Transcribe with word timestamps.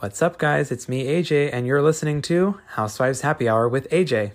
What's 0.00 0.22
up, 0.22 0.38
guys? 0.38 0.70
It's 0.70 0.88
me, 0.88 1.06
AJ, 1.06 1.50
and 1.52 1.66
you're 1.66 1.82
listening 1.82 2.22
to 2.22 2.60
Housewives 2.66 3.22
Happy 3.22 3.48
Hour 3.48 3.68
with 3.68 3.90
AJ. 3.90 4.30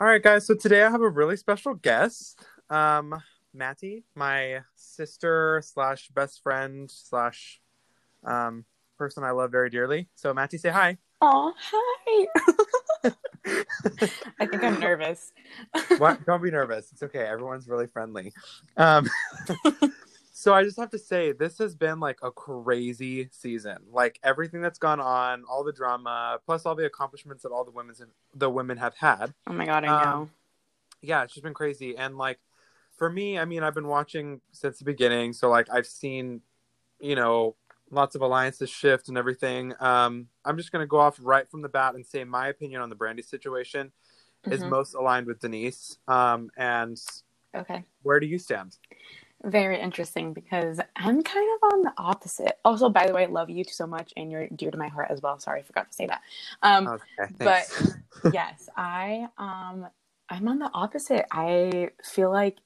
All 0.00 0.06
right, 0.06 0.22
guys. 0.22 0.46
So 0.46 0.54
today 0.54 0.82
I 0.84 0.90
have 0.90 1.02
a 1.02 1.08
really 1.10 1.36
special 1.36 1.74
guest, 1.74 2.42
um, 2.70 3.14
Matty, 3.52 4.04
my 4.14 4.60
sister 4.74 5.60
slash 5.62 6.08
best 6.08 6.42
friend 6.42 6.90
slash 6.90 7.60
um, 8.24 8.64
person 8.96 9.22
I 9.22 9.32
love 9.32 9.52
very 9.52 9.68
dearly. 9.68 10.08
So, 10.14 10.32
Matty, 10.32 10.56
say 10.56 10.70
hi. 10.70 10.96
Oh, 11.20 11.52
hi. 11.58 12.26
I 13.04 14.46
think 14.46 14.62
I'm 14.62 14.80
nervous. 14.80 15.32
what? 15.98 16.24
Don't 16.26 16.42
be 16.42 16.50
nervous. 16.50 16.90
It's 16.92 17.02
okay. 17.02 17.20
Everyone's 17.20 17.68
really 17.68 17.86
friendly. 17.86 18.32
Um, 18.76 19.08
so 20.32 20.54
I 20.54 20.64
just 20.64 20.78
have 20.78 20.90
to 20.90 20.98
say, 20.98 21.32
this 21.32 21.58
has 21.58 21.74
been 21.74 22.00
like 22.00 22.18
a 22.22 22.30
crazy 22.30 23.28
season. 23.32 23.78
Like 23.90 24.18
everything 24.22 24.60
that's 24.60 24.78
gone 24.78 25.00
on, 25.00 25.44
all 25.48 25.64
the 25.64 25.72
drama, 25.72 26.38
plus 26.46 26.66
all 26.66 26.74
the 26.74 26.86
accomplishments 26.86 27.42
that 27.42 27.50
all 27.50 27.64
the 27.64 27.70
women's 27.70 28.02
the 28.34 28.50
women 28.50 28.78
have 28.78 28.94
had. 28.94 29.34
Oh 29.46 29.52
my 29.52 29.66
god, 29.66 29.84
I 29.84 30.04
know. 30.04 30.10
Um, 30.10 30.30
yeah, 31.00 31.22
it's 31.22 31.34
just 31.34 31.44
been 31.44 31.54
crazy. 31.54 31.96
And 31.96 32.18
like 32.18 32.38
for 32.96 33.10
me, 33.10 33.38
I 33.38 33.44
mean, 33.44 33.62
I've 33.62 33.74
been 33.74 33.86
watching 33.86 34.40
since 34.52 34.78
the 34.78 34.84
beginning, 34.84 35.32
so 35.32 35.48
like 35.48 35.68
I've 35.72 35.86
seen, 35.86 36.40
you 37.00 37.14
know, 37.14 37.56
lots 37.90 38.14
of 38.14 38.22
alliances 38.22 38.70
shift 38.70 39.08
and 39.08 39.18
everything. 39.18 39.74
Um, 39.80 40.28
I'm 40.44 40.56
just 40.56 40.72
going 40.72 40.82
to 40.82 40.86
go 40.86 40.98
off 40.98 41.18
right 41.20 41.48
from 41.50 41.62
the 41.62 41.68
bat 41.68 41.94
and 41.94 42.06
say 42.06 42.24
my 42.24 42.48
opinion 42.48 42.80
on 42.82 42.90
the 42.90 42.96
Brandi 42.96 43.24
situation 43.24 43.92
is 44.50 44.60
Mhm. 44.62 44.70
most 44.70 44.94
aligned 44.94 45.26
with 45.26 45.40
Denise. 45.40 45.98
Um, 46.08 46.50
and 46.56 47.00
Okay. 47.54 47.84
where 48.02 48.20
do 48.20 48.26
you 48.26 48.38
stand? 48.38 48.76
Very 49.44 49.80
interesting 49.80 50.32
because 50.32 50.80
I'm 50.96 51.22
kind 51.22 51.48
of 51.62 51.72
on 51.72 51.82
the 51.82 51.92
opposite. 51.96 52.58
Also, 52.64 52.88
by 52.88 53.06
the 53.06 53.14
way, 53.14 53.22
I 53.22 53.26
love 53.26 53.50
you 53.50 53.64
so 53.64 53.86
much 53.86 54.12
and 54.16 54.30
you're 54.32 54.48
dear 54.48 54.70
to 54.70 54.78
my 54.78 54.88
heart 54.88 55.10
as 55.10 55.22
well. 55.22 55.38
Sorry, 55.38 55.60
I 55.60 55.62
forgot 55.62 55.88
to 55.90 55.94
say 55.94 56.06
that. 56.08 56.22
Um, 56.62 56.88
Okay, 56.88 57.34
but 57.38 57.66
yes, 58.32 58.68
I 58.76 59.28
um 59.38 59.86
I'm 60.28 60.48
on 60.48 60.58
the 60.58 60.70
opposite. 60.74 61.26
I 61.30 61.90
feel 62.02 62.30
like 62.30 62.58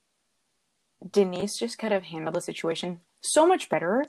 Denise 1.11 1.59
just 1.59 1.79
could 1.79 1.93
have 1.93 2.05
handled 2.05 2.37
the 2.37 2.41
situation 2.41 3.01
so 3.23 3.47
much 3.47 3.69
better. 3.69 4.05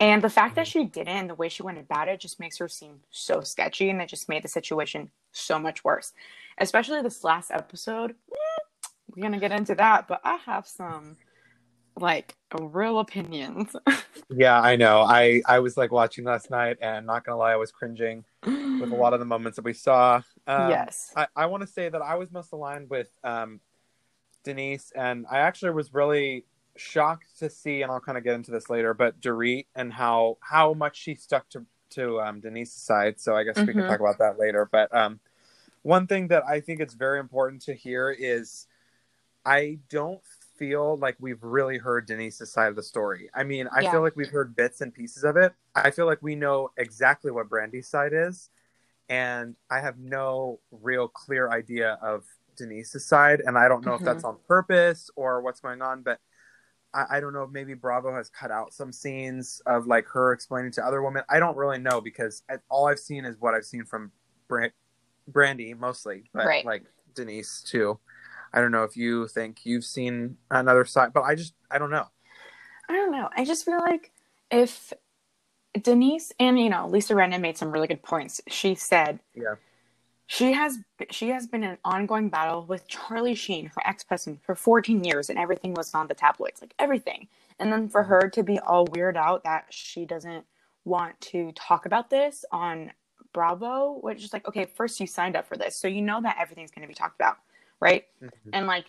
And 0.00 0.22
the 0.22 0.30
fact 0.30 0.56
that 0.56 0.66
she 0.66 0.84
didn't 0.84 1.08
and 1.08 1.30
the 1.30 1.34
way 1.34 1.48
she 1.48 1.62
went 1.62 1.78
about 1.78 2.08
it 2.08 2.20
just 2.20 2.40
makes 2.40 2.58
her 2.58 2.68
seem 2.68 3.00
so 3.10 3.40
sketchy 3.40 3.88
and 3.88 4.00
it 4.02 4.08
just 4.08 4.28
made 4.28 4.42
the 4.42 4.48
situation 4.48 5.10
so 5.32 5.58
much 5.58 5.84
worse. 5.84 6.12
Especially 6.58 7.00
this 7.02 7.22
last 7.22 7.50
episode. 7.50 8.10
Eh, 8.32 8.88
We're 9.08 9.22
gonna 9.22 9.38
get 9.38 9.52
into 9.52 9.74
that, 9.76 10.08
but 10.08 10.20
I 10.24 10.36
have 10.46 10.66
some 10.66 11.16
like 11.98 12.34
real 12.58 12.98
opinions. 12.98 13.74
yeah, 14.30 14.60
I 14.60 14.76
know. 14.76 15.00
I 15.00 15.42
I 15.46 15.60
was 15.60 15.76
like 15.76 15.92
watching 15.92 16.24
last 16.24 16.50
night, 16.50 16.78
and 16.80 17.06
not 17.06 17.24
gonna 17.24 17.38
lie, 17.38 17.52
I 17.52 17.56
was 17.56 17.72
cringing 17.72 18.24
with 18.44 18.92
a 18.92 18.96
lot 18.96 19.14
of 19.14 19.20
the 19.20 19.26
moments 19.26 19.56
that 19.56 19.64
we 19.64 19.72
saw. 19.72 20.22
Um, 20.46 20.70
yes. 20.70 21.12
I, 21.16 21.26
I 21.34 21.46
want 21.46 21.62
to 21.62 21.66
say 21.66 21.88
that 21.88 22.02
I 22.02 22.16
was 22.16 22.30
most 22.30 22.52
aligned 22.52 22.90
with 22.90 23.08
um, 23.24 23.60
Denise, 24.44 24.92
and 24.94 25.26
I 25.30 25.38
actually 25.38 25.70
was 25.70 25.92
really 25.92 26.44
shocked 26.80 27.38
to 27.38 27.50
see, 27.50 27.82
and 27.82 27.90
I'll 27.90 28.00
kind 28.00 28.18
of 28.18 28.24
get 28.24 28.34
into 28.34 28.50
this 28.50 28.70
later, 28.70 28.94
but 28.94 29.20
Dorit 29.20 29.66
and 29.74 29.92
how 29.92 30.38
how 30.40 30.74
much 30.74 30.96
she 30.96 31.14
stuck 31.14 31.48
to 31.50 31.64
to 31.90 32.20
um, 32.20 32.40
Denise's 32.40 32.82
side. 32.82 33.20
So 33.20 33.36
I 33.36 33.44
guess 33.44 33.56
we 33.56 33.72
can 33.72 33.82
Mhm. 33.82 33.86
talk 33.86 34.00
about 34.00 34.18
that 34.18 34.38
later. 34.38 34.68
But 34.70 34.94
um, 34.94 35.20
one 35.82 36.06
thing 36.06 36.28
that 36.28 36.44
I 36.46 36.60
think 36.60 36.80
it's 36.80 36.94
very 36.94 37.20
important 37.20 37.62
to 37.62 37.74
hear 37.74 38.10
is 38.10 38.66
I 39.44 39.78
don't 39.88 40.20
feel 40.56 40.96
like 40.98 41.16
we've 41.20 41.42
really 41.42 41.78
heard 41.78 42.06
Denise's 42.06 42.50
side 42.50 42.68
of 42.68 42.76
the 42.76 42.82
story. 42.82 43.30
I 43.34 43.44
mean, 43.44 43.68
I 43.68 43.82
Yeah. 43.82 43.92
feel 43.92 44.02
like 44.02 44.16
we've 44.16 44.30
heard 44.30 44.56
bits 44.56 44.80
and 44.80 44.92
pieces 44.92 45.22
of 45.24 45.36
it. 45.36 45.54
I 45.74 45.90
feel 45.90 46.06
like 46.06 46.22
we 46.22 46.34
know 46.34 46.72
exactly 46.76 47.30
what 47.30 47.48
Brandi's 47.48 47.86
side 47.88 48.12
is, 48.12 48.50
and 49.08 49.54
I 49.70 49.80
have 49.80 49.98
no 49.98 50.58
real 50.70 51.08
clear 51.08 51.50
idea 51.50 51.98
of 52.02 52.24
Denise's 52.56 53.04
side. 53.06 53.40
And 53.40 53.56
I 53.58 53.68
don't 53.68 53.84
know 53.84 53.94
if 53.94 54.02
that's 54.02 54.24
on 54.24 54.38
purpose 54.48 55.10
or 55.14 55.42
what's 55.42 55.60
going 55.60 55.82
on, 55.82 56.02
but 56.02 56.20
I, 56.94 57.04
I 57.16 57.20
don't 57.20 57.32
know 57.32 57.42
if 57.42 57.50
maybe 57.50 57.74
Bravo 57.74 58.14
has 58.14 58.28
cut 58.28 58.50
out 58.50 58.72
some 58.72 58.92
scenes 58.92 59.60
of 59.66 59.86
like 59.86 60.06
her 60.08 60.32
explaining 60.32 60.72
to 60.72 60.84
other 60.84 61.02
women. 61.02 61.22
I 61.28 61.38
don't 61.38 61.56
really 61.56 61.78
know 61.78 62.00
because 62.00 62.42
I, 62.50 62.56
all 62.68 62.86
I've 62.86 62.98
seen 62.98 63.24
is 63.24 63.36
what 63.38 63.54
I've 63.54 63.64
seen 63.64 63.84
from 63.84 64.12
Bra- 64.48 64.68
Brandi 65.30 65.78
mostly, 65.78 66.24
but 66.32 66.46
Right. 66.46 66.64
like 66.64 66.84
Denise 67.14 67.62
too. 67.62 67.98
I 68.52 68.60
don't 68.60 68.70
know 68.72 68.84
if 68.84 68.96
you 68.96 69.28
think 69.28 69.64
you've 69.64 69.84
seen 69.84 70.36
another 70.50 70.84
side, 70.84 71.12
but 71.12 71.22
I 71.22 71.34
just 71.34 71.54
I 71.70 71.78
don't 71.78 71.90
know. 71.90 72.06
I 72.88 72.92
don't 72.92 73.10
know. 73.10 73.28
I 73.36 73.44
just 73.44 73.64
feel 73.64 73.78
like 73.78 74.12
if 74.50 74.92
Denise 75.82 76.32
and 76.38 76.58
you 76.58 76.70
know 76.70 76.86
Lisa 76.88 77.14
Rinna 77.14 77.40
made 77.40 77.58
some 77.58 77.70
really 77.70 77.88
good 77.88 78.02
points. 78.02 78.40
She 78.48 78.74
said 78.74 79.20
Yeah. 79.34 79.54
She 80.26 80.52
has 80.52 80.78
she 81.10 81.28
has 81.28 81.46
been 81.46 81.62
in 81.62 81.70
an 81.70 81.78
ongoing 81.84 82.28
battle 82.28 82.64
with 82.66 82.88
Charlie 82.88 83.34
Sheen, 83.34 83.66
her 83.66 83.82
ex 83.86 84.04
husband, 84.08 84.40
for 84.42 84.54
14 84.54 85.04
years, 85.04 85.30
and 85.30 85.38
everything 85.38 85.74
was 85.74 85.94
on 85.94 86.08
the 86.08 86.14
tabloids, 86.14 86.60
like 86.60 86.74
everything. 86.78 87.28
And 87.58 87.72
then 87.72 87.88
for 87.88 88.02
her 88.02 88.28
to 88.30 88.42
be 88.42 88.58
all 88.60 88.86
weird 88.86 89.16
out 89.16 89.44
that 89.44 89.66
she 89.70 90.04
doesn't 90.04 90.44
want 90.84 91.20
to 91.20 91.52
talk 91.52 91.86
about 91.86 92.10
this 92.10 92.44
on 92.52 92.92
Bravo, 93.32 93.98
which 94.00 94.24
is 94.24 94.32
like, 94.32 94.46
okay, 94.48 94.64
first 94.64 95.00
you 95.00 95.06
signed 95.06 95.36
up 95.36 95.46
for 95.46 95.56
this, 95.56 95.76
so 95.76 95.88
you 95.88 96.02
know 96.02 96.20
that 96.22 96.36
everything's 96.40 96.70
going 96.70 96.82
to 96.82 96.88
be 96.88 96.94
talked 96.94 97.20
about, 97.20 97.38
right? 97.80 98.06
Mhm. 98.22 98.30
And 98.52 98.66
like, 98.66 98.86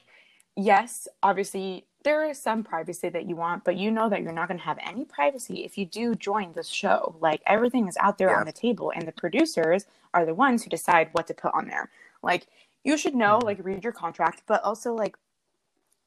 yes, 0.55 1.07
obviously 1.23 1.86
there 2.03 2.29
is 2.29 2.41
some 2.41 2.63
privacy 2.63 3.09
that 3.09 3.27
you 3.27 3.35
want, 3.35 3.63
but 3.63 3.75
you 3.77 3.91
know 3.91 4.09
that 4.09 4.21
you're 4.21 4.31
not 4.31 4.47
going 4.47 4.59
to 4.59 4.65
have 4.65 4.79
any 4.81 5.05
privacy 5.05 5.65
if 5.65 5.77
you 5.77 5.85
do 5.85 6.15
join 6.15 6.53
this 6.53 6.67
show. 6.69 7.15
Like 7.19 7.41
everything 7.45 7.87
is 7.87 7.97
out 7.97 8.17
there 8.17 8.29
Yeah. 8.29 8.39
on 8.39 8.45
the 8.45 8.51
table, 8.51 8.91
and 8.95 9.07
the 9.07 9.11
producers 9.11 9.85
are 10.13 10.25
the 10.25 10.33
ones 10.35 10.63
who 10.63 10.69
decide 10.69 11.09
what 11.13 11.27
to 11.27 11.33
put 11.33 11.53
on 11.53 11.67
there. 11.67 11.91
Like 12.23 12.47
you 12.83 12.97
should 12.97 13.15
know, 13.15 13.39
Mhm. 13.39 13.43
like 13.43 13.59
read 13.65 13.83
your 13.83 13.93
contract, 13.93 14.43
but 14.47 14.63
also 14.63 14.93
like, 14.93 15.17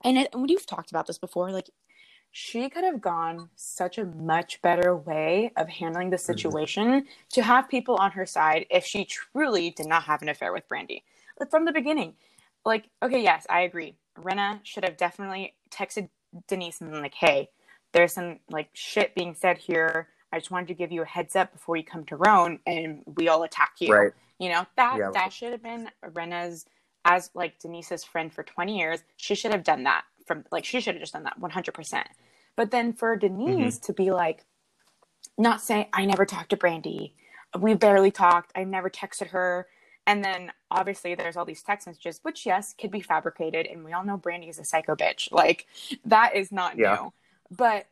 and 0.03 0.17
it, 0.19 0.35
and 0.35 0.49
you've 0.51 0.67
talked 0.67 0.91
about 0.91 1.07
this 1.07 1.19
before, 1.19 1.51
like. 1.53 1.71
She 2.33 2.71
could 2.71 2.85
have 2.85 3.01
gone 3.01 3.51
such 3.57 3.99
a 3.99 4.05
much 4.05 4.63
better 4.63 4.97
way 4.97 5.53
of 5.57 5.69
handling 5.69 6.11
the 6.11 6.19
situation 6.19 7.09
to 7.31 7.43
have 7.43 7.69
people 7.69 7.97
on 7.97 8.13
her 8.13 8.25
side 8.25 8.67
if 8.71 8.85
she 8.85 9.05
truly 9.05 9.71
did 9.71 9.87
not 9.87 10.05
have 10.05 10.23
an 10.23 10.29
affair 10.29 10.53
with 10.53 10.69
Brandi. 10.69 11.03
From 11.51 11.65
the 11.65 11.73
beginning, 11.73 12.17
like 12.65 12.89
okay 13.03 13.23
yes 13.23 13.47
i 13.51 13.63
agree 13.63 13.97
Rinna 14.19 14.61
should 14.65 14.85
have 14.85 14.97
definitely 14.97 15.55
texted 15.71 16.09
denise 16.49 16.81
and 16.81 16.95
I'm 16.95 17.03
like 17.03 17.15
hey 17.15 17.51
there's 17.93 18.13
some 18.13 18.39
like 18.51 18.69
shit 18.73 19.15
being 19.17 19.35
said 19.35 19.59
here. 19.59 20.09
I 20.33 20.39
just 20.39 20.51
wanted 20.53 20.69
to 20.69 20.75
give 20.75 20.93
you 20.93 21.03
a 21.03 21.07
heads 21.07 21.35
up 21.35 21.53
before 21.53 21.77
you 21.77 21.83
come 21.83 22.05
to 22.05 22.17
Rome 22.17 22.61
and 22.67 23.03
we 23.17 23.29
all 23.29 23.43
attack 23.43 23.73
you. 23.81 23.93
Right. 23.93 24.13
you 24.39 24.49
know 24.49 24.65
that 24.77 24.97
Yeah. 24.99 25.11
that 25.13 25.33
should 25.33 25.53
have 25.53 25.63
been 25.63 25.89
rinna's 26.13 26.67
as 27.05 27.31
like 27.35 27.59
denise's 27.59 28.05
friend 28.05 28.33
for 28.33 28.43
20 28.45 28.79
years. 28.79 29.01
She 29.17 29.35
should 29.35 29.53
have 29.53 29.65
done 29.65 29.85
that 29.85 30.05
from 30.27 30.45
like 30.53 30.65
she 30.65 30.81
should 30.81 30.95
have 30.95 31.03
just 31.03 31.15
done 31.15 31.25
that 31.25 31.41
100% 31.41 32.05
but 32.57 32.71
then 32.71 32.93
for 32.93 33.17
denise 33.17 33.77
Mm-hmm. 33.79 33.85
to 33.87 33.93
be 33.93 34.11
like 34.13 34.45
not 35.39 35.61
saying 35.61 35.87
i 35.93 36.05
never 36.05 36.25
talked 36.25 36.51
to 36.51 36.57
brandi. 36.57 37.13
We 37.59 37.75
barely 37.75 38.13
talked. 38.13 38.53
I 38.55 38.63
never 38.63 38.89
texted 38.89 39.29
her 39.31 39.67
and 40.11 40.25
then 40.25 40.51
obviously 40.73 41.15
there's 41.15 41.37
all 41.37 41.45
these 41.45 41.63
text 41.63 41.87
messages, 41.87 42.19
which 42.25 42.45
yes, 42.45 42.75
could 42.75 42.91
be 42.91 43.01
fabricated, 43.01 43.67
and 43.67 43.85
we 43.85 43.93
all 43.93 44.05
know 44.05 44.19
Brandi 44.19 44.49
is 44.51 44.59
a 44.59 44.65
psycho 44.65 44.97
bitch. 44.97 45.31
Like 45.31 45.67
that 46.05 46.35
is 46.35 46.51
not 46.51 46.77
Yeah. 46.77 46.97
new. 46.97 47.13
But 47.49 47.87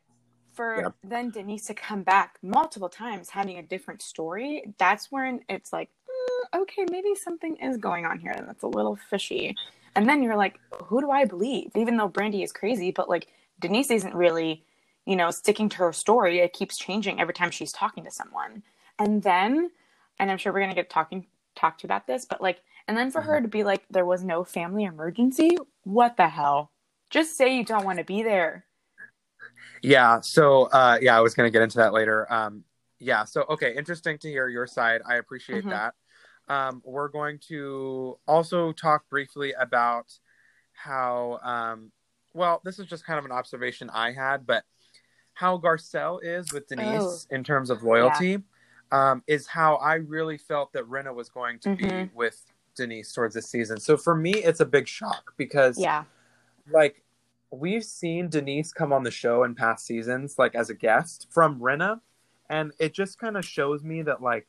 for 0.53 0.75
Yeah. 0.81 0.89
then 1.01 1.31
Denise 1.31 1.67
to 1.67 1.73
come 1.73 2.03
back 2.03 2.37
multiple 2.43 2.89
times 2.89 3.29
having 3.29 3.57
a 3.57 3.63
different 3.63 4.01
story, 4.01 4.73
that's 4.77 5.09
when 5.09 5.39
it's 5.47 5.71
like, 5.71 5.91
"Mm, 6.09 6.61
okay, 6.63 6.85
maybe 6.91 7.15
something 7.15 7.55
is 7.55 7.77
going 7.77 8.05
on 8.05 8.19
here 8.19 8.33
that's 8.45 8.63
a 8.63 8.67
little 8.67 8.97
fishy. 8.97 9.55
And 9.95 10.09
then 10.09 10.21
you're 10.21 10.35
like, 10.35 10.59
who 10.87 10.99
do 10.99 11.11
I 11.11 11.23
believe? 11.23 11.71
Even 11.75 11.95
though 11.95 12.09
Brandi 12.09 12.43
is 12.43 12.51
crazy, 12.51 12.91
but 12.91 13.07
like 13.07 13.29
Denise 13.59 13.91
isn't 13.91 14.13
really, 14.13 14.65
you 15.05 15.15
know, 15.15 15.31
sticking 15.31 15.69
to 15.69 15.77
her 15.77 15.93
story. 15.93 16.39
It 16.39 16.51
keeps 16.51 16.77
changing 16.77 17.21
every 17.21 17.33
time 17.33 17.51
she's 17.51 17.71
talking 17.71 18.03
to 18.03 18.11
someone. 18.11 18.63
And 18.97 19.23
then, 19.23 19.71
and 20.19 20.29
I'm 20.29 20.37
sure 20.37 20.51
we're 20.51 20.59
gonna 20.59 20.75
get 20.75 20.89
talking 20.89 21.27
talk 21.59 21.77
to 21.79 21.87
about 21.87 22.07
this, 22.07 22.25
but 22.25 22.41
like, 22.41 22.61
and 22.87 22.97
then 22.97 23.11
for 23.11 23.21
her 23.21 23.41
to 23.41 23.47
be 23.47 23.63
like, 23.63 23.83
there 23.89 24.05
was 24.05 24.23
no 24.23 24.43
family 24.43 24.85
emergency. 24.85 25.57
What 25.83 26.17
the 26.17 26.27
hell? 26.27 26.71
Just 27.09 27.37
say 27.37 27.55
you 27.55 27.63
don't 27.63 27.85
want 27.85 27.99
to 27.99 28.05
be 28.05 28.23
there. 28.23 28.65
Yeah. 29.81 30.21
So, 30.21 30.63
uh, 30.65 30.97
yeah, 31.01 31.17
I 31.17 31.21
was 31.21 31.35
going 31.35 31.47
to 31.47 31.51
get 31.51 31.61
into 31.61 31.77
that 31.77 31.93
later. 31.93 32.31
Um, 32.31 32.63
yeah. 32.99 33.25
So, 33.25 33.45
okay. 33.49 33.75
Interesting 33.75 34.17
to 34.19 34.29
hear 34.29 34.49
your 34.49 34.67
side. 34.67 35.01
I 35.07 35.15
appreciate 35.15 35.65
Mhm. 35.65 35.69
that. 35.69 35.93
Um, 36.47 36.81
we're 36.83 37.07
going 37.09 37.39
to 37.47 38.19
also 38.27 38.71
talk 38.71 39.07
briefly 39.09 39.53
about 39.53 40.11
how, 40.73 41.39
um, 41.43 41.91
well, 42.33 42.61
this 42.63 42.79
is 42.79 42.87
just 42.87 43.05
kind 43.05 43.19
of 43.19 43.25
an 43.25 43.31
observation 43.31 43.89
I 43.91 44.11
had, 44.11 44.47
but 44.47 44.63
how 45.33 45.57
Garcelle 45.57 46.19
is 46.23 46.51
with 46.51 46.67
Denise 46.67 47.27
in 47.29 47.43
terms 47.43 47.69
of 47.69 47.83
loyalty 47.83 48.43
um, 48.91 49.23
is 49.27 49.47
how 49.47 49.75
I 49.75 49.95
really 49.95 50.37
felt 50.37 50.73
that 50.73 50.85
Rinna 50.85 51.13
was 51.13 51.29
going 51.29 51.59
to 51.59 51.75
be 51.75 51.83
Mhm. 51.85 52.13
with 52.13 52.43
Denise 52.75 53.13
towards 53.13 53.35
this 53.35 53.49
season. 53.49 53.79
So 53.79 53.97
for 53.97 54.15
me, 54.15 54.31
it's 54.31 54.59
a 54.59 54.65
big 54.65 54.87
shock 54.87 55.33
because 55.37 55.77
Yeah. 55.77 56.05
like 56.71 57.03
we've 57.51 57.83
seen 57.83 58.29
Denise 58.29 58.71
come 58.71 58.93
on 58.93 59.03
the 59.03 59.11
show 59.11 59.43
in 59.43 59.55
past 59.55 59.85
seasons, 59.85 60.37
like 60.37 60.55
as 60.55 60.69
a 60.69 60.75
guest 60.75 61.27
from 61.31 61.59
Rinna, 61.59 62.01
and 62.49 62.71
it 62.79 62.93
just 62.93 63.19
kind 63.19 63.37
of 63.37 63.45
shows 63.45 63.83
me 63.83 64.01
that, 64.03 64.21
like, 64.21 64.47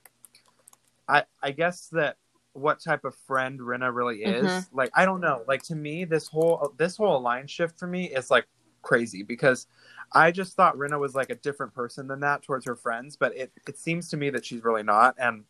I 1.08 1.24
I 1.42 1.50
guess 1.50 1.88
that 1.88 2.16
what 2.52 2.80
type 2.80 3.04
of 3.04 3.14
friend 3.14 3.60
Rinna 3.60 3.94
really 3.94 4.22
is. 4.24 4.50
Mhm. 4.50 4.68
Like, 4.72 4.90
I 4.94 5.04
don't 5.06 5.20
know. 5.20 5.44
Like 5.46 5.62
to 5.64 5.74
me, 5.76 6.04
this 6.04 6.28
whole 6.28 6.74
this 6.76 6.96
whole 6.96 7.16
alliance 7.16 7.50
shift 7.50 7.78
for 7.78 7.86
me 7.86 8.10
is 8.10 8.30
like 8.30 8.46
crazy 8.82 9.22
because 9.22 9.66
I 10.12 10.30
just 10.32 10.54
thought 10.56 10.76
Rinna 10.76 10.98
was 10.98 11.14
like 11.14 11.30
a 11.30 11.34
different 11.36 11.72
person 11.74 12.06
than 12.08 12.20
that 12.20 12.42
towards 12.42 12.64
her 12.66 12.76
friends, 12.76 13.16
but 13.16 13.36
it 13.36 13.52
it 13.68 13.78
seems 13.78 14.08
to 14.10 14.16
me 14.16 14.30
that 14.30 14.44
she's 14.44 14.62
really 14.64 14.82
not, 14.82 15.14
and 15.18 15.44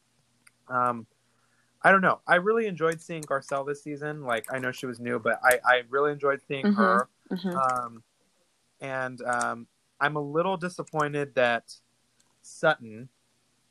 um. 0.69 1.07
I 1.83 1.91
don't 1.93 2.03
know. 2.03 2.21
I 2.27 2.35
really 2.35 2.67
enjoyed 2.67 3.01
seeing 3.01 3.23
Garcelle 3.23 3.67
this 3.67 3.83
season. 3.83 4.23
Like 4.23 4.45
I 4.53 4.59
know 4.59 4.71
she 4.71 4.85
was 4.85 5.01
new, 5.01 5.19
but 5.19 5.41
I, 5.43 5.59
I 5.65 5.83
really 5.89 6.13
enjoyed 6.13 6.43
seeing 6.47 6.67
Mhm. 6.67 6.77
her. 6.77 7.09
Mhm. 7.31 7.55
Um, 7.57 8.03
and 8.83 9.23
um, 9.23 9.67
I'm 9.99 10.17
a 10.17 10.21
little 10.21 10.59
disappointed 10.59 11.35
that 11.37 11.75
Sutton 12.43 13.09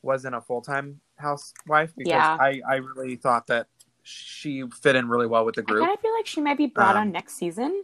wasn't 0.01 0.33
a 0.33 0.41
full 0.41 0.61
time 0.63 1.01
housewife 1.17 1.93
because 1.95 2.09
Yeah. 2.09 2.35
I, 2.39 2.61
I 2.67 2.75
really 2.77 3.15
thought 3.15 3.45
that 3.45 3.67
she 4.01 4.63
fit 4.81 4.95
in 4.95 5.07
really 5.07 5.27
well 5.27 5.45
with 5.45 5.53
the 5.53 5.61
I 5.61 5.65
group. 5.65 5.81
kind 5.81 5.93
of 5.93 5.99
feel 6.01 6.13
like 6.13 6.25
she 6.25 6.41
might 6.41 6.57
be 6.57 6.65
brought 6.65 6.95
Um, 6.95 7.01
on 7.03 7.11
next 7.11 7.35
season, 7.35 7.83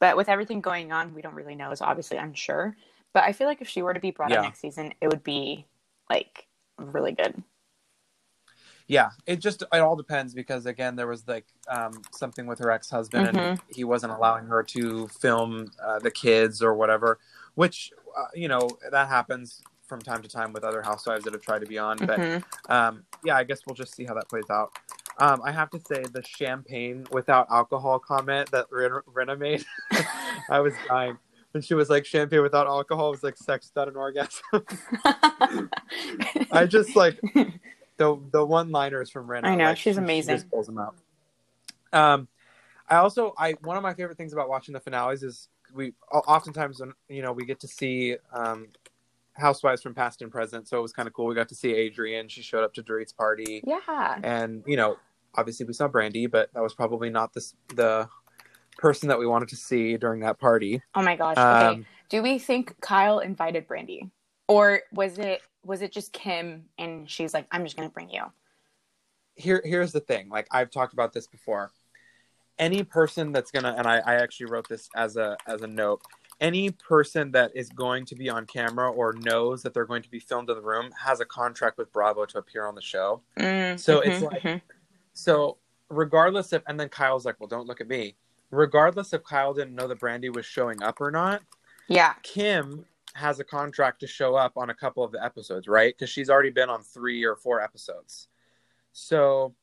but 0.00 0.16
with 0.16 0.28
everything 0.28 0.60
going 0.60 0.92
on, 0.92 1.14
we 1.14 1.22
don't 1.22 1.34
really 1.34 1.54
know. 1.54 1.74
So 1.74 1.84
obviously 1.84 2.16
unsure. 2.16 2.76
But 3.12 3.24
I 3.24 3.32
feel 3.32 3.46
like 3.46 3.62
if 3.62 3.68
she 3.68 3.82
were 3.82 3.94
to 3.94 4.00
be 4.00 4.10
brought 4.10 4.30
Yeah. 4.30 4.42
next 4.42 4.60
season, 4.60 4.92
it 5.00 5.08
would 5.08 5.22
be 5.22 5.66
like 6.10 6.46
really 6.78 7.12
good. 7.12 7.42
Yeah, 8.86 9.10
it 9.26 9.36
just 9.36 9.62
it 9.62 9.78
all 9.80 9.96
depends 9.96 10.34
because 10.34 10.66
again 10.66 10.94
there 10.94 11.06
was 11.06 11.26
like 11.26 11.46
um, 11.68 12.02
something 12.12 12.46
with 12.46 12.58
her 12.58 12.70
ex 12.70 12.90
husband 12.90 13.26
and 13.28 13.38
Mhm. 13.38 13.60
he 13.68 13.82
wasn't 13.82 14.12
allowing 14.12 14.44
her 14.46 14.62
to 14.62 15.08
film 15.08 15.72
uh, 15.82 16.00
the 16.00 16.10
kids 16.10 16.60
or 16.60 16.74
whatever, 16.74 17.18
which 17.54 17.92
uh, 18.16 18.26
you 18.34 18.48
know 18.48 18.68
that 18.90 19.08
happens 19.08 19.62
from 19.86 20.02
time 20.02 20.20
to 20.22 20.28
time 20.28 20.52
with 20.52 20.64
other 20.64 20.82
housewives 20.82 21.24
that 21.24 21.32
have 21.32 21.42
tried 21.42 21.60
to 21.60 21.66
be 21.66 21.78
on. 21.78 21.98
But 21.98 22.20
Mhm. 22.20 22.44
um, 22.68 23.06
yeah, 23.22 23.36
I 23.36 23.44
guess 23.44 23.64
we'll 23.66 23.74
just 23.74 23.94
see 23.94 24.04
how 24.04 24.14
that 24.14 24.28
plays 24.28 24.50
out. 24.50 24.72
Um, 25.18 25.42
I 25.44 25.52
have 25.52 25.70
to 25.70 25.80
say 25.80 26.02
the 26.02 26.22
champagne 26.22 27.06
without 27.12 27.46
alcohol 27.50 27.98
comment 27.98 28.50
that 28.50 28.66
Ren- 28.70 29.02
Rinna 29.12 29.38
made, 29.38 29.64
I 30.50 30.60
was 30.60 30.74
dying. 30.88 31.18
When 31.52 31.62
she 31.62 31.74
was 31.74 31.88
like 31.88 32.04
champagne 32.04 32.42
without 32.42 32.66
alcohol 32.66 33.12
was 33.12 33.22
like 33.22 33.36
sex 33.36 33.70
without 33.72 33.88
an 33.88 33.94
orgasm. 33.94 34.42
I 36.50 36.66
just 36.66 36.96
like 36.96 37.20
the 37.96 38.18
the 38.32 38.44
one 38.44 38.70
liners 38.70 39.08
from 39.08 39.28
Rinna. 39.28 39.44
I 39.44 39.54
know, 39.54 39.66
like, 39.66 39.76
she's 39.76 39.94
she- 39.94 39.98
amazing. 40.00 40.34
She 40.34 40.38
just 40.38 40.50
pulls 40.50 40.66
them 40.66 40.78
out. 40.78 40.96
Um, 41.92 42.28
I 42.88 42.96
also 42.96 43.34
I 43.38 43.52
one 43.62 43.76
of 43.76 43.84
my 43.84 43.94
favorite 43.94 44.18
things 44.18 44.32
about 44.32 44.48
watching 44.48 44.72
the 44.72 44.80
finales 44.80 45.22
is 45.22 45.48
we 45.72 45.92
oftentimes 46.12 46.80
when 46.80 46.92
you 47.08 47.22
know 47.22 47.32
we 47.32 47.44
get 47.44 47.60
to 47.60 47.68
see 47.68 48.16
um, 48.32 48.66
housewives 49.34 49.82
from 49.82 49.94
past 49.94 50.22
and 50.22 50.30
present. 50.30 50.68
So 50.68 50.78
it 50.78 50.82
was 50.82 50.92
kind 50.92 51.06
of 51.06 51.12
cool. 51.12 51.26
We 51.26 51.34
got 51.34 51.48
to 51.48 51.54
see 51.54 51.74
Adrienne. 51.74 52.28
She 52.28 52.42
showed 52.42 52.64
up 52.64 52.74
to 52.74 52.82
Dorit's 52.82 53.12
party, 53.12 53.62
yeah. 53.66 54.18
and 54.22 54.62
you 54.66 54.76
know 54.76 54.96
obviously 55.34 55.66
we 55.66 55.72
saw 55.72 55.88
Brandi, 55.88 56.30
but 56.30 56.52
that 56.54 56.62
was 56.62 56.74
probably 56.74 57.10
not 57.10 57.32
this 57.32 57.54
the 57.74 58.08
person 58.78 59.08
that 59.08 59.18
we 59.18 59.26
wanted 59.26 59.48
to 59.48 59.56
see 59.56 59.96
during 59.96 60.20
that 60.20 60.38
party. 60.38 60.82
Oh 60.94 61.02
my 61.02 61.16
gosh. 61.16 61.36
Okay. 61.36 61.66
Um, 61.66 61.86
Do 62.08 62.22
we 62.22 62.38
think 62.38 62.80
Kyle 62.80 63.20
invited 63.20 63.68
Brandi, 63.68 64.10
or 64.48 64.82
was 64.92 65.18
it 65.18 65.42
was 65.64 65.82
it 65.82 65.92
just 65.92 66.12
Kim 66.12 66.64
and 66.78 67.08
she's 67.08 67.32
like, 67.32 67.46
I'm 67.50 67.64
just 67.64 67.76
gonna 67.76 67.88
bring 67.88 68.10
you? 68.10 68.24
here 69.36 69.60
here's 69.64 69.92
the 69.92 70.00
thing 70.00 70.28
like 70.28 70.46
i've 70.50 70.70
talked 70.70 70.92
about 70.92 71.12
this 71.12 71.26
before 71.26 71.72
any 72.58 72.84
person 72.84 73.32
that's 73.32 73.50
gonna 73.50 73.74
and 73.76 73.86
I, 73.86 73.98
I 73.98 74.14
actually 74.14 74.46
wrote 74.46 74.68
this 74.68 74.88
as 74.94 75.16
a 75.16 75.36
as 75.46 75.62
a 75.62 75.66
note 75.66 76.02
any 76.40 76.70
person 76.70 77.30
that 77.32 77.52
is 77.54 77.68
going 77.70 78.04
to 78.06 78.14
be 78.14 78.28
on 78.28 78.46
camera 78.46 78.90
or 78.90 79.12
knows 79.12 79.62
that 79.62 79.72
they're 79.74 79.84
going 79.86 80.02
to 80.02 80.10
be 80.10 80.18
filmed 80.20 80.50
in 80.50 80.56
the 80.56 80.62
room 80.62 80.90
has 81.02 81.20
a 81.20 81.24
contract 81.24 81.78
with 81.78 81.92
bravo 81.92 82.24
to 82.26 82.38
appear 82.38 82.66
on 82.66 82.74
the 82.74 82.82
show. 82.82 83.22
Mm, 83.38 83.78
So 83.78 84.00
it's 84.00 84.18
mhm, 84.22 84.32
like- 84.32 84.42
mhm. 84.42 84.62
so 85.12 85.58
regardless 85.90 86.52
if 86.52 86.62
and 86.66 86.78
then 86.80 86.88
kyle's 86.88 87.24
like 87.24 87.38
well 87.38 87.46
don't 87.48 87.66
look 87.66 87.80
at 87.80 87.88
me. 87.88 88.16
Regardless 88.50 89.12
if 89.12 89.22
kyle 89.24 89.54
didn't 89.54 89.74
know 89.74 89.86
that 89.88 90.00
brandi 90.00 90.34
was 90.34 90.44
showing 90.46 90.82
up 90.82 91.00
or 91.00 91.10
not 91.10 91.42
yeah. 91.88 92.14
kim 92.22 92.84
has 93.14 93.38
a 93.38 93.44
contract 93.44 94.00
to 94.00 94.06
show 94.08 94.34
up 94.34 94.52
on 94.56 94.70
a 94.70 94.74
couple 94.74 95.04
of 95.04 95.12
the 95.12 95.22
episodes 95.24 95.68
right? 95.68 95.94
Because 95.96 96.10
she's 96.10 96.30
already 96.30 96.50
been 96.50 96.68
on 96.68 96.82
three 96.82 97.22
or 97.24 97.36
four 97.36 97.60
episodes. 97.60 98.28
So 98.92 99.54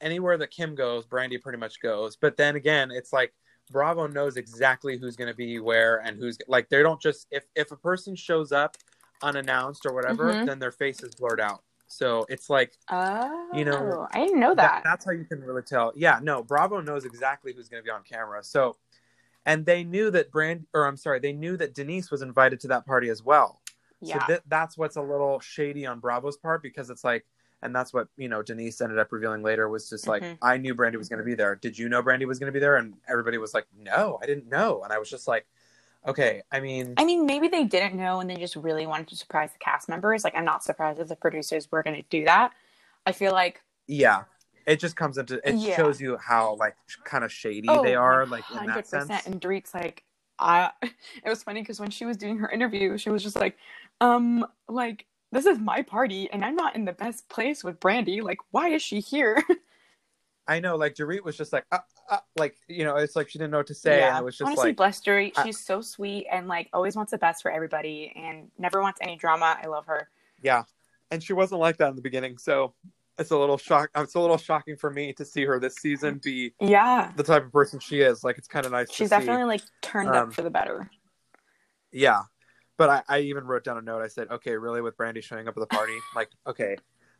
anywhere 0.00 0.36
that 0.38 0.50
kim 0.50 0.74
goes 0.74 1.06
brandi 1.06 1.40
pretty 1.40 1.58
much 1.58 1.80
goes. 1.80 2.16
But 2.16 2.36
then 2.36 2.56
again 2.56 2.90
it's 2.90 3.12
like 3.12 3.32
bravo 3.70 4.06
knows 4.06 4.36
exactly 4.36 4.98
who's 4.98 5.16
going 5.16 5.28
to 5.28 5.36
be 5.36 5.58
where 5.60 5.98
and 5.98 6.18
who's 6.18 6.36
like 6.48 6.68
they 6.68 6.82
don't 6.82 7.00
just 7.00 7.26
if 7.30 7.44
if 7.54 7.70
a 7.72 7.76
person 7.76 8.14
shows 8.14 8.52
up 8.52 8.76
unannounced 9.22 9.86
or 9.86 9.94
whatever 9.94 10.32
Mhm. 10.34 10.46
then 10.46 10.58
their 10.58 10.72
face 10.72 11.02
is 11.02 11.14
blurred 11.14 11.40
out 11.40 11.62
so 11.86 12.24
it's 12.28 12.48
like 12.50 12.72
Oh, 12.90 13.48
You 13.52 13.64
know, 13.66 14.06
I 14.12 14.20
didn't 14.24 14.40
know 14.40 14.54
that. 14.54 14.80
that's 14.82 15.04
how 15.04 15.10
you 15.12 15.24
can 15.26 15.42
really 15.42 15.60
tell. 15.62 15.92
Yeah, 15.94 16.20
no, 16.22 16.42
Bravo 16.42 16.80
knows 16.80 17.04
exactly 17.04 17.52
who's 17.52 17.68
going 17.68 17.82
to 17.82 17.84
be 17.84 17.90
on 17.90 18.02
camera. 18.02 18.42
So, 18.42 18.76
and 19.44 19.66
they 19.66 19.84
knew 19.84 20.10
that 20.10 20.30
Brand, 20.32 20.66
or 20.72 20.86
I'm 20.86 20.96
sorry, 20.96 21.18
they 21.20 21.34
knew 21.34 21.58
that 21.58 21.74
Denise 21.74 22.10
was 22.10 22.22
invited 22.22 22.60
to 22.60 22.68
that 22.68 22.86
party 22.86 23.10
as 23.10 23.22
well. 23.22 23.60
yeah. 24.00 24.20
So 24.20 24.26
th- 24.26 24.40
that's 24.46 24.78
what's 24.78 24.96
a 24.96 25.02
little 25.02 25.38
shady 25.40 25.84
on 25.84 26.00
Bravo's 26.00 26.38
part 26.38 26.62
because 26.62 26.88
it's 26.88 27.04
like, 27.04 27.26
and 27.62 27.74
that's 27.74 27.92
what 27.92 28.08
you 28.16 28.28
know 28.28 28.42
Denise 28.42 28.80
ended 28.80 28.98
up 28.98 29.12
revealing 29.12 29.42
later 29.42 29.68
was 29.68 29.88
just 29.88 30.06
like, 30.06 30.22
Mhm. 30.22 30.38
I 30.42 30.56
knew 30.58 30.74
Brandi 30.74 30.96
was 30.96 31.08
going 31.08 31.18
to 31.18 31.24
be 31.24 31.34
there. 31.34 31.54
Did 31.56 31.78
you 31.78 31.88
know 31.88 32.02
Brandi 32.02 32.26
was 32.26 32.38
going 32.38 32.48
to 32.48 32.52
be 32.52 32.60
there? 32.60 32.76
And 32.76 32.94
everybody 33.08 33.38
was 33.38 33.54
like, 33.54 33.66
No, 33.76 34.18
I 34.22 34.26
didn't 34.26 34.48
know. 34.48 34.82
And 34.82 34.92
I 34.92 34.98
was 34.98 35.08
just 35.08 35.26
like, 35.28 35.46
Okay, 36.06 36.42
I 36.50 36.58
mean, 36.58 36.94
I 36.96 37.04
mean, 37.04 37.26
maybe 37.26 37.46
they 37.46 37.62
didn't 37.64 37.94
know 37.94 38.20
and 38.20 38.28
they 38.28 38.34
just 38.36 38.56
really 38.56 38.86
wanted 38.86 39.06
to 39.08 39.16
surprise 39.16 39.50
the 39.52 39.58
cast 39.58 39.88
members. 39.88 40.24
Like, 40.24 40.34
I'm 40.36 40.44
not 40.44 40.64
surprised 40.64 40.98
if 40.98 41.06
the 41.08 41.14
producers 41.16 41.70
were 41.70 41.82
going 41.84 41.94
to 41.96 42.02
do 42.10 42.24
that. 42.24 42.52
I 43.06 43.12
feel 43.12 43.32
like, 43.32 43.62
yeah. 43.86 44.24
It 44.66 44.78
just 44.78 44.94
comes 44.96 45.18
into 45.18 45.40
it 45.48 45.56
Yeah. 45.56 45.76
shows 45.76 46.00
you 46.00 46.16
how 46.16 46.54
like 46.56 46.76
kind 47.04 47.24
of 47.24 47.32
shady 47.32 47.68
oh, 47.68 47.82
they 47.82 47.94
are, 47.96 48.26
like 48.26 48.44
in 48.50 48.66
that 48.66 48.84
100%. 48.84 48.86
sense. 48.86 49.26
And 49.26 49.40
Dorit's 49.40 49.74
like, 49.74 50.04
I, 50.38 50.70
it 50.82 50.92
was 51.28 51.42
funny 51.42 51.62
because 51.62 51.78
when 51.80 51.90
she 51.90 52.04
was 52.04 52.16
doing 52.16 52.38
her 52.38 52.48
interview, 52.50 52.96
she 52.98 53.10
was 53.10 53.22
just 53.22 53.36
like, 53.36 53.56
um, 54.00 54.44
like, 54.68 55.06
this 55.32 55.46
is 55.46 55.58
my 55.58 55.82
party 55.82 56.30
and 56.30 56.44
I'm 56.44 56.54
not 56.54 56.76
in 56.76 56.84
the 56.84 56.92
best 56.92 57.28
place 57.28 57.64
with 57.64 57.80
Brandi. 57.80 58.22
Like, 58.22 58.38
why 58.52 58.68
is 58.68 58.82
she 58.82 59.00
here? 59.00 59.42
I 60.46 60.60
know, 60.60 60.76
like 60.76 60.94
Dorit 60.94 61.22
was 61.24 61.36
just 61.36 61.52
like, 61.52 61.64
uh, 61.72 61.78
uh, 62.10 62.18
like 62.36 62.56
you 62.68 62.84
know, 62.84 62.96
it's 62.96 63.14
like 63.16 63.28
she 63.28 63.38
didn't 63.38 63.52
know 63.52 63.58
what 63.58 63.68
to 63.68 63.74
say, 63.74 64.02
and 64.02 64.18
it 64.18 64.24
was 64.24 64.36
just 64.36 64.46
Honestly, 64.48 64.70
like, 64.70 64.76
bless 64.76 65.00
Dorit. 65.00 65.32
I- 65.36 65.44
She's 65.44 65.58
so 65.58 65.80
sweet 65.80 66.26
and 66.30 66.48
like 66.48 66.68
always 66.72 66.96
wants 66.96 67.12
the 67.12 67.18
best 67.18 67.42
for 67.42 67.50
everybody 67.50 68.12
and 68.16 68.50
never 68.58 68.82
wants 68.82 68.98
any 69.02 69.16
drama. 69.16 69.56
I 69.62 69.66
love 69.68 69.86
her. 69.86 70.08
yeah, 70.42 70.64
and 71.12 71.22
she 71.22 71.32
wasn't 71.32 71.60
like 71.60 71.76
that 71.78 71.88
in 71.90 71.96
the 71.96 72.02
beginning, 72.02 72.38
so 72.38 72.74
it's 73.18 73.30
a 73.30 73.38
little 73.38 73.56
shock. 73.56 73.88
It's 73.96 74.16
a 74.16 74.20
little 74.20 74.36
shocking 74.36 74.76
for 74.76 74.90
me 74.90 75.12
to 75.12 75.24
see 75.24 75.44
her 75.44 75.60
this 75.60 75.76
season 75.76 76.20
be 76.24 76.52
Yeah. 76.60 77.12
the 77.16 77.22
type 77.22 77.44
of 77.44 77.52
person 77.52 77.78
she 77.78 78.00
is. 78.00 78.24
Like, 78.24 78.36
it's 78.36 78.48
kind 78.48 78.66
of 78.66 78.72
nice. 78.72 78.88
She's 78.90 79.10
to 79.10 79.14
see. 79.14 79.20
definitely 79.20 79.44
like 79.44 79.62
turned 79.80 80.08
Um, 80.08 80.16
up 80.28 80.32
for 80.34 80.42
the 80.42 80.50
better. 80.50 80.90
yeah. 81.92 82.22
But 82.82 83.04
I, 83.08 83.18
I 83.18 83.20
even 83.20 83.44
wrote 83.44 83.62
down 83.62 83.78
a 83.78 83.80
note. 83.80 84.02
I 84.02 84.08
said, 84.08 84.28
okay, 84.28 84.56
really, 84.56 84.80
with 84.80 84.96
Brandi 84.96 85.22
showing 85.22 85.46
up 85.46 85.56
at 85.56 85.60
the 85.60 85.68
party, 85.68 85.96
like, 86.16 86.30
okay, 86.48 86.74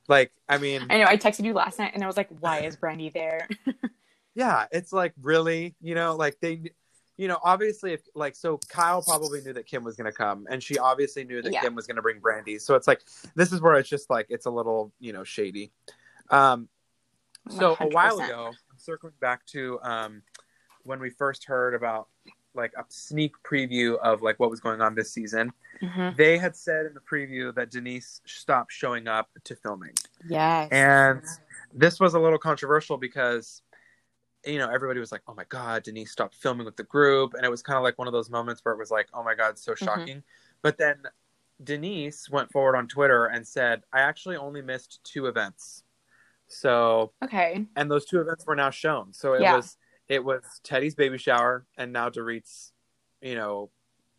like, 0.09 0.33
I 0.49 0.59
mean, 0.59 0.85
I 0.91 0.99
know. 0.99 1.05
I 1.05 1.17
texted 1.17 1.45
you 1.45 1.53
last 1.55 1.79
night 1.79 1.93
and 1.95 2.03
I 2.03 2.09
was 2.09 2.17
like, 2.17 2.31
why 2.41 2.63
is 2.63 2.77
Brandi 2.77 3.13
there? 3.13 3.49
yeah, 4.35 4.67
it's 4.73 4.93
like 4.93 5.13
really, 5.23 5.77
you 5.81 5.95
know, 5.95 6.17
like 6.17 6.37
they, 6.41 6.73
you 7.17 7.29
know, 7.29 7.39
obviously, 7.45 7.93
if 7.93 8.01
like, 8.17 8.35
so 8.35 8.59
Kyle 8.71 9.03
probably 9.03 9.41
knew 9.41 9.53
that 9.53 9.67
Kim 9.67 9.85
was 9.85 9.95
going 9.95 10.11
to 10.11 10.13
come, 10.13 10.49
and 10.51 10.61
she 10.61 10.79
obviously 10.79 11.23
knew 11.23 11.41
that 11.43 11.53
Yeah. 11.53 11.61
Kim 11.61 11.77
was 11.77 11.87
going 11.87 11.95
to 11.95 12.03
bring 12.03 12.21
Brandi. 12.21 12.61
So 12.61 12.75
it's 12.75 12.89
like, 12.89 13.03
this 13.37 13.53
is 13.53 13.61
where 13.61 13.77
it's 13.77 13.89
just 13.89 14.11
like, 14.11 14.27
it's 14.31 14.47
a 14.47 14.51
little, 14.51 14.93
you 14.99 15.13
know, 15.13 15.23
shady. 15.23 15.71
Um, 16.29 16.69
so 17.49 17.77
a 17.79 17.87
while 17.87 18.19
100%. 18.19 18.25
ago, 18.25 18.51
circling 18.79 19.15
back 19.21 19.47
to 19.53 19.79
um, 19.85 20.23
when 20.83 20.99
we 20.99 21.11
first 21.11 21.45
heard 21.45 21.77
about 21.77 22.09
like 22.55 22.73
a 22.79 22.85
sneak 22.89 23.33
preview 23.45 23.99
of 23.99 24.23
like 24.23 24.39
what 24.39 24.51
was 24.51 24.61
going 24.61 24.81
on 24.81 24.95
this 24.95 25.13
season, 25.13 25.53
Mhm. 25.83 26.17
they 26.17 26.39
had 26.39 26.55
said 26.55 26.87
in 26.87 26.95
the 26.95 27.01
preview 27.01 27.55
that 27.55 27.71
Denise 27.71 28.21
stopped 28.25 28.73
showing 28.73 29.09
up 29.09 29.31
to 29.45 29.57
filming. 29.57 29.95
Yes. 30.27 30.69
And 30.71 31.23
this 31.73 31.99
was 31.99 32.15
a 32.15 32.19
little 32.19 32.39
controversial 32.39 32.97
because, 32.99 33.63
you 34.45 34.59
know, 34.59 34.71
everybody 34.71 35.01
was 35.01 35.13
like, 35.13 35.23
oh 35.27 35.35
my 35.35 35.45
God, 35.49 35.83
Denise 35.83 36.13
stopped 36.13 36.35
filming 36.35 36.67
with 36.67 36.77
the 36.77 36.85
group. 36.85 37.35
And 37.35 37.45
it 37.45 37.51
was 37.51 37.63
kind 37.63 37.77
of 37.77 37.83
like 37.83 37.99
one 37.99 38.07
of 38.07 38.13
those 38.13 38.31
moments 38.31 38.65
where 38.65 38.75
it 38.75 38.79
was 38.79 38.91
like, 38.91 39.09
oh 39.15 39.23
my 39.23 39.35
God, 39.35 39.59
so 39.59 39.75
shocking. 39.75 40.23
But 40.63 40.79
then 40.79 41.03
Denise 41.65 42.29
went 42.29 42.51
forward 42.53 42.77
on 42.77 42.87
Twitter 42.89 43.27
and 43.27 43.47
said, 43.47 43.83
I 43.93 44.01
actually 44.01 44.37
only 44.37 44.63
missed 44.63 45.01
two 45.05 45.27
events. 45.27 45.85
So, 46.49 47.13
okay. 47.25 47.67
and 47.77 47.91
those 47.91 48.05
two 48.05 48.21
events 48.21 48.45
were 48.47 48.57
now 48.57 48.71
shown. 48.71 49.13
So 49.13 49.33
it 49.35 49.41
Yeah. 49.41 49.57
was, 49.57 49.77
it 50.13 50.23
was 50.23 50.43
Teddi's 50.63 50.95
baby 50.95 51.17
shower 51.17 51.65
and 51.79 51.91
now 51.91 52.11
Dorit's, 52.11 52.73
you 53.23 53.35
know, 53.35 53.71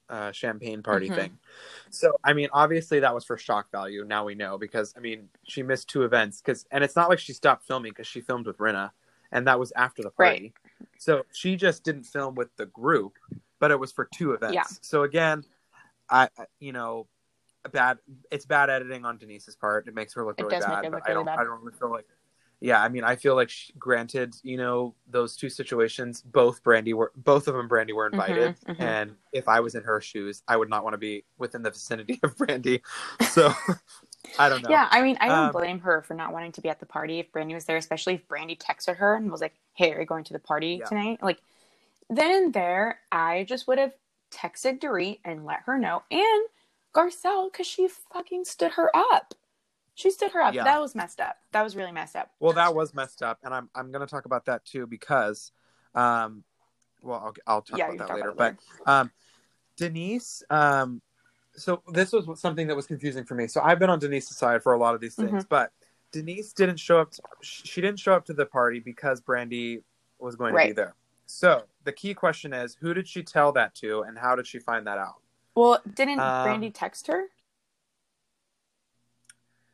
uh, 0.10 0.32
champagne 0.32 0.82
party 0.82 1.08
Mhm. 1.08 1.16
thing. 1.16 1.40
So, 1.92 2.16
I 2.24 2.34
mean, 2.34 2.50
obviously 2.52 3.00
that 3.02 3.14
was 3.14 3.24
for 3.26 3.38
shock 3.38 3.70
value. 3.72 4.04
Now 4.04 4.26
we 4.26 4.34
know 4.34 4.58
because, 4.58 4.94
I 4.98 5.00
mean, 5.02 5.30
she 5.44 5.62
missed 5.62 5.88
two 5.90 6.02
events 6.04 6.42
because, 6.42 6.66
and 6.72 6.84
it's 6.84 6.96
not 6.96 7.10
like 7.10 7.20
she 7.20 7.32
stopped 7.34 7.64
filming 7.68 7.92
because 7.92 8.08
she 8.08 8.22
filmed 8.22 8.48
with 8.48 8.58
Rinna 8.58 8.90
and 9.32 9.46
that 9.48 9.60
was 9.60 9.72
after 9.76 10.02
the 10.02 10.10
party. 10.10 10.54
So 10.98 11.24
she 11.32 11.56
just 11.56 11.84
didn't 11.84 12.06
film 12.06 12.34
with 12.34 12.50
the 12.58 12.66
group, 12.66 13.18
but 13.60 13.70
it 13.70 13.80
was 13.80 13.92
for 13.92 14.06
two 14.14 14.34
events. 14.34 14.56
Yeah. 14.56 14.66
So 14.82 15.04
again, 15.04 15.44
I 16.10 16.28
I- 16.38 16.48
you 16.60 16.74
know, 16.74 17.08
bad. 17.72 18.00
It's 18.32 18.46
bad 18.48 18.70
editing 18.72 19.06
on 19.06 19.18
Denise's 19.20 19.56
part. 19.56 19.88
It 19.88 19.94
makes 19.94 20.14
her 20.16 20.26
look 20.26 20.40
It 20.40 20.44
really 20.44 20.56
does 20.60 20.68
make 20.68 20.82
bad. 20.82 20.92
look 20.92 21.04
I 21.06 21.12
really 21.12 21.14
don't. 21.20 21.26
bad. 21.26 21.40
I 21.40 21.44
don't 21.44 21.62
really 21.64 21.78
feel 21.78 21.92
like. 21.92 22.08
Yeah, 22.64 22.82
I 22.82 22.88
mean, 22.88 23.04
I 23.04 23.18
feel 23.18 23.36
like, 23.36 23.50
she, 23.50 23.74
granted, 23.78 24.36
you 24.42 24.56
know, 24.56 24.96
those 25.12 25.36
two 25.36 25.50
situations, 25.50 26.22
both 26.22 26.64
Brandi 26.64 26.94
were, 26.94 27.12
both 27.18 27.50
of 27.50 27.56
them, 27.56 27.68
Brandi 27.68 27.94
were 27.94 28.08
invited, 28.08 28.56
mhm. 28.66 28.80
and 28.80 29.16
if 29.34 29.50
I 29.50 29.60
was 29.60 29.76
in 29.76 29.84
her 29.84 30.00
shoes, 30.00 30.44
I 30.48 30.56
would 30.56 30.70
not 30.70 30.86
want 30.86 30.94
to 30.94 30.98
be 30.98 31.26
within 31.38 31.62
the 31.62 31.72
vicinity 31.72 32.20
of 32.24 32.38
Brandi. 32.38 32.82
So, 33.32 33.54
I 34.40 34.48
don't 34.48 34.62
know. 34.64 34.70
Yeah, 34.70 34.88
I 34.90 35.02
mean, 35.02 35.18
I 35.20 35.28
don't 35.28 35.48
Um, 35.48 35.52
blame 35.52 35.80
her 35.80 36.02
for 36.04 36.14
not 36.14 36.32
wanting 36.32 36.54
to 36.54 36.62
be 36.62 36.70
at 36.70 36.80
the 36.80 36.86
party 36.86 37.20
if 37.20 37.32
Brandi 37.34 37.54
was 37.54 37.66
there, 37.66 37.76
especially 37.76 38.14
if 38.14 38.28
Brandi 38.30 38.58
texted 38.58 38.96
her 38.96 39.16
and 39.16 39.30
was 39.30 39.42
like, 39.42 39.54
"Hey, 39.74 39.92
are 39.92 40.00
you 40.00 40.06
going 40.06 40.24
to 40.24 40.34
the 40.34 40.40
party 40.40 40.78
Yeah. 40.80 40.86
tonight?" 40.86 41.22
Like, 41.22 41.42
then 42.10 42.32
and 42.32 42.54
there, 42.54 43.02
I 43.12 43.44
just 43.44 43.68
would 43.68 43.78
have 43.78 43.94
texted 44.32 44.80
Dorit 44.80 45.20
and 45.26 45.46
let 45.46 45.64
her 45.66 45.78
know, 45.78 46.04
and 46.10 46.46
Garcelle 46.96 47.52
because 47.52 47.68
she 47.68 47.90
fucking 47.90 48.46
stood 48.46 48.72
her 48.74 48.90
up. 48.96 49.34
She 49.96 50.10
stood 50.12 50.32
her 50.32 50.42
up. 50.42 50.54
Yeah. 50.54 50.64
That 50.64 50.82
was 50.82 50.96
messed 50.96 51.22
up. 51.22 51.38
That 51.52 51.64
was 51.64 51.76
really 51.76 51.92
messed 51.92 52.16
up. 52.16 52.32
Well, 52.40 52.54
that 52.54 52.74
was 52.74 52.94
messed 52.94 53.22
up, 53.22 53.40
and 53.44 53.54
I'm 53.54 53.70
I'm 53.76 53.92
gonna 53.92 54.08
talk 54.08 54.26
about 54.26 54.46
that 54.46 54.66
too 54.66 54.88
because, 54.88 55.52
um, 55.96 56.44
well, 57.02 57.20
I'll 57.26 57.34
I'll 57.56 57.62
talk 57.62 57.78
Yeah, 57.80 57.92
about 57.92 58.08
that 58.10 58.16
later. 58.16 58.30
about 58.32 58.56
but 58.86 58.92
um, 58.92 59.12
Denise, 59.78 60.44
um, 60.50 61.02
so 61.56 61.82
this 61.94 62.12
was 62.12 62.40
something 62.40 62.68
that 62.68 62.76
was 62.76 62.88
confusing 62.88 63.24
for 63.24 63.36
me. 63.36 63.48
So 63.48 63.62
I've 63.62 63.80
been 63.80 63.90
on 63.90 64.00
Denise's 64.00 64.36
side 64.38 64.64
for 64.64 64.74
a 64.74 64.78
lot 64.80 64.96
of 64.96 65.02
these 65.02 65.16
Mm-hmm. 65.16 65.30
things, 65.32 65.46
but 65.48 65.72
Denise 66.12 66.54
didn't 66.54 66.78
show 66.78 67.00
up. 67.00 67.12
To, 67.12 67.22
she 67.42 67.82
didn't 67.82 68.00
show 68.00 68.14
up 68.14 68.26
to 68.26 68.34
the 68.34 68.46
party 68.46 68.80
because 68.80 69.22
Brandi 69.22 69.84
was 70.20 70.36
going 70.36 70.54
to 70.56 70.68
be 70.68 70.74
there. 70.74 70.96
So 71.26 71.64
the 71.84 71.92
key 71.92 72.14
question 72.14 72.54
is, 72.54 72.76
who 72.80 72.94
did 72.94 73.08
she 73.08 73.24
tell 73.24 73.52
that 73.54 73.74
to, 73.76 74.02
and 74.02 74.18
how 74.18 74.36
did 74.36 74.48
she 74.48 74.60
find 74.60 74.86
that 74.88 74.98
out? 74.98 75.16
Well, 75.56 75.82
didn't 75.94 76.20
Um, 76.20 76.46
Brandi 76.46 76.72
text 76.74 77.08
her? 77.08 77.26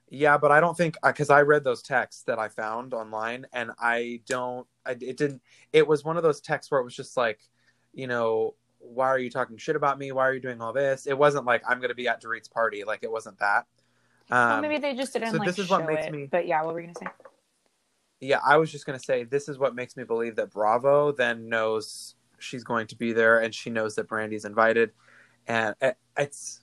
Yeah, 0.10 0.38
but 0.38 0.52
I 0.52 0.60
don't 0.60 0.76
think 0.76 0.98
because 1.04 1.30
I 1.30 1.42
read 1.42 1.64
those 1.64 1.84
texts 1.84 2.24
that 2.24 2.40
I 2.40 2.48
found 2.50 2.94
online, 2.94 3.46
and 3.54 3.72
I 3.80 4.22
don't. 4.28 4.66
I, 4.86 4.92
it 4.92 5.18
didn't. 5.18 5.42
It 5.72 5.88
was 5.88 6.04
one 6.04 6.18
of 6.18 6.24
those 6.24 6.42
texts 6.42 6.72
where 6.72 6.82
it 6.82 6.84
was 6.84 6.96
just 6.96 7.16
like, 7.16 7.40
you 7.94 8.08
know, 8.08 8.56
why 8.80 9.08
are 9.08 9.20
you 9.20 9.30
talking 9.30 9.58
shit 9.58 9.76
about 9.76 10.00
me? 10.00 10.12
Why 10.12 10.28
are 10.28 10.34
you 10.34 10.40
doing 10.40 10.62
all 10.62 10.74
this? 10.74 11.06
It 11.06 11.18
wasn't 11.18 11.46
like 11.46 11.62
I'm 11.68 11.78
going 11.78 11.90
to 11.90 11.96
be 11.96 12.08
at 12.08 12.22
Dorit's 12.22 12.48
party. 12.48 12.84
Like 12.84 13.04
it 13.04 13.12
wasn't 13.12 13.38
that. 13.40 13.66
Um, 14.32 14.50
well, 14.50 14.62
maybe 14.62 14.78
they 14.80 14.96
just 14.96 15.14
didn't 15.14 15.32
so 15.32 15.38
like 15.38 15.48
this 15.48 15.60
is 15.60 15.70
what 15.70 15.86
makes 15.86 16.06
it. 16.06 16.12
me- 16.12 16.26
But 16.26 16.48
yeah, 16.48 16.64
what 16.64 16.74
were 16.74 16.82
you 16.82 16.88
gonna 16.88 17.08
say? 17.08 17.12
yeah, 18.22 18.40
I 18.46 18.58
was 18.58 18.72
just 18.72 18.86
going 18.86 18.98
to 19.00 19.04
say 19.04 19.24
this 19.24 19.48
is 19.48 19.58
what 19.58 19.76
makes 19.76 19.96
me 19.96 20.04
believe 20.04 20.36
that 20.36 20.52
Bravo 20.52 21.12
then 21.14 21.48
knows 21.48 22.16
she's 22.38 22.64
going 22.64 22.88
to 22.88 22.96
be 22.96 23.14
there, 23.14 23.40
and 23.40 23.54
she 23.56 23.70
knows 23.70 23.96
that 23.96 24.08
Brandi's 24.08 24.44
invited, 24.46 24.92
and 25.48 25.74
it, 25.82 25.98
it's 26.18 26.62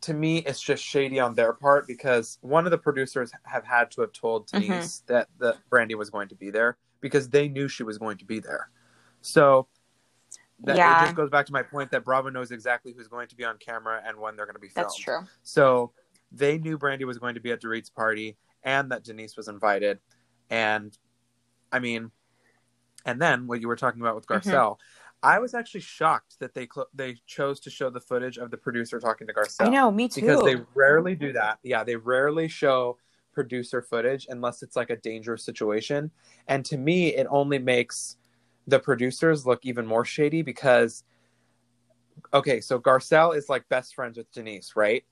to 0.00 0.14
me 0.14 0.38
it's 0.38 0.60
just 0.60 0.82
shady 0.84 1.18
on 1.18 1.34
their 1.34 1.52
part 1.52 1.86
because 1.86 2.38
one 2.40 2.64
of 2.66 2.70
the 2.70 2.78
producers 2.78 3.32
have 3.44 3.64
had 3.64 3.90
to 3.90 4.00
have 4.00 4.12
told 4.12 4.46
Mm-hmm. 4.48 4.60
Denise 4.72 5.02
that 5.06 5.28
that 5.38 5.56
Brandi 5.70 5.94
was 5.96 6.10
going 6.10 6.28
to 6.28 6.34
be 6.36 6.50
there 6.50 6.76
because 7.00 7.28
they 7.28 7.48
knew 7.48 7.68
she 7.68 7.82
was 7.82 7.98
going 7.98 8.18
to 8.18 8.24
be 8.24 8.38
there. 8.40 8.70
So 9.20 9.66
that 10.64 10.76
Yeah. 10.76 10.96
it 11.00 11.04
just 11.04 11.16
goes 11.16 11.30
back 11.30 11.46
to 11.46 11.52
my 11.52 11.62
point 11.62 11.90
that 11.92 12.04
Bravo 12.04 12.28
knows 12.30 12.50
exactly 12.50 12.92
who's 12.92 13.08
going 13.08 13.28
to 13.28 13.36
be 13.36 13.44
on 13.44 13.58
camera 13.58 14.02
and 14.06 14.18
when 14.18 14.36
they're 14.36 14.46
going 14.46 14.54
to 14.54 14.60
be 14.60 14.68
filmed. 14.68 14.86
That's 14.86 14.96
true. 14.96 15.20
So 15.42 15.92
they 16.32 16.58
knew 16.58 16.78
Brandi 16.78 17.04
was 17.04 17.18
going 17.18 17.34
to 17.34 17.40
be 17.40 17.52
at 17.52 17.60
Dorit's 17.60 17.90
party 17.90 18.36
and 18.62 18.90
that 18.90 19.04
Denise 19.04 19.36
was 19.36 19.48
invited. 19.48 19.98
And 20.50 20.96
I 21.72 21.78
mean, 21.78 22.10
and 23.04 23.20
then 23.22 23.46
what 23.46 23.60
you 23.60 23.68
were 23.68 23.76
talking 23.76 24.00
about 24.00 24.14
with 24.14 24.26
Mm-hmm. 24.26 24.48
Garcelle, 25.22 25.30
I 25.30 25.38
was 25.38 25.54
actually 25.54 25.80
shocked 25.80 26.38
that 26.40 26.54
they 26.54 26.68
cl- 26.72 26.88
they 26.94 27.16
chose 27.26 27.60
to 27.60 27.70
show 27.70 27.90
the 27.90 28.00
footage 28.00 28.38
of 28.38 28.50
the 28.50 28.56
producer 28.56 29.00
talking 29.00 29.26
to 29.26 29.32
Garcelle. 29.32 29.66
I 29.66 29.70
know, 29.70 29.90
me 29.90 30.08
too. 30.08 30.20
because 30.20 30.42
they 30.44 30.56
rarely 30.74 31.14
do 31.14 31.32
that. 31.32 31.58
Yeah, 31.62 31.84
they 31.84 31.96
rarely 31.96 32.48
show 32.48 32.98
producer 33.32 33.82
footage 33.82 34.26
unless 34.28 34.62
it's 34.62 34.76
like 34.76 34.90
a 34.90 34.96
dangerous 34.96 35.44
situation. 35.44 36.10
And 36.48 36.64
to 36.66 36.76
me, 36.76 37.14
it 37.14 37.26
only 37.30 37.58
makes 37.58 38.16
the 38.66 38.78
producers 38.78 39.46
look 39.46 39.64
even 39.64 39.86
more 39.86 40.04
shady 40.04 40.42
because 40.42 41.04
okay, 42.34 42.60
so 42.60 42.78
Garcelle 42.78 43.36
is 43.36 43.48
like 43.48 43.68
best 43.68 43.94
friends 43.94 44.18
with 44.18 44.30
Denise, 44.32 44.74
right? 44.76 45.04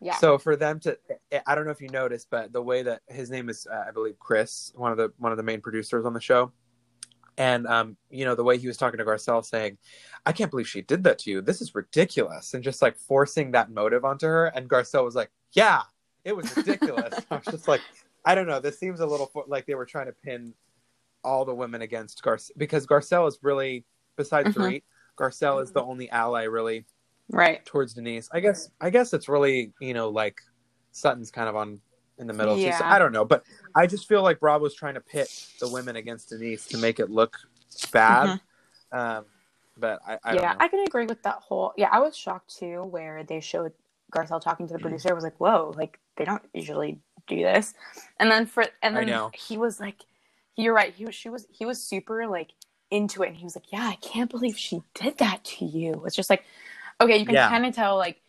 yeah. 0.00 0.16
So 0.16 0.38
for 0.38 0.56
them 0.56 0.80
to, 0.80 0.98
I 1.46 1.54
don't 1.54 1.64
know 1.64 1.70
if 1.70 1.80
you 1.80 1.88
noticed, 1.88 2.28
but 2.30 2.52
the 2.52 2.62
way 2.62 2.82
that 2.82 3.02
his 3.08 3.30
name 3.30 3.48
is, 3.48 3.66
uh, 3.70 3.84
I 3.88 3.90
believe 3.90 4.18
Chris, 4.18 4.72
one 4.74 4.92
of 4.92 4.98
the 4.98 5.12
one 5.18 5.32
of 5.32 5.38
the 5.38 5.44
main 5.44 5.60
producers 5.60 6.04
on 6.04 6.12
the 6.12 6.20
show, 6.20 6.52
and 7.38 7.66
um, 7.66 7.96
you 8.10 8.24
know 8.24 8.34
the 8.34 8.44
way 8.44 8.58
he 8.58 8.66
was 8.66 8.76
talking 8.76 8.98
to 8.98 9.04
Garcelle, 9.04 9.44
saying, 9.44 9.78
"I 10.24 10.32
can't 10.32 10.50
believe 10.50 10.68
she 10.68 10.82
did 10.82 11.04
that 11.04 11.18
to 11.20 11.30
you. 11.30 11.40
This 11.40 11.60
is 11.60 11.74
ridiculous," 11.74 12.54
and 12.54 12.62
just 12.64 12.82
like 12.82 12.96
forcing 12.96 13.50
that 13.52 13.70
motive 13.70 14.04
onto 14.04 14.26
her. 14.26 14.46
And 14.46 14.68
Garcelle 14.68 15.04
was 15.04 15.14
like, 15.14 15.30
"Yeah, 15.52 15.82
it 16.24 16.36
was 16.36 16.54
ridiculous." 16.56 17.14
I 17.30 17.36
was 17.36 17.46
just 17.46 17.68
like, 17.68 17.82
I 18.24 18.34
don't 18.34 18.46
know. 18.46 18.60
This 18.60 18.78
seems 18.78 19.00
a 19.00 19.06
little 19.06 19.30
like 19.46 19.66
they 19.66 19.74
were 19.74 19.86
trying 19.86 20.06
to 20.06 20.12
pin 20.12 20.54
all 21.24 21.44
the 21.44 21.54
women 21.54 21.82
against 21.82 22.22
Garcelle 22.22 22.52
because 22.56 22.86
Garcelle 22.86 23.28
is 23.28 23.38
really, 23.42 23.84
besides 24.16 24.54
Mhm. 24.54 24.54
Dorit, 24.54 24.82
Garcelle 25.18 25.62
is 25.62 25.72
the 25.72 25.82
only 25.82 26.10
ally 26.10 26.44
really 26.44 26.84
right. 27.30 27.64
towards 27.64 27.94
Denise. 27.94 28.28
I 28.32 28.40
guess 28.40 28.70
I 28.80 28.90
guess 28.90 29.12
it's 29.12 29.28
really 29.28 29.72
you 29.80 29.94
know 29.94 30.08
like 30.08 30.40
Sutton's 30.92 31.30
kind 31.30 31.48
of 31.48 31.56
on 31.56 31.80
in 32.18 32.26
the 32.26 32.32
middle. 32.32 32.56
Yeah. 32.56 32.80
I 32.82 32.98
don't 32.98 33.12
know, 33.12 33.24
but 33.24 33.44
I 33.74 33.86
just 33.86 34.08
feel 34.08 34.22
like 34.22 34.40
Bravo's 34.40 34.74
trying 34.74 34.94
to 34.94 35.00
pit 35.00 35.28
the 35.60 35.68
women 35.68 35.96
against 35.96 36.30
Denise 36.30 36.66
to 36.68 36.78
make 36.78 36.98
it 37.00 37.10
look 37.10 37.36
bad. 37.92 38.40
Um, 38.92 39.24
but 39.76 40.00
I, 40.06 40.18
I 40.24 40.34
yeah. 40.34 40.54
I 40.58 40.68
can 40.68 40.80
agree 40.86 41.06
with 41.06 41.22
that 41.24 41.36
whole. 41.36 41.74
Yeah, 41.76 41.88
I 41.92 42.00
was 42.00 42.16
shocked 42.16 42.56
too, 42.58 42.84
where 42.84 43.24
they 43.24 43.40
showed 43.40 43.72
Garcelle 44.10 44.40
talking 44.40 44.66
to 44.68 44.72
the 44.72 44.78
producer. 44.78 45.10
I 45.10 45.12
was 45.12 45.24
like, 45.24 45.38
"Whoa!" 45.38 45.74
Like 45.76 45.98
they 46.16 46.24
don't 46.24 46.42
usually 46.54 46.98
do 47.26 47.36
this. 47.36 47.74
And 48.18 48.30
then 48.30 48.46
for 48.46 48.64
and 48.82 48.96
then 48.96 49.30
he 49.34 49.58
was 49.58 49.78
like, 49.78 50.02
"You're 50.56 50.74
right." 50.74 50.94
He 50.94 51.04
was. 51.04 51.14
She 51.14 51.28
was. 51.28 51.46
He 51.50 51.66
was 51.66 51.82
super 51.82 52.26
like 52.26 52.52
into 52.90 53.22
it, 53.22 53.28
and 53.28 53.36
he 53.36 53.44
was 53.44 53.56
like, 53.56 53.70
"Yeah, 53.70 53.86
I 53.86 53.96
can't 53.96 54.30
believe 54.30 54.56
she 54.56 54.82
did 54.94 55.18
that 55.18 55.44
to 55.44 55.66
you." 55.66 56.02
It's 56.06 56.16
just 56.16 56.30
like, 56.30 56.44
okay, 57.00 57.18
you 57.18 57.26
can 57.26 57.34
Yeah. 57.34 57.48
kind 57.48 57.66
of 57.66 57.74
tell 57.74 57.96
like. 57.98 58.22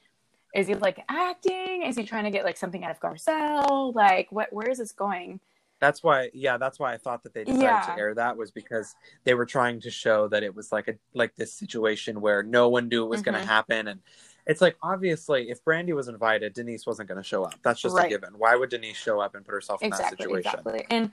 Is 0.57 0.67
he 0.67 0.73
like 0.73 1.03
acting? 1.07 1.83
Is 1.83 1.95
he 1.95 2.03
trying 2.03 2.23
to 2.23 2.31
get 2.31 2.43
like 2.43 2.57
something 2.57 2.83
out 2.83 2.89
of 2.89 2.99
Garcelle? 2.99 3.93
Like, 3.93 4.27
what? 4.31 4.51
Where 4.51 4.67
is 4.67 4.79
this 4.79 4.91
going? 4.91 5.39
That's 5.79 6.01
why, 6.03 6.31
yeah, 6.33 6.57
that's 6.57 6.79
why 6.79 6.91
I 6.93 6.97
thought 6.97 7.21
that 7.21 7.35
they 7.35 7.43
decided 7.43 7.61
Yeah. 7.63 7.81
to 7.81 7.99
air 7.99 8.15
that 8.15 8.35
was 8.35 8.49
because 8.49 8.95
they 9.25 9.35
were 9.35 9.45
trying 9.45 9.79
to 9.81 9.91
show 9.91 10.27
that 10.29 10.41
it 10.41 10.55
was 10.55 10.71
like 10.71 10.87
a 10.87 10.95
like 11.13 11.35
this 11.35 11.53
situation 11.53 12.19
where 12.19 12.41
no 12.41 12.69
one 12.69 12.89
knew 12.89 13.03
it 13.03 13.07
was 13.07 13.21
going 13.21 13.35
Mhm. 13.37 13.41
to 13.41 13.47
happen, 13.47 13.87
and 13.89 14.01
it's 14.47 14.59
like 14.59 14.75
obviously 14.81 15.51
if 15.51 15.63
Brandi 15.63 15.93
was 15.93 16.07
invited, 16.07 16.53
Denise 16.53 16.87
wasn't 16.87 17.07
going 17.07 17.21
to 17.21 17.23
show 17.23 17.43
up. 17.43 17.53
That's 17.61 17.79
just 17.79 17.95
a 17.95 18.09
given. 18.09 18.39
Why 18.39 18.55
would 18.55 18.71
Denise 18.71 18.97
show 18.97 19.19
up 19.19 19.35
and 19.35 19.45
put 19.45 19.51
herself 19.51 19.83
in 19.83 19.91
that 19.91 20.09
situation? 20.09 20.37
Exactly. 20.37 20.87
And 20.89 21.11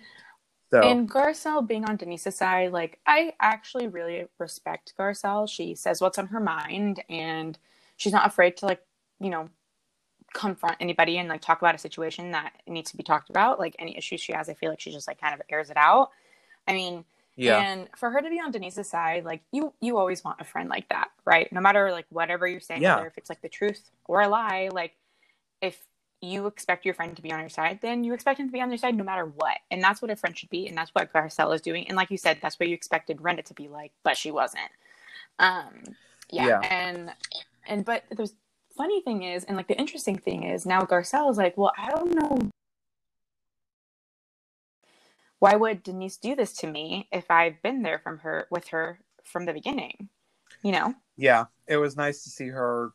So 0.71 0.81
And 0.81 1.09
Garcelle 1.09 1.65
being 1.65 1.85
on 1.85 1.97
Denise's 1.97 2.35
side, 2.35 2.73
like 2.73 2.99
I 3.07 3.35
actually 3.39 3.87
really 3.87 4.27
respect 4.39 4.95
Garcelle. 4.99 5.47
She 5.49 5.75
says 5.75 6.01
what's 6.01 6.19
on 6.19 6.29
her 6.29 6.41
mind 6.41 7.05
and 7.11 7.59
she's 7.97 8.15
not 8.15 8.27
afraid 8.27 8.57
to 8.57 8.67
like, 8.67 8.81
you 9.25 9.31
know, 9.31 9.49
confront 10.35 10.77
anybody 10.81 11.17
and 11.17 11.29
like 11.29 11.41
talk 11.41 11.63
about 11.63 11.75
a 11.75 11.79
situation 11.79 12.33
that 12.33 12.53
needs 12.67 12.91
to 12.91 12.97
be 12.97 13.03
talked 13.03 13.31
about. 13.31 13.59
Like 13.59 13.75
any 13.79 13.97
issues 13.97 14.21
she 14.21 14.33
has, 14.35 14.49
I 14.51 14.55
feel 14.55 14.69
like 14.69 14.81
she 14.81 14.93
just 14.93 15.09
like 15.09 15.21
kind 15.21 15.33
of 15.35 15.41
airs 15.49 15.71
it 15.71 15.79
out. 15.79 16.11
I 16.69 16.75
mean, 16.75 17.05
yeah, 17.37 17.61
and 17.61 17.89
for 17.97 18.11
her 18.11 18.21
to 18.21 18.29
be 18.29 18.39
on 18.39 18.51
Denise's 18.53 18.89
side, 18.91 19.25
like 19.25 19.43
you 19.51 19.73
you 19.81 19.97
always 19.97 20.23
want 20.23 20.41
a 20.41 20.45
friend 20.45 20.69
like 20.69 20.89
that, 20.91 21.09
right? 21.25 21.51
No 21.53 21.61
matter 21.63 21.91
like 21.91 22.07
whatever 22.11 22.47
you're 22.47 22.61
saying, 22.61 22.83
Yeah. 22.83 22.97
whether 22.97 23.07
if 23.07 23.17
it's 23.19 23.31
like 23.31 23.41
the 23.41 23.49
truth 23.49 23.91
or 24.07 24.21
a 24.21 24.29
lie, 24.29 24.69
like 24.73 24.93
if 25.63 25.81
you 26.21 26.47
expect 26.47 26.85
your 26.85 26.95
friend 26.95 27.17
to 27.17 27.23
be 27.23 27.33
on 27.33 27.41
your 27.41 27.49
side, 27.49 27.79
then 27.83 28.05
you 28.05 28.13
expect 28.15 28.41
him 28.41 28.47
to 28.49 28.53
be 28.53 28.61
on 28.61 28.71
your 28.71 28.79
side 28.79 28.97
no 28.97 29.05
matter 29.05 29.25
what. 29.27 29.59
And 29.71 29.83
that's 29.83 30.03
what 30.03 30.11
a 30.11 30.17
friend 30.17 30.37
should 30.37 30.51
be, 30.51 30.69
and 30.69 30.77
that's 30.77 30.91
what 30.95 31.13
Garcelle 31.13 31.55
is 31.55 31.63
doing. 31.63 31.87
And 31.89 31.97
like 31.97 32.11
you 32.11 32.19
said, 32.19 32.39
that's 32.43 32.59
what 32.61 32.69
you 32.69 32.75
expected 32.75 33.23
Brenda 33.23 33.43
to 33.43 33.55
be 33.55 33.69
like, 33.69 33.93
but 34.03 34.17
she 34.17 34.31
wasn't. 34.31 34.71
Um 35.39 35.97
yeah, 36.31 36.47
Yeah. 36.49 36.61
and 36.71 37.13
and 37.67 37.85
but 37.85 38.05
the 38.11 38.31
funny 38.77 39.01
thing 39.03 39.23
is, 39.23 39.45
and 39.45 39.57
like 39.57 39.69
the 39.69 39.79
interesting 39.79 40.19
thing 40.19 40.45
is 40.45 40.67
now 40.67 40.83
Garcelle 40.83 41.31
is 41.31 41.39
like, 41.39 41.57
well, 41.57 41.73
I 41.79 41.91
don't 41.91 42.15
know 42.15 42.51
why 45.45 45.57
would 45.57 45.83
Denise 45.83 46.17
do 46.17 46.35
this 46.35 46.55
to 46.55 46.67
me 46.67 47.07
if 47.13 47.31
I've 47.31 47.61
been 47.61 47.83
there 47.83 47.99
from 47.99 48.19
her 48.21 48.47
with 48.51 48.69
her 48.69 48.99
from 49.25 49.45
the 49.45 49.53
beginning? 49.53 50.09
You 50.63 50.73
know? 50.73 50.95
yeah, 51.19 51.45
it 51.67 51.77
was 51.77 51.99
nice 51.99 52.25
to 52.25 52.31
see 52.31 52.49
her 52.49 52.93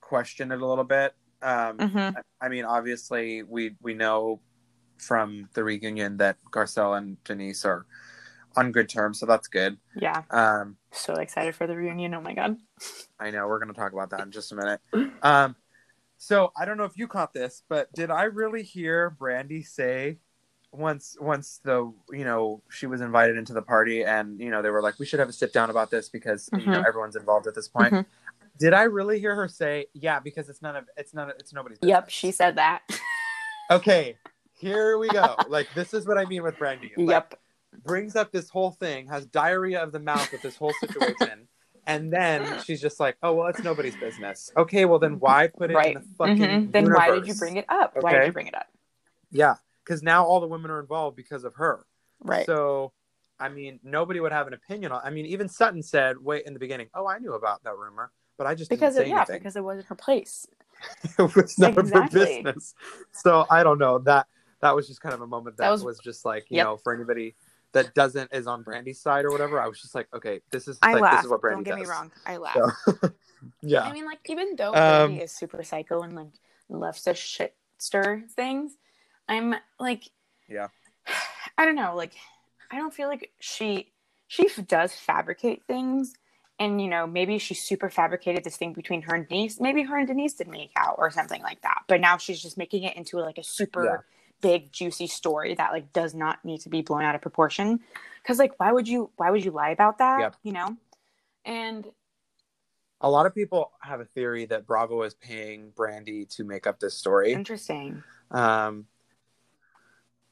question 0.00 0.52
it 0.52 0.60
a 0.60 0.66
little 0.66 0.84
bit. 0.84 1.14
Um, 1.42 1.78
Mm-hmm. 1.78 2.18
I 2.40 2.48
mean, 2.48 2.64
obviously, 2.64 3.42
we 3.42 3.74
we 3.82 3.94
know 3.94 4.40
from 4.98 5.48
the 5.54 5.64
reunion 5.64 6.16
that 6.18 6.36
Garcelle 6.52 6.96
and 6.96 7.22
Denise 7.24 7.64
are 7.64 7.84
on 8.58 8.72
good 8.72 8.88
terms, 8.88 9.18
so 9.20 9.26
that's 9.26 9.48
good. 9.48 9.78
Yeah. 9.96 10.22
Um, 10.30 10.76
So 10.92 11.14
excited 11.14 11.54
for 11.54 11.66
the 11.66 11.76
reunion. 11.76 12.14
Oh 12.14 12.20
my 12.20 12.34
god. 12.34 12.56
I 13.20 13.30
know 13.30 13.46
we're 13.46 13.58
going 13.58 13.72
to 13.72 13.78
talk 13.78 13.92
about 13.92 14.10
that 14.10 14.20
in 14.20 14.30
just 14.30 14.52
a 14.52 14.54
minute. 14.56 14.80
Um, 15.22 15.56
so 16.16 16.52
I 16.56 16.64
don't 16.64 16.76
know 16.76 16.84
if 16.84 16.96
you 16.96 17.06
caught 17.08 17.32
this, 17.32 17.62
but 17.68 17.92
did 17.92 18.10
I 18.10 18.24
really 18.24 18.62
hear 18.62 19.16
Brandi 19.20 19.66
say 19.66 20.18
once 20.70 21.16
once 21.20 21.60
the 21.64 21.92
you 22.12 22.24
know 22.24 22.62
she 22.70 22.86
was 22.86 23.00
invited 23.00 23.36
into 23.36 23.52
the 23.54 23.62
party 23.62 24.04
and 24.04 24.38
you 24.38 24.50
know 24.50 24.60
they 24.62 24.68
were 24.70 24.82
like 24.82 24.98
we 24.98 25.06
should 25.06 25.18
have 25.18 25.28
a 25.28 25.32
sit 25.32 25.52
down 25.52 25.70
about 25.70 25.90
this 25.90 26.08
because 26.10 26.50
you 26.52 26.66
know 26.66 26.80
Mhm. 26.82 26.86
everyone's 26.86 27.16
involved 27.16 27.46
at 27.46 27.54
this 27.54 27.68
point 27.68 27.94
Mhm. 27.94 28.04
did 28.58 28.74
i 28.74 28.82
really 28.82 29.18
hear 29.18 29.34
her 29.34 29.48
say 29.48 29.86
yeah 29.94 30.20
because 30.20 30.50
it's 30.50 30.60
none 30.60 30.76
of 30.76 30.84
it's 30.96 31.14
none 31.14 31.30
of 31.30 31.36
it's 31.38 31.54
nobody's 31.54 31.78
business. 31.78 31.94
Yep, 31.94 32.10
she 32.10 32.30
said 32.32 32.56
that. 32.56 32.82
okay 33.70 34.18
here 34.52 34.98
we 34.98 35.08
go 35.08 35.36
like 35.48 35.68
this 35.74 35.94
is 35.94 36.06
what 36.06 36.18
i 36.18 36.26
mean 36.26 36.42
with 36.42 36.56
brandi 36.56 36.90
Like, 36.98 37.08
yep. 37.08 37.40
Brings 37.84 38.16
up 38.16 38.32
this 38.32 38.48
whole 38.48 38.70
thing 38.70 39.06
has 39.08 39.26
diarrhea 39.26 39.82
of 39.82 39.92
the 39.92 40.00
mouth 40.00 40.30
with 40.32 40.42
this 40.42 40.56
whole 40.56 40.72
situation 40.72 41.46
and 41.86 42.12
then 42.12 42.58
she's 42.64 42.80
just 42.80 42.98
like 43.00 43.16
oh 43.22 43.32
well 43.34 43.48
it's 43.48 43.62
nobody's 43.62 43.96
business 43.96 44.50
okay 44.56 44.84
well 44.84 44.98
then 44.98 45.18
why 45.20 45.46
put 45.46 45.70
it 45.70 45.74
Right. 45.74 45.96
in 45.96 46.02
the 46.02 46.08
fucking 46.16 46.36
Mhm. 46.36 46.72
Then 46.72 46.92
why 46.92 47.10
did 47.10 47.26
you 47.26 47.34
bring 47.34 47.56
it 47.56 47.66
up? 47.68 47.94
Why 48.00 48.18
did 48.18 48.26
you 48.26 48.32
bring 48.32 48.46
it 48.48 48.54
up? 48.54 48.66
yeah 49.30 49.56
because 49.84 50.02
now 50.02 50.24
all 50.24 50.40
the 50.40 50.46
women 50.46 50.70
are 50.70 50.80
involved 50.80 51.16
because 51.16 51.44
of 51.44 51.54
her 51.54 51.84
Right. 52.20 52.46
So, 52.46 52.92
I 53.38 53.48
mean, 53.48 53.78
nobody 53.84 54.18
would 54.18 54.32
have 54.32 54.48
an 54.48 54.52
opinion 54.52 54.90
on. 54.90 55.00
I 55.04 55.10
mean, 55.10 55.24
even 55.26 55.48
Sutton 55.48 55.84
said, 55.84 56.16
"Wait, 56.18 56.44
in 56.46 56.52
the 56.52 56.58
beginning, 56.58 56.88
oh, 56.94 57.06
I 57.06 57.18
knew 57.20 57.34
about 57.34 57.62
that 57.62 57.76
rumor, 57.76 58.10
but 58.36 58.48
I 58.48 58.56
just 58.56 58.68
because 58.70 58.94
didn't 58.96 59.06
it, 59.06 59.10
yeah, 59.10 59.18
anything. 59.18 59.38
because 59.38 59.54
it 59.54 59.62
wasn't 59.62 59.86
her 59.86 59.94
place. 59.94 60.44
it 61.18 61.36
was 61.36 61.56
none 61.58 61.78
of 61.78 61.88
her 61.90 62.08
business." 62.08 62.74
So 63.12 63.46
I 63.48 63.62
don't 63.62 63.78
know 63.78 63.98
that 64.00 64.26
that 64.62 64.74
was 64.74 64.88
just 64.88 65.00
kind 65.00 65.14
of 65.14 65.20
a 65.20 65.28
moment 65.28 65.58
that, 65.58 65.62
That 65.66 65.70
was, 65.70 65.84
was- 65.84 66.00
just 66.00 66.24
like 66.24 66.50
you 66.50 66.56
Yep. 66.56 66.66
know 66.66 66.76
for 66.76 66.92
anybody 66.92 67.36
that 67.72 67.94
doesn't 67.94 68.32
is 68.32 68.46
on 68.46 68.64
Brandi's 68.64 69.00
side 69.00 69.24
or 69.24 69.30
whatever. 69.30 69.60
I 69.60 69.68
was 69.68 69.80
just 69.80 69.94
like, 69.94 70.08
okay, 70.14 70.40
this 70.50 70.68
is 70.68 70.78
I 70.82 70.94
like 70.94 71.02
laughed. 71.02 71.16
this 71.18 71.24
is 71.26 71.30
what 71.30 71.40
Brandi 71.42 71.54
Don't 71.54 71.62
get 71.64 71.78
does. 71.78 71.86
me 71.88 71.90
wrong. 71.90 72.10
I 72.26 72.36
laugh. 72.38 72.56
So, 72.84 72.94
yeah, 73.62 73.82
I 73.82 73.92
mean, 73.92 74.04
like 74.06 74.20
even 74.26 74.56
though 74.56 74.70
Um, 74.74 75.12
Brandi 75.12 75.22
is 75.22 75.32
super 75.32 75.62
psycho 75.62 76.02
and 76.02 76.14
like 76.16 76.28
loves 76.68 77.02
to 77.02 77.14
shit 77.14 77.54
stir 77.78 78.24
things, 78.34 78.72
I'm 79.28 79.54
like, 79.78 80.04
Yeah. 80.48 80.68
I 81.58 81.64
don't 81.64 81.74
know. 81.76 81.94
Like, 81.96 82.12
I 82.70 82.76
don't 82.76 82.94
feel 82.94 83.08
like 83.08 83.30
she 83.40 83.92
she 84.28 84.46
does 84.68 84.92
fabricate 84.94 85.62
things, 85.66 86.14
and 86.58 86.80
you 86.80 86.88
know 86.88 87.06
maybe 87.06 87.38
she 87.38 87.54
super 87.54 87.88
fabricated 87.90 88.44
this 88.44 88.56
thing 88.56 88.72
between 88.72 89.02
her 89.02 89.14
and 89.14 89.26
Denise. 89.28 89.58
Maybe 89.60 89.82
her 89.82 89.96
and 89.98 90.06
Denise 90.06 90.34
did 90.34 90.48
make 90.48 90.70
out 90.76 90.96
or 90.98 91.10
something 91.10 91.42
like 91.42 91.60
that. 91.62 91.82
But 91.86 92.00
now 92.00 92.16
she's 92.18 92.40
just 92.42 92.56
making 92.58 92.82
it 92.84 92.96
into 92.96 93.18
like 93.18 93.38
a 93.38 93.42
super 93.44 93.84
Yeah. 93.84 93.96
Big 94.40 94.70
juicy 94.72 95.06
story 95.06 95.54
that 95.54 95.72
like 95.72 95.92
does 95.92 96.14
not 96.14 96.44
need 96.44 96.60
to 96.60 96.68
be 96.68 96.82
blown 96.82 97.02
out 97.02 97.14
of 97.14 97.20
proportion. 97.20 97.80
Because 98.22 98.38
like, 98.38 98.58
why 98.60 98.72
would 98.72 98.86
you 98.86 99.10
why 99.16 99.30
would 99.30 99.44
you 99.44 99.50
lie 99.50 99.70
about 99.70 99.98
that? 99.98 100.20
Yep. 100.20 100.36
You 100.42 100.52
know, 100.52 100.76
and 101.44 101.86
a 103.00 103.10
lot 103.10 103.26
of 103.26 103.34
people 103.34 103.72
have 103.80 104.00
a 104.00 104.04
theory 104.04 104.44
that 104.46 104.66
Bravo 104.66 105.02
is 105.02 105.14
paying 105.14 105.72
Brandi 105.76 106.28
to 106.36 106.44
make 106.44 106.66
up 106.66 106.80
this 106.80 106.94
story. 106.94 107.32
interesting. 107.32 108.02
Um, 108.30 108.86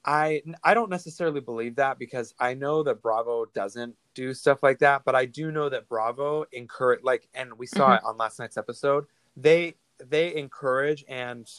I 0.04 0.42
I 0.62 0.74
don't 0.74 0.90
necessarily 0.90 1.40
believe 1.40 1.76
that 1.76 1.98
because 1.98 2.34
I 2.38 2.54
know 2.54 2.82
that 2.84 3.02
Bravo 3.02 3.46
doesn't 3.46 3.96
do 4.14 4.34
stuff 4.34 4.62
like 4.62 4.78
that, 4.78 5.02
but 5.04 5.14
I 5.16 5.24
do 5.26 5.50
know 5.50 5.68
that 5.68 5.88
Bravo 5.88 6.44
encourage 6.52 7.02
like, 7.02 7.28
and 7.34 7.52
we 7.58 7.66
saw 7.66 7.90
Mhm. 7.90 7.98
it 7.98 8.04
on 8.04 8.16
last 8.16 8.38
night's 8.38 8.56
episode. 8.56 9.06
They 9.36 9.74
they 9.98 10.34
encourage 10.36 11.04
and, 11.08 11.50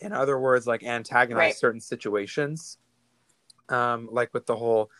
in 0.00 0.12
other 0.12 0.38
words, 0.38 0.66
like 0.66 0.82
antagonize 0.84 1.54
Right. 1.54 1.56
certain 1.56 1.80
situations, 1.80 2.78
um, 3.68 4.08
like 4.12 4.32
with 4.34 4.46
the 4.46 4.56
whole, 4.56 4.90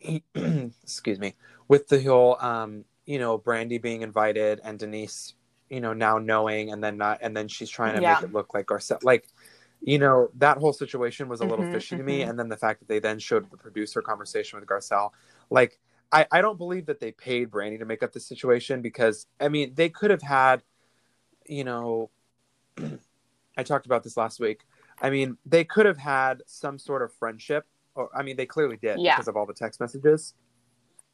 excuse 0.34 1.18
me, 1.18 1.34
with 1.68 1.88
the 1.88 2.02
whole, 2.02 2.36
um, 2.40 2.84
you 3.06 3.18
know, 3.18 3.38
Brandi 3.38 3.80
being 3.80 4.02
invited 4.02 4.60
and 4.64 4.78
Denise, 4.78 5.34
you 5.68 5.80
know, 5.80 5.92
now 5.92 6.18
knowing 6.18 6.72
and 6.72 6.82
then 6.82 6.96
not, 6.96 7.18
and 7.22 7.36
then 7.36 7.48
she's 7.48 7.70
trying 7.70 7.94
to 7.94 8.00
Yeah. 8.00 8.08
make 8.08 8.22
it 8.22 8.32
look 8.32 8.54
like 8.54 8.66
Garcelle, 8.66 9.02
like 9.02 9.28
you 9.84 9.98
know 9.98 10.28
that 10.36 10.58
whole 10.58 10.72
situation 10.72 11.28
was 11.28 11.40
a 11.40 11.46
little 11.46 11.64
Mhm, 11.64 11.70
fishy 11.72 11.96
to 11.96 12.02
me 12.02 12.22
mhm. 12.22 12.28
and 12.28 12.38
then 12.38 12.48
the 12.48 12.56
fact 12.56 12.80
that 12.80 12.88
they 12.88 12.98
then 12.98 13.18
showed 13.18 13.50
the 13.50 13.56
producer 13.56 14.02
conversation 14.02 14.58
with 14.60 14.68
garcelle 14.68 15.10
like 15.50 15.78
I, 16.12 16.26
I 16.32 16.40
don't 16.42 16.58
believe 16.58 16.86
that 16.86 17.00
they 17.00 17.12
paid 17.12 17.50
brandi 17.50 17.78
to 17.78 17.84
make 17.86 18.02
up 18.02 18.12
the 18.12 18.20
situation 18.20 18.82
because 18.82 19.26
i 19.40 19.48
mean 19.48 19.74
they 19.74 19.88
could 19.88 20.10
have 20.10 20.22
had 20.22 20.62
you 21.46 21.64
know 21.64 22.10
i 23.60 23.62
talked 23.62 23.86
about 23.86 24.02
this 24.02 24.16
last 24.16 24.40
week 24.40 24.60
i 25.02 25.08
mean 25.10 25.36
they 25.46 25.64
could 25.64 25.86
have 25.86 25.98
had 25.98 26.42
some 26.46 26.78
sort 26.78 27.02
of 27.02 27.12
friendship 27.14 27.64
or 27.94 28.08
i 28.16 28.22
mean 28.22 28.36
they 28.36 28.46
clearly 28.46 28.76
did 28.76 28.98
Yeah. 28.98 29.14
because 29.16 29.28
of 29.28 29.36
all 29.36 29.46
the 29.46 29.54
text 29.64 29.78
messages 29.80 30.34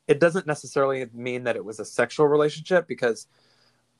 it 0.08 0.20
doesn't 0.20 0.46
necessarily 0.46 1.04
mean 1.12 1.44
that 1.44 1.56
it 1.56 1.64
was 1.64 1.80
a 1.80 1.84
sexual 1.84 2.26
relationship 2.28 2.86
because 2.86 3.26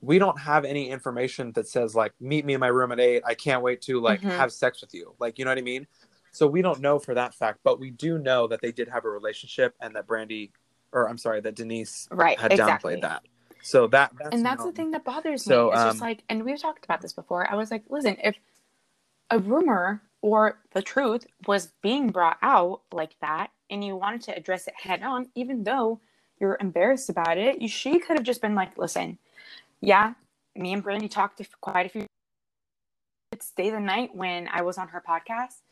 we 0.01 0.19
don't 0.19 0.39
have 0.39 0.65
any 0.65 0.89
information 0.91 1.53
that 1.53 1.67
says 1.67 1.95
like 1.95 2.13
meet 2.21 2.45
me 2.45 2.55
in 2.55 2.61
my 2.61 2.69
room 2.69 2.93
at 2.93 3.01
eight 3.01 3.23
i 3.27 3.35
can't 3.35 3.63
wait 3.63 3.81
to 3.83 4.01
like 4.01 4.21
Mhm. 4.21 4.31
have 4.37 4.53
sex 4.53 4.81
with 4.81 4.95
you 4.95 5.15
like 5.19 5.39
you 5.39 5.45
know 5.45 5.51
what 5.51 5.59
i 5.59 5.63
mean 5.63 5.87
so 6.33 6.47
we 6.47 6.61
don't 6.63 6.81
know 6.81 6.99
for 6.99 7.15
that 7.15 7.35
fact 7.35 7.59
but 7.65 7.81
we 7.81 7.91
do 7.91 8.19
know 8.19 8.47
that 8.47 8.61
they 8.61 8.73
did 8.73 8.89
have 8.89 9.05
a 9.05 9.09
relationship 9.09 9.75
and 9.81 9.97
that 9.97 10.07
brandi 10.07 10.51
or 10.93 11.09
i'm 11.09 11.19
sorry 11.19 11.41
that 11.41 11.55
denise 11.57 12.07
Right. 12.11 12.39
had 12.39 12.53
exactly. 12.53 12.95
downplayed 12.97 13.03
that 13.03 13.23
so 13.63 13.87
that 13.89 14.13
that's 14.19 14.35
and 14.35 14.45
that's 14.45 14.65
the 14.65 14.73
thing 14.73 14.91
that 14.93 15.05
bothers 15.05 15.45
So, 15.45 15.67
me. 15.67 15.73
It's 15.73 15.83
um, 15.83 15.89
just 15.91 16.01
like, 16.01 16.23
and 16.29 16.45
we've 16.45 16.61
talked 16.61 16.85
about 16.85 17.01
this 17.01 17.13
before. 17.13 17.51
I 17.51 17.55
was 17.55 17.71
like, 17.71 17.85
listen, 17.89 18.17
if 18.23 18.37
a 19.31 19.39
rumor 19.39 20.03
or 20.23 20.59
the 20.73 20.83
truth 20.83 21.27
was 21.47 21.73
being 21.83 22.11
brought 22.11 22.39
out 22.43 22.83
like 22.93 23.17
that, 23.21 23.51
and 23.71 23.85
you 23.85 23.97
wanted 23.97 24.23
to 24.23 24.37
address 24.37 24.69
it 24.69 24.75
head 24.77 25.03
on, 25.03 25.29
even 25.35 25.65
though 25.65 26.01
you're 26.39 26.57
embarrassed 26.61 27.09
about 27.09 27.39
it, 27.39 27.61
you, 27.61 27.69
she 27.69 27.99
could 27.99 28.17
have 28.17 28.25
just 28.27 28.41
been 28.41 28.55
like, 28.55 28.77
listen, 28.79 29.19
yeah, 29.81 30.15
me 30.55 30.73
and 30.73 30.85
Brandi 30.85 31.11
talked 31.11 31.39
to 31.39 31.47
quite 31.61 31.87
a 31.87 31.89
few. 31.89 32.07
It's 33.33 33.51
day 33.51 33.71
the 33.71 33.81
night 33.81 34.15
when 34.15 34.49
I 34.49 34.63
was 34.63 34.79
on 34.79 34.89
her 34.89 35.03
podcast, 35.07 35.63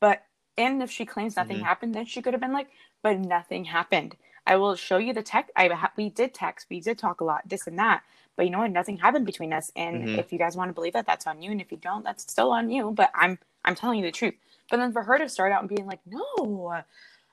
but 0.00 0.24
and 0.56 0.82
if 0.82 0.90
she 0.90 1.04
claims 1.04 1.36
nothing 1.36 1.58
Mhm. 1.58 1.64
happened, 1.64 1.94
then 1.94 2.06
she 2.06 2.22
could 2.22 2.34
have 2.34 2.40
been 2.40 2.52
like, 2.52 2.68
but 3.02 3.18
nothing 3.18 3.64
happened. 3.64 4.16
I 4.46 4.56
will 4.56 4.76
show 4.76 4.98
you 4.98 5.12
the 5.14 5.22
text. 5.22 5.52
I 5.56 5.68
ha- 5.68 5.92
we 5.96 6.10
did 6.10 6.34
text, 6.34 6.68
we 6.70 6.80
did 6.80 6.98
talk 6.98 7.20
a 7.20 7.24
lot, 7.24 7.48
this 7.48 7.66
and 7.66 7.78
that. 7.78 8.02
But 8.36 8.46
you 8.46 8.52
know 8.52 8.60
what? 8.60 8.72
Nothing 8.72 8.98
happened 8.98 9.26
between 9.26 9.52
us. 9.52 9.72
And 9.76 10.04
Mhm. 10.04 10.18
if 10.18 10.32
you 10.32 10.38
guys 10.38 10.56
want 10.56 10.70
to 10.70 10.74
believe 10.74 10.94
that, 10.94 11.06
that's 11.06 11.26
on 11.26 11.42
you. 11.42 11.52
And 11.52 11.60
if 11.60 11.72
you 11.72 11.78
don't, 11.78 12.04
that's 12.04 12.24
still 12.24 12.52
on 12.52 12.70
you. 12.70 12.92
But 12.92 13.10
I'm 13.14 13.38
I'm 13.64 13.74
telling 13.76 14.00
you 14.00 14.06
the 14.06 14.12
truth. 14.12 14.34
But 14.70 14.78
then 14.78 14.92
for 14.92 15.02
her 15.04 15.18
to 15.18 15.28
start 15.28 15.52
out 15.52 15.62
and 15.62 15.68
being 15.68 15.86
like, 15.86 16.00
no, 16.06 16.74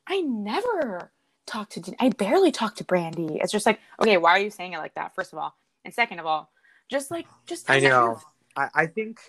I 0.07 0.21
never 0.21 1.11
talked 1.47 1.73
to. 1.73 1.95
I 1.99 2.09
barely 2.09 2.51
talked 2.51 2.77
to 2.79 2.83
Brandi. 2.83 3.39
It's 3.41 3.51
just 3.51 3.65
like, 3.65 3.79
okay, 4.01 4.17
why 4.17 4.31
are 4.31 4.39
you 4.39 4.51
saying 4.51 4.73
it 4.73 4.79
like 4.79 4.95
that? 4.95 5.15
First 5.15 5.33
of 5.33 5.39
all, 5.39 5.55
and 5.85 5.93
second 5.93 6.19
of 6.19 6.25
all, 6.25 6.51
just 6.89 7.11
like 7.11 7.27
just. 7.47 7.69
I 7.69 7.79
know. 7.79 8.21
I, 8.57 8.69
I 8.75 8.85
think 8.87 9.19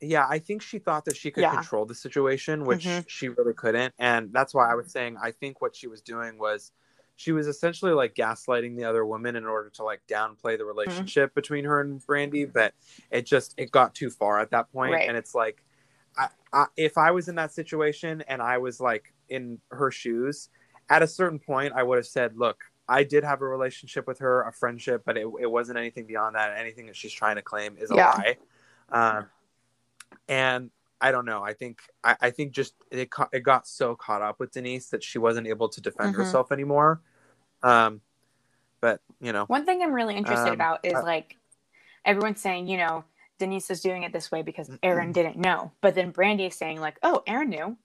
yeah 0.00 0.26
i 0.28 0.38
think 0.38 0.62
she 0.62 0.78
thought 0.78 1.04
that 1.04 1.16
she 1.16 1.30
could 1.30 1.42
Yeah. 1.42 1.50
control 1.54 1.84
the 1.84 1.94
situation 1.94 2.64
which 2.64 2.84
Mhm. 2.86 3.04
she 3.08 3.28
really 3.28 3.54
couldn't 3.54 3.94
and 3.98 4.32
that's 4.32 4.54
why 4.54 4.70
i 4.70 4.74
was 4.74 4.90
saying 4.90 5.16
i 5.22 5.30
think 5.30 5.60
what 5.60 5.76
she 5.76 5.86
was 5.88 6.00
doing 6.00 6.38
was 6.38 6.72
she 7.16 7.32
was 7.32 7.46
essentially 7.46 7.92
like 7.92 8.14
gaslighting 8.14 8.76
the 8.76 8.84
other 8.84 9.04
woman 9.04 9.36
in 9.36 9.44
order 9.44 9.68
to 9.70 9.84
like 9.84 10.00
downplay 10.08 10.36
Mm-hmm. 10.54 10.58
the 10.58 10.64
relationship 10.64 11.34
between 11.34 11.64
her 11.64 11.80
and 11.80 12.00
brandi 12.00 12.50
but 12.50 12.74
it 13.10 13.26
just 13.26 13.54
it 13.58 13.70
got 13.70 13.94
too 13.94 14.10
far 14.10 14.40
at 14.40 14.50
that 14.52 14.72
point 14.72 14.94
Right. 14.94 15.08
and 15.08 15.16
it's 15.16 15.34
like 15.34 15.62
I, 16.16 16.28
I, 16.52 16.66
if 16.76 16.96
i 16.98 17.10
was 17.10 17.28
in 17.28 17.34
that 17.36 17.52
situation 17.52 18.22
and 18.26 18.40
i 18.42 18.58
was 18.58 18.80
like 18.80 19.12
in 19.28 19.60
her 19.70 19.90
shoes 19.90 20.48
at 20.88 21.02
a 21.02 21.06
certain 21.06 21.38
point 21.38 21.72
i 21.74 21.82
would 21.82 21.96
have 21.98 22.06
said 22.06 22.36
look 22.36 22.64
i 22.88 23.04
did 23.04 23.22
have 23.22 23.42
a 23.42 23.46
relationship 23.46 24.06
with 24.08 24.18
her 24.18 24.42
a 24.42 24.52
friendship 24.52 25.02
but 25.04 25.16
it, 25.16 25.26
it 25.40 25.46
wasn't 25.50 25.78
anything 25.78 26.06
beyond 26.06 26.34
that 26.34 26.56
anything 26.56 26.86
that 26.86 26.96
she's 26.96 27.12
trying 27.12 27.36
to 27.36 27.42
claim 27.42 27.76
is 27.78 27.90
a 27.90 27.94
Yeah. 27.94 28.10
lie 28.10 28.36
um, 28.92 29.26
and 30.28 30.70
I 31.00 31.12
don't 31.12 31.24
know. 31.24 31.42
I 31.42 31.54
think 31.54 31.80
I, 32.04 32.16
I 32.20 32.30
think 32.30 32.52
just 32.52 32.74
it 32.90 33.10
ca- 33.10 33.28
it 33.32 33.40
got 33.40 33.66
so 33.66 33.94
caught 33.96 34.22
up 34.22 34.38
with 34.38 34.52
Denise 34.52 34.88
that 34.88 35.02
she 35.02 35.18
wasn't 35.18 35.46
able 35.46 35.68
to 35.70 35.80
defend 35.80 36.14
Mhm. 36.14 36.18
herself 36.18 36.52
anymore. 36.52 37.00
Um, 37.62 38.00
but 38.80 39.00
you 39.20 39.32
know, 39.32 39.44
One 39.46 39.64
thing 39.64 39.82
I'm 39.82 39.92
really 39.92 40.16
interested 40.16 40.48
Um, 40.48 40.54
about 40.54 40.84
is 40.84 40.94
uh, 40.94 41.02
like 41.02 41.36
everyone's 42.04 42.40
saying, 42.40 42.66
you 42.68 42.76
know, 42.76 43.04
Denise 43.38 43.70
is 43.70 43.80
doing 43.80 44.02
it 44.02 44.12
this 44.12 44.30
way 44.30 44.42
because 44.42 44.68
Mm-hmm. 44.68 44.76
Aaron 44.82 45.12
didn't 45.12 45.36
know, 45.36 45.72
but 45.80 45.94
then 45.94 46.12
Brandi 46.12 46.48
is 46.48 46.54
saying 46.54 46.80
like, 46.80 46.98
oh, 47.02 47.22
Aaron 47.26 47.48
knew. 47.50 47.76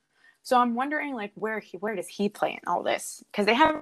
So 0.43 0.59
I'm 0.59 0.75
wondering 0.75 1.13
like 1.15 1.31
where 1.35 1.59
he 1.59 1.77
where 1.77 1.95
does 1.95 2.07
he 2.07 2.29
play 2.29 2.51
in 2.51 2.59
all 2.67 2.83
this? 2.83 3.23
Because 3.31 3.45
they 3.45 3.55
have 3.55 3.81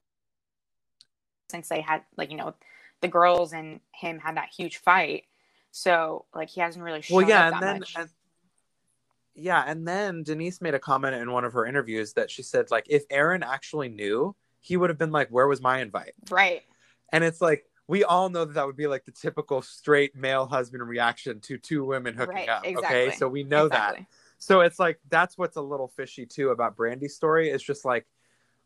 since 1.49 1.67
they 1.69 1.82
had 1.82 2.03
like 2.17 2.32
you 2.32 2.38
know 2.38 2.53
the 3.01 3.08
girls 3.08 3.53
and 3.53 3.79
him 3.93 4.19
had 4.19 4.38
that 4.38 4.49
huge 4.56 4.77
fight. 4.77 5.25
So 5.71 6.25
like 6.34 6.49
he 6.49 6.62
hasn't 6.62 6.86
really 6.86 7.01
shown 7.01 7.17
well, 7.17 7.29
yeah, 7.29 7.47
and 7.51 7.62
then 7.62 7.84
and, 7.97 8.10
yeah, 9.36 9.63
and 9.65 9.88
then 9.88 10.24
Denise 10.24 10.62
made 10.62 10.74
a 10.74 10.80
comment 10.80 11.15
in 11.15 11.32
one 11.32 11.43
of 11.46 11.54
her 11.54 11.65
interviews 11.65 12.13
that 12.13 12.30
she 12.30 12.43
said 12.43 12.69
like 12.72 12.86
if 12.89 13.04
Aaron 13.10 13.43
actually 13.43 13.89
knew, 13.89 14.36
he 14.60 14.78
would 14.78 14.89
have 14.89 14.98
been 15.00 15.12
like, 15.12 15.30
"Where 15.30 15.48
was 15.48 15.62
my 15.62 15.80
invite?" 15.82 16.13
right. 16.30 16.62
And 17.12 17.24
it's 17.24 17.41
like 17.41 17.65
we 17.88 18.04
all 18.04 18.30
know 18.30 18.46
that 18.46 18.54
that 18.54 18.65
would 18.65 18.78
be 18.78 18.88
like 18.88 19.06
the 19.06 19.12
typical 19.12 19.62
straight 19.62 20.15
male 20.15 20.46
husband 20.46 20.88
reaction 20.88 21.39
to 21.41 21.58
two 21.58 21.84
women 21.86 22.13
hooking 22.15 22.36
Right, 22.36 22.50
up. 22.50 22.63
Okay, 22.65 23.12
so 23.12 23.28
we 23.28 23.43
know 23.43 23.67
that. 23.67 24.00
So 24.39 24.62
it's 24.62 24.80
like 24.80 25.00
that's 25.10 25.38
what's 25.38 25.58
a 25.58 25.62
little 25.62 25.88
fishy 25.89 26.26
too 26.26 26.50
about 26.50 26.76
Brandi's 26.76 27.15
story. 27.15 27.50
It's 27.50 27.63
just 27.63 27.86
like 27.86 28.06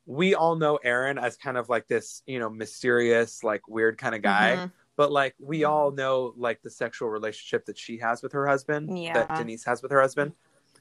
we 0.06 0.36
all 0.36 0.56
know 0.56 0.78
Aaron 0.78 1.18
as 1.18 1.36
kind 1.36 1.58
of 1.58 1.68
like 1.68 1.88
this, 1.88 2.24
you 2.26 2.40
know, 2.40 2.50
mysterious, 2.50 3.44
like 3.44 3.68
weird 3.68 3.98
kind 3.98 4.16
of 4.16 4.22
guy. 4.22 4.56
Mhm. 4.56 4.72
But 4.96 5.12
like 5.12 5.36
we 5.40 5.64
all 5.66 5.92
know 5.92 6.34
like 6.38 6.62
the 6.62 6.70
sexual 6.70 7.10
relationship 7.10 7.66
that 7.66 7.78
she 7.78 7.98
has 7.98 8.24
with 8.24 8.32
her 8.32 8.48
husband, 8.48 8.98
Yeah. 8.98 9.14
that 9.14 9.38
Denise 9.38 9.66
has 9.66 9.82
with 9.82 9.92
her 9.92 10.02
husband. 10.02 10.32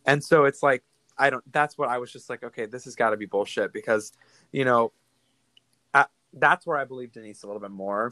And 0.07 0.23
so 0.23 0.45
it's 0.45 0.63
like 0.63 0.83
I 1.19 1.31
don't. 1.31 1.43
That's 1.53 1.77
what 1.79 1.89
I 1.89 1.99
was 1.99 2.13
just 2.13 2.29
like. 2.31 2.43
Okay, 2.43 2.67
this 2.67 2.85
has 2.85 2.95
got 2.95 3.11
to 3.11 3.17
be 3.17 3.27
bullshit 3.27 3.73
because, 3.73 4.13
you 4.53 4.65
know, 4.65 4.93
I, 5.95 6.07
that's 6.35 6.67
where 6.67 6.77
I 6.79 6.85
believe 6.85 7.13
Denise 7.13 7.43
a 7.43 7.47
little 7.47 7.61
bit 7.61 7.71
more. 7.71 8.11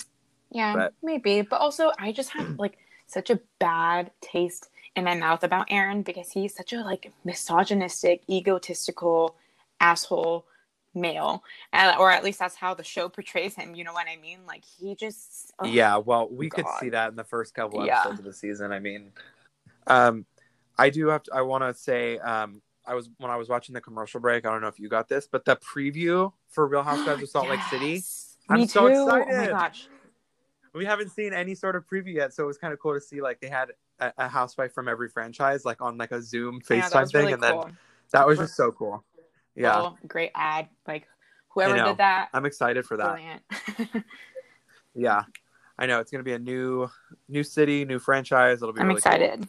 Yeah, 0.51 0.75
But- 0.75 0.95
maybe. 1.03 1.43
But 1.43 1.61
also, 1.61 1.93
I 1.99 2.13
just 2.13 2.31
have 2.31 2.59
like 2.59 2.79
such 3.07 3.31
a 3.31 3.41
bad 3.59 4.11
taste 4.21 4.71
in 4.97 5.05
my 5.05 5.15
mouth 5.15 5.43
about 5.45 5.67
Aaron 5.71 6.03
because 6.03 6.31
he's 6.31 6.55
such 6.55 6.73
a 6.73 6.81
like 6.81 7.13
misogynistic, 7.25 8.23
egotistical 8.31 9.37
asshole 9.81 10.47
male, 10.95 11.43
uh, 11.73 11.97
or 11.99 12.11
at 12.11 12.23
least 12.23 12.39
that's 12.39 12.55
how 12.55 12.73
the 12.73 12.85
show 12.85 13.09
portrays 13.09 13.55
him. 13.57 13.75
You 13.75 13.85
know 13.85 13.93
what 13.93 14.07
I 14.09 14.17
mean? 14.17 14.39
Like 14.47 14.65
he 14.65 14.95
just 14.95 15.53
ugh. 15.59 15.69
Yeah, 15.69 15.97
well, 15.99 16.29
we 16.31 16.49
could 16.49 16.67
see 16.81 16.89
that 16.91 17.11
in 17.11 17.17
the 17.17 17.25
first 17.25 17.53
couple 17.55 17.85
Yeah. 17.85 17.99
episodes 18.01 18.21
of 18.21 18.25
the 18.25 18.33
season. 18.33 18.73
I 18.73 18.79
mean, 18.79 19.11
um, 19.89 20.25
I 20.79 20.91
do 20.91 21.09
have 21.09 21.23
to. 21.25 21.35
I 21.35 21.43
want 21.43 21.63
to 21.65 21.75
say, 21.75 22.19
um, 22.19 22.63
I 22.87 22.95
was 22.95 23.11
when 23.19 23.31
I 23.31 23.37
was 23.37 23.49
watching 23.49 23.75
the 23.75 23.81
commercial 23.81 24.21
break. 24.21 24.47
I 24.47 24.51
don't 24.51 24.61
know 24.61 24.69
if 24.69 24.79
you 24.79 24.89
got 24.89 25.09
this, 25.09 25.29
but 25.31 25.45
the 25.45 25.57
preview 25.57 26.33
for 26.49 26.67
Real 26.67 26.83
Housewives 26.83 27.23
of 27.23 27.29
Salt 27.29 27.49
Lake 27.49 27.63
City. 27.71 28.03
I'm 28.49 28.61
Me 28.61 28.67
so 28.67 28.89
too. 28.89 28.95
Oh 28.95 29.19
my 29.19 29.23
excited. 29.23 29.51
gosh. 29.51 29.89
We 30.75 30.85
haven't 30.85 31.11
seen 31.11 31.33
any 31.33 31.55
sort 31.55 31.77
of 31.77 31.87
preview 31.87 32.15
yet, 32.15 32.35
so 32.35 32.43
it 32.43 32.47
was 32.47 32.59
kind 32.59 32.73
of 32.73 32.81
cool 32.81 32.95
to 32.95 33.01
see 33.01 33.21
like 33.23 33.41
they 33.41 33.49
had 33.49 33.71
a, 34.01 34.13
a 34.19 34.29
housewife 34.29 34.73
from 34.73 34.89
every 34.89 35.09
franchise, 35.09 35.65
like 35.65 35.81
on 35.81 35.97
like 35.97 36.11
a 36.11 36.21
Zoom 36.21 36.61
FaceTime 36.61 36.93
Yeah, 36.93 37.05
thing, 37.05 37.13
really 37.15 37.33
and 37.33 37.43
then 37.43 37.61
that 38.11 38.27
was 38.27 38.39
just 38.39 38.57
so 38.57 38.73
cool. 38.73 39.05
Yeah, 39.55 39.77
Well, 39.77 39.99
great 40.09 40.33
ad. 40.35 40.69
Like 40.87 41.07
whoever 41.51 41.75
did 41.77 41.99
that, 41.99 42.29
I'm 42.35 42.45
excited 42.45 42.85
for 42.85 42.97
that. 42.97 43.21
Yeah, 44.97 45.25
I 45.77 45.87
know 45.87 45.99
it's 46.01 46.11
gonna 46.11 46.23
be 46.25 46.35
a 46.35 46.39
new 46.39 46.89
new 47.29 47.43
city, 47.43 47.85
new 47.85 47.99
franchise. 47.99 48.63
It'll 48.63 48.73
be. 48.73 48.81
I'm 48.81 48.89
really 48.89 49.01
cool. 49.01 49.13
excited. 49.13 49.49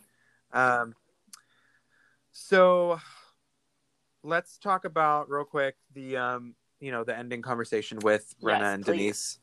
Um, 0.52 0.96
so 2.38 3.00
let's 4.24 4.58
talk 4.58 4.84
about 4.84 5.30
real 5.30 5.46
quick 5.46 5.76
the 5.94 6.18
um, 6.18 6.54
you 6.82 6.92
know, 6.92 7.06
the 7.06 7.18
ending 7.18 7.42
conversation 7.42 7.98
with 8.00 8.36
Rinna 8.44 8.60
Yes, 8.60 8.74
and 8.74 8.86
please. 8.86 8.98
Denise. 8.98 9.40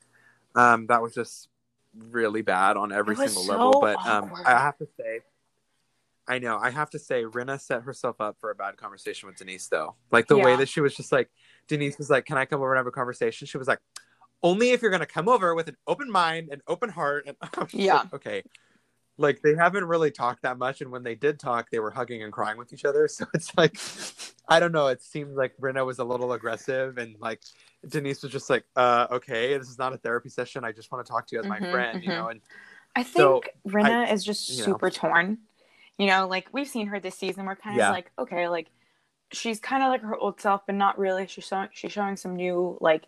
Um, 0.55 0.87
that 0.89 1.01
was 1.01 1.15
just 1.15 1.49
really 1.97 2.43
bad 2.43 2.77
on 2.77 2.93
every 2.93 3.17
single 3.17 3.43
so 3.45 3.53
level. 3.53 3.81
But 3.81 4.07
um. 4.07 4.31
I 4.45 4.51
have 4.51 4.77
to 4.77 4.87
say, 5.01 5.21
I 6.29 6.39
know 6.39 6.59
I 6.59 6.69
have 6.69 6.91
to 6.91 6.99
say, 6.99 7.25
Rinna 7.25 7.59
set 7.59 7.83
herself 7.83 8.21
up 8.21 8.37
for 8.39 8.51
a 8.51 8.55
bad 8.55 8.77
conversation 8.77 9.27
with 9.27 9.37
Denise, 9.37 9.69
though. 9.69 9.95
Like 10.11 10.29
the 10.29 10.37
way 10.37 10.55
that 10.57 10.69
she 10.69 10.83
was 10.83 10.95
just 10.95 11.13
like, 11.13 11.31
Denise 11.69 11.97
was 11.97 12.11
like, 12.11 12.27
"Can 12.27 12.37
I 12.37 12.45
come 12.45 12.61
over 12.61 12.75
and 12.75 12.79
have 12.79 12.87
a 12.87 12.93
conversation?" 12.93 13.47
She 13.47 13.59
was 13.59 13.69
like. 13.69 13.79
Only 14.45 14.71
if 14.71 14.83
you're 14.83 14.91
gonna 14.91 15.07
come 15.07 15.29
over 15.29 15.55
with 15.55 15.69
an 15.69 15.77
open 15.87 16.11
mind, 16.11 16.49
an 16.51 16.63
open 16.67 16.89
heart, 16.91 17.27
and 17.29 17.37
I 17.43 17.49
was 17.61 17.71
just 17.71 17.75
Yeah. 17.75 17.99
like, 17.99 18.15
okay, 18.15 18.43
like 19.19 19.43
they 19.43 19.55
haven't 19.55 19.85
really 19.85 20.11
talked 20.11 20.43
that 20.43 20.59
much 20.59 20.81
and 20.81 20.91
when 20.91 21.03
they 21.03 21.15
did 21.15 21.39
talk 21.39 21.69
they 21.71 21.79
were 21.79 21.91
hugging 21.91 22.23
and 22.23 22.33
crying 22.33 22.57
with 22.59 22.73
each 22.73 22.85
other 22.85 23.07
so 23.09 23.27
it's 23.35 23.53
like 23.57 23.79
i 24.49 24.59
don't 24.59 24.73
know 24.73 24.89
it 24.89 25.03
seemed 25.03 25.37
like 25.37 25.57
Brenna 25.59 25.85
was 25.85 25.99
a 25.99 26.05
little 26.05 26.33
aggressive 26.33 26.99
and 26.99 27.17
like 27.21 27.41
denise 27.89 28.23
was 28.23 28.33
just 28.33 28.49
like 28.49 28.65
uh 28.77 29.07
okay 29.11 29.57
this 29.59 29.69
is 29.69 29.79
not 29.79 29.93
a 29.93 29.99
therapy 29.99 30.29
session 30.29 30.65
i 30.65 30.73
just 30.73 30.91
want 30.91 31.05
to 31.05 31.11
talk 31.11 31.27
to 31.27 31.37
you 31.37 31.41
as 31.41 31.49
my 31.49 31.59
Mhm, 31.59 31.71
friend 31.71 32.03
you 32.03 32.09
mhm. 32.11 32.17
know 32.17 32.29
and 32.29 32.41
I 32.95 33.03
think 33.03 33.17
So, 33.17 33.43
Rinna 33.67 34.13
is 34.13 34.25
just 34.25 34.51
you 34.51 34.59
know. 34.59 34.65
super 34.65 34.91
torn. 34.91 35.39
You 35.99 36.07
know, 36.07 36.27
like 36.27 36.49
we've 36.53 36.69
seen 36.69 36.89
her 36.89 37.01
this 37.01 37.17
season. 37.17 37.47
We're 37.47 37.57
kind 37.57 37.77
of 37.77 37.81
Yeah. 37.81 37.91
like, 37.91 38.11
okay, 38.19 38.49
like 38.49 38.71
she's 39.33 39.61
kind 39.61 39.83
of 39.83 39.89
like 39.89 40.03
her 40.03 40.17
old 40.17 40.41
self, 40.41 40.63
but 40.67 40.75
not 40.75 40.99
really. 40.99 41.27
She's 41.27 41.47
showing 41.47 41.69
she's 41.73 41.93
showing 41.93 42.17
some 42.17 42.37
new 42.37 42.77
like 42.81 43.07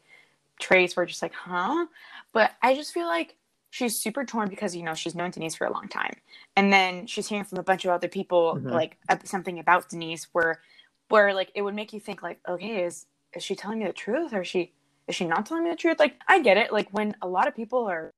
traits. 0.60 0.96
We're 0.96 1.06
just 1.06 1.22
like, 1.22 1.34
huh? 1.34 1.86
But 2.32 2.52
I 2.62 2.74
just 2.74 2.92
feel 2.94 3.06
like 3.06 3.36
she's 3.74 3.98
super 3.98 4.24
torn 4.24 4.48
because 4.48 4.76
you 4.76 4.84
know 4.84 4.94
she's 4.94 5.16
known 5.16 5.32
Denise 5.32 5.56
for 5.56 5.66
a 5.66 5.72
long 5.72 5.88
time, 5.88 6.14
and 6.56 6.72
then 6.72 7.08
she's 7.08 7.28
hearing 7.28 7.44
from 7.44 7.58
a 7.58 7.62
bunch 7.64 7.84
of 7.84 7.90
other 7.90 8.06
people 8.08 8.56
Mhm. 8.56 8.70
like 8.70 8.98
something 9.24 9.58
about 9.58 9.88
Denise 9.88 10.28
where 10.32 10.60
where 11.08 11.34
like 11.34 11.50
it 11.54 11.62
would 11.62 11.74
make 11.74 11.92
you 11.92 11.98
think 12.00 12.22
like, 12.22 12.38
okay, 12.48 12.84
is 12.84 13.06
is 13.34 13.42
she 13.42 13.56
telling 13.56 13.80
me 13.80 13.86
the 13.86 13.92
truth 13.92 14.32
or 14.32 14.42
is 14.42 14.48
she 14.48 14.72
is 15.08 15.16
she 15.16 15.24
not 15.26 15.44
telling 15.46 15.64
me 15.64 15.70
the 15.70 15.76
truth? 15.76 15.98
Like 15.98 16.14
I 16.28 16.40
get 16.40 16.56
it. 16.56 16.72
Like 16.72 16.88
when 16.92 17.16
a 17.20 17.26
lot 17.28 17.48
of 17.48 17.54
people 17.56 17.84
are 17.90 18.10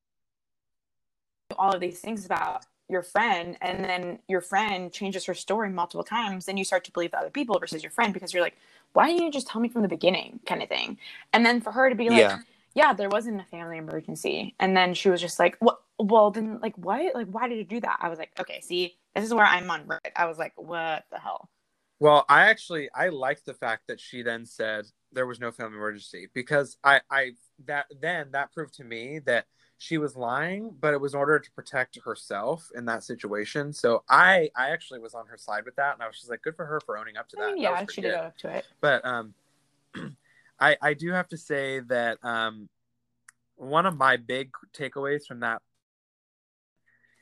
all 1.59 1.73
of 1.75 1.81
these 1.81 2.01
things 2.01 2.27
about 2.27 2.67
your 2.89 3.03
friend 3.03 3.57
and 3.63 3.85
then 3.85 4.19
your 4.29 4.41
friend 4.41 4.93
changes 4.93 5.25
her 5.25 5.35
story 5.35 5.71
multiple 5.71 6.05
times 6.05 6.47
then 6.47 6.57
you 6.57 6.65
start 6.65 6.85
to 6.85 6.93
believe 6.93 7.11
the 7.11 7.19
other 7.19 7.31
people 7.31 7.59
versus 7.59 7.83
your 7.83 7.91
friend 7.91 8.13
because 8.15 8.33
you're 8.33 8.43
like 8.43 8.57
why 8.93 9.09
didn't 9.09 9.25
you 9.25 9.31
just 9.31 9.47
tell 9.49 9.61
me 9.61 9.69
from 9.69 9.83
the 9.83 9.89
beginning 9.89 10.39
kind 10.47 10.63
of 10.63 10.69
thing 10.69 10.97
and 11.33 11.45
then 11.45 11.61
for 11.61 11.73
her 11.73 11.89
to 11.89 11.97
be 11.97 12.11
like 12.11 12.19
Yeah. 12.19 12.39
Yeah, 12.77 12.93
there 12.93 13.09
wasn't 13.09 13.41
a 13.41 13.45
family 13.45 13.79
emergency. 13.79 14.55
And 14.61 14.77
then 14.77 14.93
she 14.93 15.09
was 15.09 15.21
just 15.21 15.39
like 15.39 15.57
what 15.61 15.81
well 15.99 16.31
then 16.31 16.61
like 16.61 16.77
what 16.77 17.15
like 17.15 17.27
why 17.27 17.49
did 17.49 17.57
you 17.57 17.65
do 17.65 17.81
that? 17.81 17.99
I 18.03 18.09
was 18.11 18.19
like 18.19 18.31
okay 18.39 18.61
see 18.61 18.97
this 19.15 19.25
is 19.25 19.33
where 19.33 19.47
i'm 19.47 19.71
on 19.71 19.85
Reddit. 19.87 20.13
i 20.15 20.27
was 20.27 20.37
like 20.39 20.53
what 20.57 21.05
the 21.11 21.19
hell? 21.19 21.49
Well 21.99 22.27
i 22.29 22.43
actually 22.43 22.91
i 22.95 23.09
liked 23.09 23.47
the 23.47 23.55
fact 23.55 23.85
that 23.89 23.99
she 23.99 24.21
then 24.23 24.45
said 24.45 24.85
there 25.11 25.27
was 25.27 25.41
no 25.41 25.51
family 25.51 25.79
emergency 25.79 26.29
because 26.35 26.77
i 26.85 27.01
i 27.11 27.31
that 27.65 27.87
then 28.03 28.29
that 28.33 28.53
proved 28.53 28.75
to 28.75 28.85
me 28.85 29.21
that 29.21 29.47
she 29.79 29.97
was 29.97 30.15
lying 30.15 30.75
but 30.79 30.93
it 30.93 31.01
was 31.01 31.15
in 31.15 31.19
order 31.19 31.39
to 31.39 31.51
protect 31.53 31.99
herself 32.05 32.69
in 32.75 32.85
that 32.85 33.03
situation. 33.03 33.73
So 33.73 34.05
i 34.11 34.51
i 34.55 34.69
actually 34.69 35.01
was 35.01 35.15
on 35.15 35.27
her 35.29 35.39
side 35.39 35.65
with 35.65 35.77
that 35.77 35.95
and 35.95 36.03
i 36.03 36.07
was 36.07 36.19
just 36.19 36.29
like 36.29 36.43
good 36.43 36.57
for 36.57 36.67
her 36.67 36.81
for 36.85 36.99
owning 36.99 37.17
up 37.17 37.27
to 37.31 37.37
that. 37.37 37.43
I 37.43 37.53
mean, 37.55 37.63
yeah 37.63 37.77
pretty 37.77 37.93
she 37.95 38.01
good. 38.03 38.09
did 38.09 38.17
own 38.19 38.27
up 38.27 38.37
to 38.39 38.49
it. 38.51 38.67
But 38.83 39.03
um 39.07 39.33
i 40.61 40.77
i 40.83 40.95
do 40.95 41.11
have 41.13 41.29
to 41.29 41.37
say 41.37 41.81
that 41.81 42.19
um 42.23 42.69
one 43.57 43.87
of 43.87 43.97
my 43.97 44.17
big 44.17 44.51
takeaways 44.73 45.27
from 45.27 45.41
that 45.41 45.63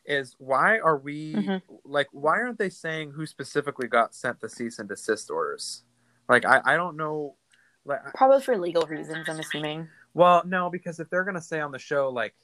is 0.06 0.34
why 0.38 0.78
are 0.78 0.98
we 0.98 1.34
Mhm. 1.34 1.62
like 1.84 2.08
why 2.12 2.38
aren't 2.40 2.58
they 2.58 2.68
saying 2.70 3.12
who 3.12 3.24
specifically 3.26 3.88
got 3.88 4.14
sent 4.14 4.40
the 4.40 4.48
cease 4.48 4.78
and 4.78 4.88
desist 4.88 5.30
orders? 5.30 5.84
Like 6.28 6.44
i 6.44 6.60
i 6.64 6.76
don't 6.76 6.96
know 6.96 7.36
like 7.84 8.00
probably 8.14 8.40
for 8.42 8.56
legal 8.58 8.86
reasons 8.86 9.28
i'm 9.28 9.38
assuming. 9.40 9.88
Well 10.12 10.42
no 10.46 10.70
because 10.70 11.00
if 11.00 11.08
they're 11.10 11.24
gonna 11.24 11.40
say 11.40 11.60
on 11.60 11.70
the 11.72 11.78
show 11.78 12.10
like 12.10 12.34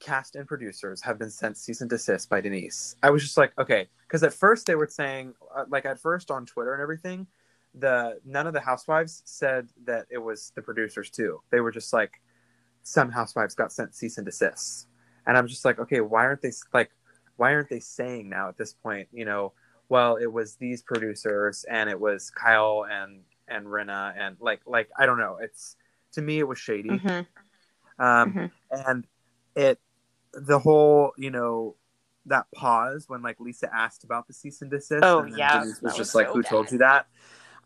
cast 0.00 0.34
and 0.36 0.46
producers 0.46 1.00
have 1.02 1.18
been 1.18 1.30
sent 1.30 1.56
cease 1.56 1.80
and 1.80 1.88
desist 1.88 2.28
by 2.28 2.40
denise 2.40 2.96
i 3.02 3.10
was 3.10 3.22
just 3.22 3.36
like 3.36 3.52
okay. 3.58 3.88
Because 4.06 4.22
at 4.22 4.32
first 4.34 4.66
they 4.66 4.74
were 4.74 4.86
saying 4.88 5.34
uh, 5.54 5.64
like 5.68 5.84
at 5.86 5.98
first 5.98 6.30
on 6.30 6.46
twitter 6.46 6.72
and 6.74 6.82
everything 6.82 7.26
the 7.74 8.20
none 8.24 8.46
of 8.46 8.52
the 8.52 8.60
housewives 8.60 9.22
said 9.24 9.68
that 9.84 10.06
it 10.10 10.18
was 10.18 10.52
the 10.54 10.62
producers 10.62 11.10
too 11.10 11.40
they 11.50 11.60
were 11.60 11.72
just 11.72 11.92
like 11.92 12.20
some 12.82 13.10
housewives 13.10 13.54
got 13.54 13.72
sent 13.72 13.94
cease 13.94 14.16
and 14.18 14.26
desist 14.26 14.86
and 15.26 15.36
i'm 15.36 15.48
just 15.48 15.64
like 15.64 15.78
okay 15.78 16.00
why 16.00 16.24
aren't 16.24 16.40
they 16.42 16.52
like 16.72 16.90
why 17.36 17.52
aren't 17.52 17.68
they 17.68 17.80
saying 17.80 18.28
now 18.28 18.48
at 18.48 18.56
this 18.56 18.72
point 18.72 19.08
you 19.12 19.24
know 19.24 19.52
well 19.88 20.16
it 20.16 20.32
was 20.32 20.54
these 20.56 20.82
producers 20.82 21.64
and 21.68 21.90
it 21.90 21.98
was 21.98 22.30
kyle 22.30 22.86
and 22.88 23.20
and 23.48 23.66
Rinna 23.66 24.14
and 24.16 24.36
like 24.40 24.60
like 24.66 24.88
i 24.98 25.04
don't 25.04 25.18
know 25.18 25.38
it's 25.40 25.76
to 26.12 26.22
me 26.22 26.38
it 26.38 26.46
was 26.46 26.58
shady 26.58 26.90
Mhm. 26.90 27.26
um, 27.98 28.34
Mhm. 28.34 28.50
and 28.70 29.06
it 29.56 29.80
the 30.32 30.58
whole 30.58 31.12
you 31.16 31.30
know 31.30 31.76
that 32.26 32.46
pause 32.52 33.08
when 33.08 33.22
like 33.22 33.38
Lisa 33.40 33.68
asked 33.74 34.04
about 34.04 34.26
the 34.26 34.32
cease 34.32 34.62
and 34.62 34.70
desist. 34.70 35.04
Oh, 35.04 35.20
and 35.20 35.36
yeah, 35.36 35.60
Denise 35.60 35.82
was 35.82 35.92
was 35.92 35.96
just 35.96 36.14
like, 36.14 36.28
so 36.28 36.32
"Who 36.32 36.42
told 36.42 36.72
you 36.72 36.78
that?" 36.78 37.06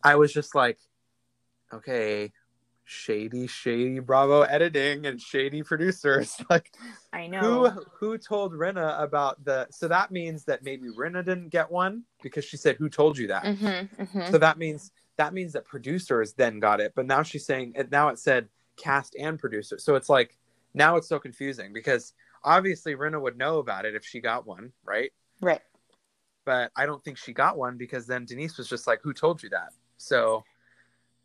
I 0.03 0.17
was 0.17 0.33
just 0.33 0.55
like, 0.55 0.79
"Okay, 1.73 2.33
shady, 2.85 3.47
shady, 3.47 3.99
Bravo 3.99 4.43
editing 4.43 5.07
and 5.07 5.21
shady 5.21 5.63
producers." 5.63 6.37
Like, 6.51 6.75
i 7.13 7.27
know 7.27 7.69
who 7.69 7.85
who 7.99 8.19
told 8.19 8.53
Rinna 8.53 9.01
about 9.03 9.45
the? 9.45 9.67
So 9.71 9.89
that 9.89 10.11
means 10.11 10.45
that 10.45 10.63
maybe 10.63 10.89
Rinna 10.89 11.25
didn't 11.25 11.51
get 11.51 11.71
one 11.71 12.05
because 12.23 12.45
she 12.45 12.57
said, 12.57 12.77
"Who 12.77 12.89
told 12.89 13.19
you 13.19 13.29
that?" 13.29 13.45
mm-hmm, 13.45 14.03
mm-hmm. 14.03 14.31
So 14.31 14.39
that 14.39 14.59
means 14.59 14.93
that 15.17 15.35
means 15.35 15.53
that 15.53 15.65
producers 15.65 16.33
then 16.33 16.61
got 16.61 16.81
it, 16.81 16.93
but 16.95 17.07
now 17.07 17.23
she's 17.23 17.45
saying 17.45 17.73
it. 17.77 17.91
Now 17.91 18.09
it 18.09 18.19
said 18.19 18.49
cast 18.77 19.17
and 19.19 19.39
producer, 19.39 19.79
so 19.79 19.95
it's 19.95 20.09
like 20.09 20.39
now 20.75 20.97
it's 20.97 21.09
so 21.09 21.19
confusing 21.19 21.73
because 21.73 22.15
obviously 22.45 22.95
Rinna 22.95 23.21
would 23.21 23.37
know 23.37 23.59
about 23.59 23.85
it 23.85 23.95
if 23.95 24.05
she 24.05 24.21
got 24.21 24.47
one, 24.47 24.73
right? 24.85 25.13
right 25.41 25.61
But 26.45 26.71
I 26.77 26.87
don't 26.87 27.03
think 27.03 27.19
she 27.19 27.33
got 27.33 27.59
one 27.59 27.77
because 27.77 28.07
then 28.07 28.25
Denise 28.25 28.57
was 28.57 28.69
just 28.69 28.87
like, 28.87 29.01
"Who 29.03 29.13
told 29.13 29.43
you 29.43 29.51
that?" 29.51 29.73
So 29.99 30.45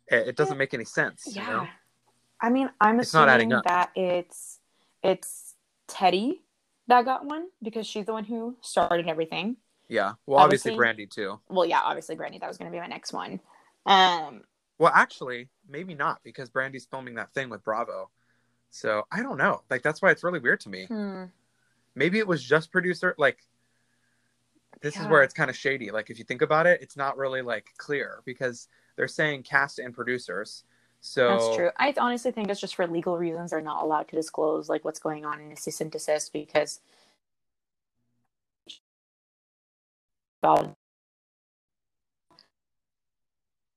it, 0.08 0.28
it 0.28 0.36
doesn't 0.36 0.58
make 0.58 0.74
any 0.74 0.84
sense. 0.84 1.22
Yeah. 1.30 1.46
You 1.46 1.52
know? 1.54 1.66
I 2.40 2.50
mean, 2.50 2.70
I'm 2.80 3.00
It's 3.00 3.14
not 3.14 3.28
adding 3.28 3.52
assuming 3.52 3.58
up. 3.58 3.64
that 3.64 3.90
it's 3.96 4.60
it's 5.02 5.54
Teddi 5.88 6.40
that 6.88 7.04
got 7.06 7.24
one 7.24 7.46
because 7.62 7.86
she's 7.86 8.04
the 8.06 8.12
one 8.12 8.24
who 8.24 8.56
started 8.60 9.08
everything. 9.08 9.56
Yeah. 9.88 10.14
Well, 10.26 10.38
obviously, 10.40 10.72
Obviously- 10.72 11.04
Brandi 11.04 11.10
too. 11.10 11.40
Well, 11.48 11.64
yeah, 11.66 11.80
obviously 11.82 12.16
Brandi, 12.16 12.40
that 12.40 12.48
was 12.48 12.58
going 12.58 12.70
to 12.70 12.74
be 12.74 12.80
my 12.80 12.86
next 12.86 13.12
one. 13.12 13.40
Um, 13.86 14.42
Well, 14.78 14.92
actually, 14.94 15.48
maybe 15.68 15.94
not 15.94 16.20
because 16.24 16.50
Brandi's 16.50 16.84
filming 16.86 17.14
that 17.14 17.32
thing 17.32 17.48
with 17.48 17.62
Bravo. 17.64 18.10
So 18.70 19.06
I 19.12 19.22
don't 19.22 19.38
know. 19.38 19.62
Like 19.70 19.82
that's 19.82 20.02
why 20.02 20.10
it's 20.10 20.24
really 20.24 20.40
weird 20.40 20.60
to 20.60 20.68
me. 20.68 20.86
hmm, 20.86 21.24
maybe 21.94 22.18
it 22.18 22.26
was 22.26 22.42
just 22.42 22.72
producer 22.72 23.14
like 23.18 23.38
this 24.84 24.96
is 24.96 25.06
where 25.08 25.22
it's 25.22 25.34
kind 25.34 25.50
of 25.50 25.56
shady 25.56 25.90
like 25.90 26.10
if 26.10 26.18
you 26.18 26.24
think 26.24 26.42
about 26.42 26.66
it 26.66 26.80
it's 26.82 26.96
not 26.96 27.16
really 27.16 27.42
like 27.42 27.70
clear 27.78 28.20
because 28.24 28.68
they're 28.96 29.08
saying 29.08 29.42
cast 29.42 29.78
and 29.78 29.94
producers 29.94 30.64
so 31.00 31.28
that's 31.28 31.56
true. 31.56 31.70
I 31.76 31.92
honestly 31.98 32.30
think 32.30 32.48
it's 32.48 32.60
just 32.60 32.76
for 32.76 32.86
legal 32.86 33.18
reasons 33.18 33.50
they're 33.50 33.60
not 33.60 33.82
allowed 33.82 34.08
to 34.08 34.16
disclose 34.16 34.68
like 34.68 34.84
what's 34.84 34.98
going 34.98 35.26
on 35.26 35.40
in 35.40 35.52
a 35.52 35.56
cease 35.56 35.80
and 35.80 35.90
desist 35.90 36.32
because 36.32 36.80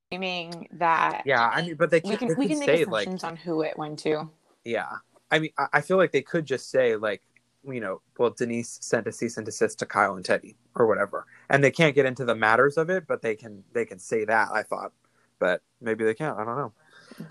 claiming 0.10 0.68
that 0.74 1.24
Yeah, 1.26 1.48
I 1.48 1.62
mean, 1.64 1.76
but 1.76 1.90
they 1.90 2.02
can, 2.02 2.10
we 2.10 2.18
can 2.18 2.36
we 2.38 2.48
can 2.48 2.60
make 2.60 2.70
say 2.70 2.86
like 2.86 3.08
assumptions 3.08 3.24
on 3.24 3.36
who 3.36 3.62
it 3.62 3.78
went 3.78 4.00
to. 4.00 4.30
Yeah. 4.64 4.90
I 5.30 5.40
mean, 5.40 5.52
I, 5.58 5.68
I 5.74 5.82
feel 5.82 5.98
like 5.98 6.12
they 6.12 6.22
could 6.22 6.46
just 6.46 6.70
say, 6.70 6.96
like, 6.96 7.22
you 7.68 7.80
know, 7.80 8.02
well, 8.18 8.30
Denise 8.30 8.80
sent 8.82 9.08
a 9.08 9.12
cease 9.12 9.38
and 9.38 9.46
desist 9.46 9.80
to 9.80 9.86
Kyle 9.86 10.16
and 10.16 10.26
Teddi 10.26 10.56
or 10.76 10.88
whatever. 10.88 11.26
And 11.50 11.64
they 11.64 11.72
can't 11.72 11.96
get 11.96 12.06
into 12.06 12.26
the 12.26 12.36
matters 12.36 12.78
of 12.78 12.90
it, 12.90 13.06
but 13.08 13.22
they 13.22 13.36
can 13.36 13.64
they 13.74 13.86
can 13.86 14.00
say 14.00 14.26
that, 14.26 14.50
I 14.52 14.64
thought. 14.64 14.94
But 15.40 15.62
maybe 15.82 16.04
they 16.04 16.14
can't. 16.14 16.38
I 16.38 16.46
don't 16.46 16.58
know. 16.58 16.74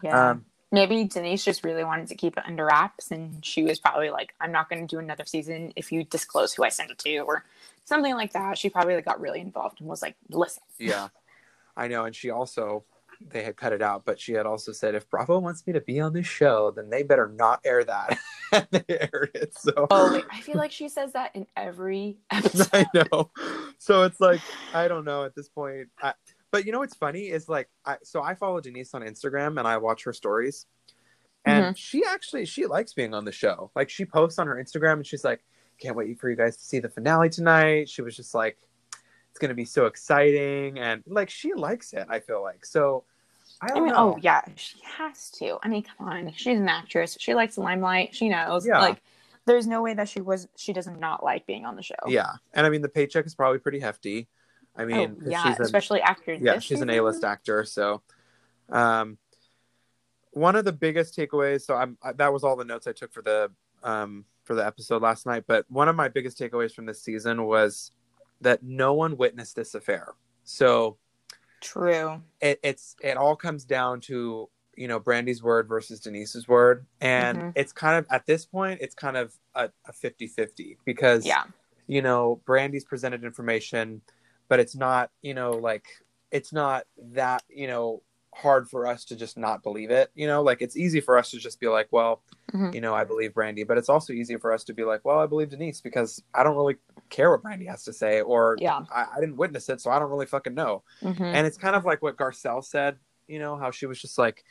Yeah. 0.03 0.31
Um, 0.31 0.45
Maybe 0.73 1.05
Denise 1.05 1.45
just 1.45 1.63
really 1.63 1.85
wanted 1.85 2.09
to 2.09 2.17
keep 2.17 2.37
it 2.37 2.43
under 2.45 2.67
wraps, 2.67 3.13
and 3.13 3.45
she 3.45 3.63
was 3.63 3.79
probably 3.79 4.11
like, 4.11 4.35
"I'm 4.41 4.51
not 4.51 4.69
going 4.69 4.85
to 4.85 4.93
do 4.93 4.99
another 4.99 5.25
season 5.25 5.73
if 5.77 5.93
you 5.93 6.03
disclose 6.03 6.53
who 6.53 6.65
I 6.65 6.71
sent 6.71 6.91
it 6.91 6.99
to," 6.99 7.19
or 7.21 7.45
something 7.85 8.15
like 8.15 8.33
that. 8.33 8.59
She 8.59 8.69
probably 8.69 8.97
like, 8.97 9.05
got 9.05 9.21
really 9.21 9.41
involved 9.41 9.81
and 9.81 9.89
was 9.89 10.03
like, 10.03 10.17
"Listen, 10.29 10.65
yeah. 10.79 11.09
I 11.77 11.87
know. 11.87 12.05
And 12.05 12.17
she 12.17 12.31
also, 12.31 12.85
they 13.21 13.43
had 13.43 13.57
cut 13.57 13.73
it 13.73 13.83
out, 13.83 14.05
but 14.05 14.21
she 14.21 14.33
had 14.33 14.47
also 14.47 14.73
said, 14.73 14.95
if 14.95 15.09
Bravo 15.09 15.39
wants 15.39 15.67
me 15.67 15.73
to 15.73 15.81
be 15.81 16.01
on 16.01 16.13
this 16.13 16.27
show, 16.27 16.71
then 16.71 16.91
they 16.91 17.03
better 17.03 17.29
not 17.29 17.61
air 17.65 17.85
that. 17.85 18.19
and 18.53 18.67
they 18.71 18.85
aired 18.89 19.31
it. 19.35 19.57
So 19.57 19.87
oh, 19.91 20.13
wait, 20.13 20.25
I 20.31 20.41
feel 20.41 20.57
like 20.57 20.73
she 20.73 20.89
says 20.89 21.13
that 21.13 21.35
in 21.35 21.47
every 21.57 22.19
episode." 22.31 22.69
I 22.73 22.87
know. 22.95 23.31
So 23.79 24.03
it's 24.03 24.21
like 24.21 24.41
I 24.75 24.89
don't 24.89 25.05
know 25.05 25.25
at 25.25 25.35
this 25.35 25.49
point. 25.49 25.89
I, 26.01 26.15
but 26.51 26.65
you 26.65 26.73
know 26.73 26.79
what's 26.79 26.95
funny 26.95 27.29
is 27.29 27.49
like 27.49 27.69
I 27.85 27.97
so 28.03 28.23
I 28.23 28.35
follow 28.35 28.61
Denise 28.61 28.95
on 28.95 29.03
Instagram 29.03 29.59
and 29.59 29.67
I 29.67 29.79
watch 29.79 30.05
her 30.05 30.13
stories. 30.13 30.67
And 31.45 31.65
mm-hmm. 31.65 31.75
she 31.75 32.05
actually 32.05 32.45
she 32.45 32.67
likes 32.67 32.93
being 32.93 33.15
on 33.15 33.25
the 33.25 33.33
show. 33.33 33.71
Like 33.75 33.91
she 33.91 34.05
posts 34.05 34.39
on 34.39 34.47
her 34.47 34.57
Instagram 34.57 34.95
and 34.95 35.07
she's 35.07 35.25
like, 35.25 35.45
"Can't 35.81 35.97
wait 35.97 36.19
for 36.21 36.31
you 36.31 36.37
guys 36.37 36.57
to 36.57 36.65
see 36.65 36.79
the 36.79 36.89
finale 36.89 37.31
tonight." 37.31 37.89
She 37.89 38.03
was 38.03 38.17
just 38.17 38.35
like, 38.35 38.59
"It's 39.37 39.41
going 39.41 39.51
to 39.51 39.55
be 39.55 39.67
so 39.67 39.85
exciting." 39.85 40.79
And 40.79 41.03
like 41.07 41.29
she 41.29 41.53
likes 41.53 41.93
it, 41.93 42.07
I 42.09 42.21
feel 42.21 42.43
like. 42.43 42.65
So 42.65 43.05
I 43.61 43.73
I 43.73 43.75
mean, 43.75 43.89
know. 43.89 44.15
oh 44.15 44.19
yeah, 44.21 44.41
she 44.55 44.79
has 44.99 45.31
to. 45.33 45.59
I 45.63 45.69
mean, 45.69 45.83
come 45.83 46.09
on, 46.09 46.33
she's 46.35 46.59
an 46.59 46.69
actress. 46.69 47.17
She 47.21 47.35
likes 47.35 47.57
the 47.57 47.61
limelight. 47.61 48.15
She 48.15 48.29
knows. 48.31 48.67
Yeah. 48.67 48.81
Like, 48.81 49.03
there's 49.45 49.67
no 49.67 49.83
way 49.83 49.93
that 49.95 50.09
she 50.09 50.23
was. 50.23 50.49
She 50.57 50.73
does 50.73 50.87
not 50.87 51.23
like 51.23 51.47
being 51.47 51.67
on 51.67 51.77
the 51.77 51.83
show. 51.83 51.95
Yeah. 52.07 52.33
And 52.55 52.67
I 52.67 52.71
mean 52.71 52.81
the 52.81 52.89
paycheck 52.89 53.27
is 53.27 53.35
probably 53.35 53.59
pretty 53.59 53.79
hefty. 53.81 54.29
I 54.75 54.83
Oh, 54.85 55.17
yeah, 55.25 55.43
she's 55.45 55.57
an, 55.59 55.63
especially 55.63 56.01
after. 56.03 56.35
yeah 56.35 56.59
she's 56.59 56.81
an 56.83 56.91
a-list 56.91 57.25
actor 57.25 57.65
so 57.65 58.03
um 58.69 59.17
one 60.33 60.55
of 60.55 60.67
the 60.67 60.73
biggest 60.73 61.17
takeaways 61.17 61.63
so 61.63 61.75
i'm 61.75 61.97
I- 62.03 62.13
that 62.13 62.31
was 62.33 62.45
all 62.45 62.57
the 62.57 62.65
notes 62.67 62.87
i 62.87 62.93
took 62.93 63.11
for 63.13 63.23
the 63.23 63.51
um 63.83 64.27
for 64.45 64.55
the 64.55 64.67
episode 64.67 65.01
last 65.01 65.25
night 65.25 65.45
but 65.47 65.65
one 65.71 65.89
of 65.89 65.97
my 65.97 66.09
biggest 66.09 66.39
takeaways 66.39 66.73
from 66.75 66.85
this 66.85 67.01
season 67.03 67.45
was 67.47 67.91
that 68.41 68.63
no 68.63 68.93
one 68.95 69.17
witnessed 69.17 69.57
this 69.57 69.75
affair 69.75 70.15
so 70.45 70.97
True. 71.61 72.23
it, 72.41 72.61
it's 72.63 72.97
it 73.03 73.17
all 73.17 73.35
comes 73.37 73.65
down 73.65 74.01
to 74.03 74.49
you 74.77 74.89
know 74.89 74.99
brandi's 75.01 75.43
word 75.43 75.69
versus 75.69 76.01
denise's 76.01 76.47
word 76.47 76.87
and 77.01 77.39
Mhm. 77.39 77.53
it's 77.55 77.73
kind 77.73 77.97
of 77.97 78.07
at 78.11 78.27
this 78.27 78.45
point 78.45 78.81
it's 78.83 78.95
kind 78.95 79.17
of 79.17 79.35
a, 79.55 79.71
a 79.87 79.93
50-50 79.93 80.77
because 80.85 81.25
Yeah. 81.27 81.45
you 81.87 82.03
know 82.03 82.41
brandi's 82.45 82.85
presented 82.85 83.25
information 83.25 84.03
but 84.49 84.61
it's 84.61 84.77
not 84.77 85.11
you 85.23 85.35
know 85.35 85.53
like 85.53 85.87
it's 86.31 86.53
not 86.53 86.85
that 87.13 87.43
you 87.49 87.67
know 87.67 88.03
hard 88.43 88.69
for 88.69 88.87
us 88.87 89.05
to 89.07 89.17
just 89.17 89.39
not 89.39 89.63
believe 89.63 89.91
it 89.91 90.11
you 90.15 90.27
know 90.27 90.43
like 90.43 90.61
it's 90.61 90.77
easy 90.77 91.01
for 91.01 91.17
us 91.17 91.31
to 91.31 91.39
just 91.39 91.59
be 91.59 91.69
like 91.69 91.89
well 91.91 92.23
Mhm. 92.53 92.75
you 92.75 92.81
know 92.83 92.95
i 92.95 93.03
believe 93.03 93.33
brandi 93.33 93.67
but 93.67 93.79
it's 93.79 93.89
also 93.89 94.13
easy 94.13 94.37
for 94.37 94.53
us 94.53 94.63
to 94.65 94.75
be 94.75 94.85
like 94.85 95.05
well 95.05 95.19
i 95.19 95.27
believe 95.27 95.49
denise 95.49 95.81
because 95.81 96.23
i 96.35 96.43
don't 96.43 96.55
really 96.55 96.77
care 97.09 97.31
what 97.31 97.43
brandi 97.43 97.67
has 97.67 97.83
to 97.85 97.93
say 97.95 98.21
or 98.21 98.57
Yeah. 98.61 98.83
I, 98.95 99.07
I 99.17 99.21
didn't 99.21 99.37
witness 99.37 99.69
it 99.71 99.81
so 99.81 99.91
i 99.91 99.99
don't 99.99 100.11
really 100.11 100.27
fucking 100.27 100.55
know 100.55 100.83
Mhm. 101.03 101.21
and 101.21 101.47
it's 101.47 101.57
kind 101.57 101.75
of 101.75 101.85
like 101.87 102.03
what 102.03 102.17
garcelle 102.17 102.63
said 102.63 102.99
you 103.27 103.39
know 103.39 103.57
how 103.57 103.71
she 103.71 103.87
was 103.87 104.01
just 104.01 104.19
like 104.19 104.45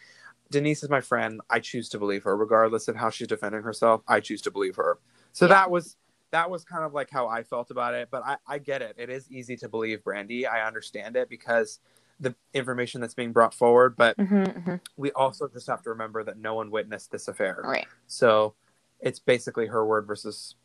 denise 0.52 0.82
is 0.84 0.90
my 0.90 1.02
friend 1.02 1.42
i 1.50 1.60
choose 1.60 1.88
to 1.90 2.00
believe 2.00 2.24
her 2.24 2.36
regardless 2.36 2.88
of 2.88 2.96
how 2.96 3.10
she's 3.12 3.28
defending 3.28 3.62
herself 3.62 4.02
i 4.08 4.20
choose 4.20 4.42
to 4.42 4.52
believe 4.52 4.76
her 4.76 4.98
so 5.32 5.46
Yeah. 5.46 5.50
that 5.50 5.70
was 5.72 5.96
that 6.32 6.50
was 6.50 6.66
kind 6.66 6.84
of 6.84 6.94
like 6.94 7.10
how 7.12 7.28
i 7.28 7.44
felt 7.44 7.70
about 7.72 7.94
it 7.94 8.10
but 8.12 8.24
I, 8.26 8.38
I 8.48 8.58
get 8.58 8.82
it 8.82 8.96
it 8.98 9.10
is 9.12 9.30
easy 9.32 9.56
to 9.58 9.70
believe 9.70 10.04
brandi 10.04 10.48
i 10.48 10.66
understand 10.66 11.16
it 11.16 11.30
because 11.30 11.80
the 12.20 12.34
information 12.54 13.02
that's 13.02 13.14
being 13.14 13.32
brought 13.34 13.54
forward 13.54 13.96
but 13.98 14.18
Mhm, 14.18 14.64
mhm. 14.64 14.80
we 14.96 15.12
also 15.12 15.48
just 15.50 15.68
have 15.68 15.82
to 15.84 15.90
remember 15.90 16.24
that 16.24 16.38
no 16.38 16.54
one 16.56 16.72
witnessed 16.72 17.12
this 17.12 17.28
affair 17.28 17.60
Right. 17.64 17.88
so 18.08 18.54
it's 19.02 19.20
basically 19.20 19.68
her 19.68 19.86
word 19.86 20.08
versus 20.08 20.56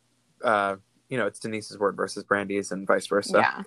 uh 0.43 0.77
you 1.09 1.17
know 1.17 1.27
it's 1.27 1.39
denise's 1.39 1.77
word 1.77 1.95
versus 1.97 2.23
brandi's 2.23 2.71
and 2.71 2.87
vice 2.87 3.07
versa 3.07 3.39
Yeah. 3.39 3.63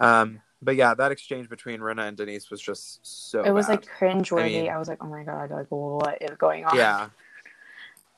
um 0.00 0.40
but 0.60 0.74
yeah 0.74 0.94
that 0.94 1.12
exchange 1.12 1.48
between 1.48 1.78
Rinna 1.80 2.08
and 2.08 2.16
denise 2.16 2.50
was 2.50 2.60
just 2.60 3.00
so 3.30 3.44
it 3.44 3.52
was 3.52 3.66
bad. 3.68 3.72
like 3.86 3.86
cringeworthy. 3.98 4.40
I 4.58 4.62
mean- 4.62 4.70
I 4.70 4.78
was 4.78 4.88
like, 4.88 5.02
oh 5.02 5.06
my 5.06 5.22
god, 5.22 5.50
like 5.52 5.66
what 5.70 6.18
is 6.20 6.36
going 6.36 6.64
on? 6.64 6.76
yeah 6.76 7.08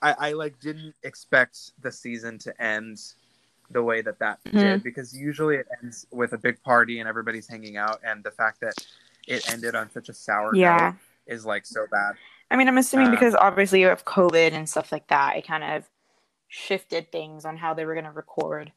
I, 0.03 0.15
I 0.29 0.33
like 0.33 0.59
didn't 0.61 0.95
expect 1.03 1.73
the 1.83 1.93
season 1.93 2.39
to 2.39 2.63
end 2.63 2.99
the 3.71 3.83
way 3.83 4.01
that 4.01 4.19
that 4.19 4.43
Mhm. 4.45 4.59
did 4.59 4.83
because 4.83 5.15
usually 5.15 5.57
it 5.57 5.69
ends 5.83 6.07
with 6.11 6.33
a 6.33 6.39
big 6.39 6.61
party 6.63 6.99
and 7.01 7.09
everybody's 7.09 7.47
hanging 7.47 7.77
out 7.77 8.01
and 8.03 8.25
the 8.25 8.31
fact 8.31 8.61
that 8.63 8.75
it 9.29 9.49
ended 9.51 9.75
on 9.75 9.91
such 9.91 10.09
a 10.09 10.15
sour 10.15 10.55
Yeah. 10.55 10.93
note 10.93 10.95
is 11.27 11.45
like 11.47 11.67
so 11.67 11.87
bad 11.91 12.15
I 12.53 12.57
mean, 12.57 12.67
I'm 12.67 12.79
assuming 12.79 13.07
Uh, 13.09 13.11
because 13.13 13.37
obviously 13.37 13.81
you 13.81 13.87
have 13.87 14.05
COVID 14.05 14.53
and 14.53 14.69
stuff 14.69 14.91
like 14.91 15.07
that, 15.07 15.37
it 15.37 15.47
kind 15.47 15.63
of 15.63 15.89
shifted 16.49 17.13
things 17.13 17.45
on 17.45 17.57
how 17.57 17.75
they 17.75 17.85
were 17.85 17.95
going 17.95 18.07
to 18.07 18.11
record. 18.11 18.73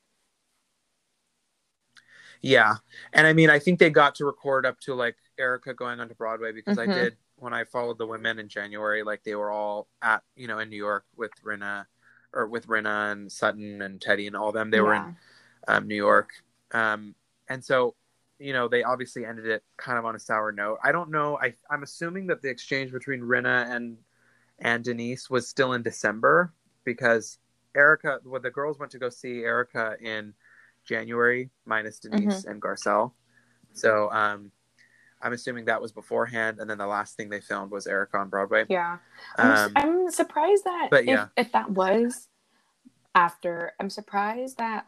yeah 2.42 2.76
and 3.14 3.26
i 3.26 3.32
mean 3.34 3.50
i 3.50 3.58
think 3.58 3.80
they 3.80 3.90
got 3.90 4.16
to 4.16 4.26
record 4.26 4.66
up 4.66 4.78
to 4.80 4.94
like 4.94 5.16
erika 5.40 5.74
going 5.74 6.00
onto 6.02 6.14
broadway 6.16 6.52
because 6.52 6.78
Mhm. 6.78 6.84
i 6.90 6.94
did 6.94 7.18
when 7.38 7.54
i 7.54 7.64
followed 7.64 7.98
the 7.98 8.06
women 8.06 8.38
in 8.38 8.50
january 8.50 9.02
like 9.02 9.24
they 9.24 9.36
were 9.36 9.50
all 9.50 9.88
at 10.02 10.22
you 10.36 10.48
know 10.48 10.60
in 10.60 10.70
new 10.70 10.76
york 10.78 11.06
with 11.16 11.32
Rinna 11.44 11.86
or 12.34 12.48
with 12.48 12.68
Rinna 12.68 13.12
and 13.12 13.32
Sutton 13.32 13.82
and 13.82 14.00
Teddi 14.00 14.26
and 14.26 14.36
all 14.36 14.52
them. 14.52 14.72
They 14.72 14.82
were 14.82 14.96
in 14.96 15.16
um, 15.68 15.88
New 15.88 15.96
York. 15.96 16.32
Um, 16.72 17.14
and 17.48 17.64
so, 17.64 17.94
you 18.40 18.54
know, 18.54 18.68
they 18.68 18.84
obviously 18.84 19.26
ended 19.26 19.46
it 19.46 19.64
kind 19.78 19.98
of 19.98 20.06
on 20.06 20.16
a 20.16 20.20
sour 20.20 20.52
note. 20.52 20.80
I 20.84 20.92
don't 20.92 21.12
know. 21.12 21.38
I, 21.42 21.54
I'm 21.70 21.84
assuming 21.84 22.28
that 22.28 22.42
the 22.42 22.50
exchange 22.50 22.92
between 22.92 23.22
Rinna 23.22 23.70
and 23.74 23.98
and 24.60 24.84
Denise 24.84 25.30
was 25.30 25.48
still 25.48 25.74
in 25.74 25.82
December 25.82 26.54
because 26.84 27.40
Erika, 27.76 28.20
well, 28.24 28.42
the 28.42 28.52
girls 28.52 28.80
went 28.80 28.92
to 28.92 29.00
go 29.00 29.10
see 29.10 29.40
Erika 29.44 29.96
in 30.00 30.34
January, 30.86 31.50
minus 31.66 32.00
Denise 32.00 32.46
and 32.46 32.62
Garcelle. 32.62 33.14
So 33.74 34.12
um, 34.12 34.52
I'm 35.22 35.34
assuming 35.34 35.66
that 35.66 35.82
was 35.82 35.92
beforehand, 35.92 36.60
and 36.60 36.70
then 36.70 36.78
the 36.78 36.86
last 36.86 37.18
thing 37.18 37.30
they 37.30 37.42
filmed 37.42 37.72
was 37.72 37.88
Erika 37.88 38.18
on 38.18 38.30
Broadway. 38.30 38.66
Yeah. 38.70 38.98
I'm, 39.38 39.52
Um, 39.52 39.72
I'm 39.76 40.12
surprised 40.12 40.66
that 40.66 40.90
but 40.92 41.04
if, 41.04 41.08
yeah. 41.08 41.28
if 41.36 41.52
that 41.54 41.72
was 41.72 42.28
after, 43.16 43.72
I'm 43.80 43.90
surprised 43.90 44.58
that 44.58 44.88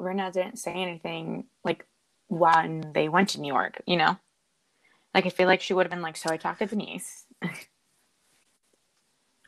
Rinna 0.00 0.32
didn't 0.32 0.56
say 0.56 0.72
anything 0.72 1.44
like 1.64 1.86
when 2.28 2.92
they 2.94 3.08
went 3.08 3.30
to 3.30 3.40
New 3.40 3.52
York, 3.52 3.80
you 3.86 3.96
know? 3.96 4.18
Like, 5.14 5.26
I 5.26 5.30
feel 5.30 5.46
like 5.46 5.60
she 5.62 5.74
would 5.74 5.86
have 5.86 5.90
been 5.90 6.02
like, 6.02 6.16
So 6.16 6.30
I 6.30 6.36
talked 6.36 6.58
to 6.58 6.66
Denise. 6.66 7.24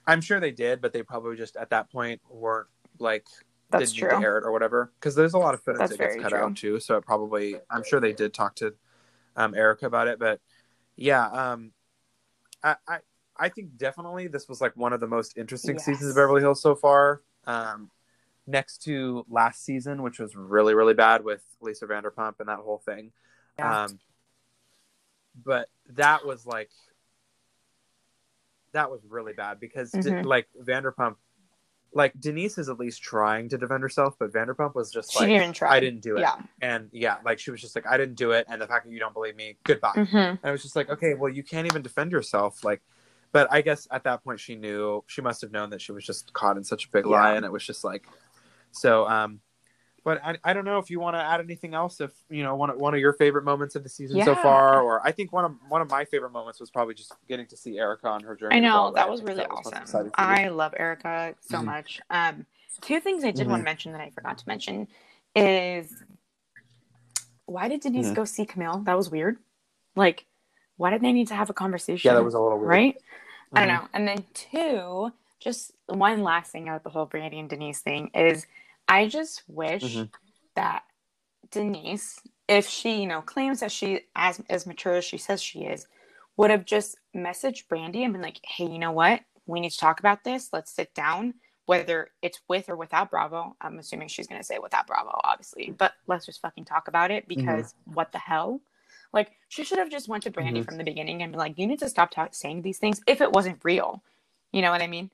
I'm 0.06 0.20
sure 0.20 0.40
they 0.40 0.52
did, 0.52 0.80
but 0.80 0.92
they 0.92 1.02
probably 1.02 1.36
just 1.36 1.56
at 1.56 1.70
that 1.70 1.90
point 1.92 2.20
weren't 2.30 2.68
like 2.98 3.26
That's 3.70 3.92
didn't 3.92 3.94
need 3.96 4.00
true. 4.00 4.18
to 4.18 4.22
air 4.24 4.38
it 4.38 4.44
or 4.44 4.52
whatever. 4.52 4.92
Because 4.98 5.14
there's 5.14 5.34
a 5.34 5.38
lot 5.38 5.54
of 5.54 5.62
footage 5.62 5.80
That's 5.80 5.92
that 5.92 5.98
gets 5.98 6.16
cut 6.16 6.32
true. 6.32 6.40
out 6.40 6.56
too. 6.56 6.80
So 6.80 6.96
it 6.96 7.04
probably, 7.04 7.56
I'm 7.70 7.84
sure 7.84 8.00
they 8.00 8.14
did 8.14 8.32
talk 8.32 8.54
to 8.56 8.74
um, 9.36 9.54
Erika 9.54 9.86
about 9.86 10.08
it. 10.08 10.18
But 10.18 10.40
yeah, 10.96 11.26
um, 11.26 11.72
I, 12.62 12.76
I 12.88 12.98
I 13.40 13.48
think 13.50 13.76
definitely 13.76 14.26
this 14.26 14.48
was 14.48 14.60
like 14.60 14.76
one 14.76 14.92
of 14.92 15.00
the 15.00 15.06
most 15.06 15.36
interesting 15.36 15.76
Yes. 15.76 15.84
seasons 15.84 16.10
of 16.10 16.16
Beverly 16.16 16.40
Hills 16.40 16.60
so 16.60 16.74
far. 16.74 17.22
Um, 17.46 17.90
next 18.48 18.78
to 18.84 19.24
last 19.28 19.64
season, 19.64 20.02
which 20.02 20.18
was 20.18 20.34
really 20.34 20.74
really 20.74 20.94
bad 20.94 21.22
with 21.22 21.42
Lisa 21.60 21.86
Vanderpump 21.86 22.40
and 22.40 22.48
that 22.48 22.58
whole 22.58 22.78
thing. 22.78 23.12
Yeah. 23.58 23.84
Um, 23.84 23.98
but 25.44 25.68
that 25.90 26.24
was 26.26 26.46
like 26.46 26.70
that 28.72 28.90
was 28.90 29.00
really 29.08 29.32
bad 29.32 29.60
because 29.60 29.90
De- 29.92 30.10
Mhm. 30.10 30.24
like 30.24 30.48
Vanderpump, 30.60 31.16
like 31.92 32.12
Denise 32.18 32.58
is 32.58 32.68
at 32.68 32.78
least 32.78 33.02
trying 33.02 33.48
to 33.50 33.58
defend 33.58 33.82
herself, 33.82 34.16
but 34.18 34.32
Vanderpump 34.32 34.74
was 34.74 34.90
just 34.90 35.12
she 35.12 35.20
like, 35.20 35.28
didn't 35.28 35.54
try. 35.54 35.76
I 35.76 35.80
didn't 35.80 36.00
do 36.00 36.16
it, 36.16 36.20
Yeah. 36.20 36.36
and 36.60 36.88
yeah, 36.92 37.18
like 37.24 37.38
she 37.38 37.50
was 37.50 37.60
just 37.60 37.74
like, 37.76 37.86
I 37.86 37.96
didn't 37.96 38.16
do 38.16 38.32
it, 38.32 38.46
and 38.48 38.60
the 38.60 38.66
fact 38.66 38.86
that 38.86 38.92
you 38.92 38.98
don't 38.98 39.14
believe 39.14 39.36
me, 39.36 39.56
goodbye. 39.64 39.92
hmm 39.92 40.16
And 40.16 40.38
I 40.44 40.50
was 40.50 40.62
just 40.62 40.76
like, 40.76 40.90
okay, 40.90 41.14
well, 41.14 41.30
you 41.30 41.42
can't 41.42 41.66
even 41.66 41.82
defend 41.82 42.12
yourself, 42.12 42.64
like. 42.64 42.82
But 43.30 43.52
I 43.52 43.60
guess 43.60 43.86
at 43.90 44.04
that 44.04 44.24
point 44.24 44.40
she 44.40 44.54
knew 44.56 45.04
she 45.06 45.20
must 45.20 45.42
have 45.42 45.52
known 45.52 45.68
that 45.68 45.82
she 45.82 45.92
was 45.92 46.02
just 46.02 46.32
caught 46.32 46.56
in 46.56 46.64
such 46.64 46.86
a 46.86 46.88
big 46.90 47.04
lie, 47.04 47.34
and 47.34 47.44
it 47.44 47.52
was 47.52 47.62
just 47.62 47.84
like, 47.84 48.06
so. 48.72 49.06
um 49.08 49.40
But 50.04 50.24
I, 50.24 50.38
I 50.44 50.52
don't 50.54 50.64
know 50.64 50.78
if 50.78 50.90
you 50.90 51.00
want 51.00 51.16
to 51.16 51.20
add 51.22 51.40
anything 51.40 51.74
else. 51.74 52.00
If 52.00 52.12
you 52.30 52.42
know 52.42 52.54
one 52.54 52.70
of, 52.70 52.76
one 52.76 52.94
of 52.94 53.00
your 53.00 53.12
favorite 53.12 53.44
moments 53.44 53.74
of 53.74 53.82
the 53.82 53.88
season 53.88 54.22
so 54.22 54.34
far, 54.34 54.80
or 54.80 55.06
I 55.06 55.12
think 55.12 55.32
one 55.32 55.44
of 55.44 55.52
one 55.68 55.82
of 55.82 55.90
my 55.90 56.04
favorite 56.04 56.30
moments 56.32 56.60
was 56.60 56.70
probably 56.70 56.94
just 56.94 57.12
getting 57.28 57.46
to 57.48 57.56
see 57.56 57.78
Erika 57.78 58.08
on 58.08 58.22
her 58.22 58.34
journey. 58.34 58.56
I 58.56 58.60
know 58.60 58.92
that 58.94 59.10
was 59.10 59.22
really 59.22 59.42
that 59.42 59.50
awesome. 59.50 60.10
I 60.14 60.48
love 60.48 60.74
Erika 60.78 61.34
so 61.40 61.58
Mhm. 61.58 61.64
much. 61.64 62.00
Um, 62.10 62.46
two 62.80 63.00
things 63.00 63.24
I 63.24 63.32
did 63.32 63.46
Mhm. 63.46 63.50
want 63.50 63.60
to 63.60 63.64
mention 63.64 63.92
that 63.92 64.00
I 64.00 64.10
forgot 64.10 64.38
to 64.38 64.44
mention 64.48 64.88
is 65.34 66.02
why 67.46 67.68
did 67.68 67.80
Denise 67.80 68.10
Mhm. 68.10 68.14
go 68.14 68.24
see 68.24 68.46
Camille? 68.46 68.78
That 68.84 68.96
was 68.96 69.10
weird. 69.10 69.38
Like, 69.96 70.26
why 70.76 70.90
did 70.90 71.00
they 71.02 71.12
need 71.12 71.28
to 71.28 71.34
have 71.34 71.50
a 71.50 71.54
conversation? 71.54 72.08
Yeah, 72.08 72.14
that 72.14 72.24
was 72.24 72.34
a 72.34 72.40
little 72.40 72.58
weird. 72.58 72.68
right. 72.70 72.96
I 73.54 73.60
don't 73.60 73.68
know. 73.68 73.88
And 73.94 74.06
then 74.06 74.24
two, 74.34 75.12
just 75.40 75.72
one 75.86 76.22
last 76.22 76.52
thing 76.52 76.68
about 76.68 76.84
the 76.84 76.90
whole 76.90 77.06
Brandi 77.06 77.40
and 77.40 77.48
Denise 77.48 77.80
thing 77.80 78.10
is, 78.14 78.46
I 78.88 79.08
just 79.08 79.42
wish 79.48 79.84
Mhm. 79.84 80.10
that 80.56 80.84
Denise, 81.50 82.20
if 82.48 82.68
she, 82.68 83.00
you 83.02 83.06
know, 83.06 83.22
claims 83.22 83.60
that 83.60 83.72
she 83.72 84.02
as 84.16 84.40
as 84.50 84.66
mature 84.66 84.94
as 84.96 85.04
she 85.04 85.18
says 85.18 85.42
she 85.42 85.64
is, 85.64 85.86
would 86.36 86.50
have 86.50 86.64
just 86.64 86.98
messaged 87.14 87.66
Brandi 87.68 88.04
and 88.04 88.12
been 88.12 88.22
like, 88.22 88.40
"Hey, 88.44 88.66
you 88.66 88.78
know 88.78 88.92
what? 88.92 89.22
We 89.46 89.60
need 89.60 89.70
to 89.70 89.78
talk 89.78 90.00
about 90.00 90.24
this. 90.24 90.52
Let's 90.52 90.72
sit 90.72 90.94
down." 90.94 91.34
Whether 91.66 92.12
it's 92.22 92.40
with 92.48 92.70
or 92.70 92.76
without 92.76 93.10
Bravo, 93.10 93.56
I'm 93.60 93.78
assuming 93.78 94.08
she's 94.08 94.26
gonna 94.26 94.44
say 94.44 94.58
without 94.58 94.86
Bravo, 94.86 95.20
obviously. 95.24 95.70
But 95.72 95.94
let's 96.06 96.26
just 96.26 96.40
fucking 96.40 96.64
talk 96.66 96.88
about 96.88 97.10
it 97.10 97.28
because 97.28 97.74
what 97.84 98.12
the 98.12 98.18
hell? 98.18 98.60
Like 99.12 99.32
she 99.48 99.64
should 99.64 99.78
have 99.78 99.90
just 99.90 100.08
went 100.08 100.22
to 100.24 100.30
Brandi 100.30 100.60
Mhm. 100.60 100.64
from 100.64 100.78
the 100.78 100.84
beginning 100.84 101.22
and 101.22 101.32
been 101.32 101.38
like, 101.38 101.58
"You 101.58 101.66
need 101.66 101.80
to 101.80 101.88
stop 101.90 102.10
ta- 102.10 102.28
saying 102.32 102.62
these 102.62 102.78
things 102.78 103.02
if 103.06 103.20
it 103.20 103.32
wasn't 103.32 103.64
real." 103.64 104.02
You 104.52 104.62
know 104.62 104.70
what 104.70 104.82
I 104.82 104.86
mean? 104.86 105.10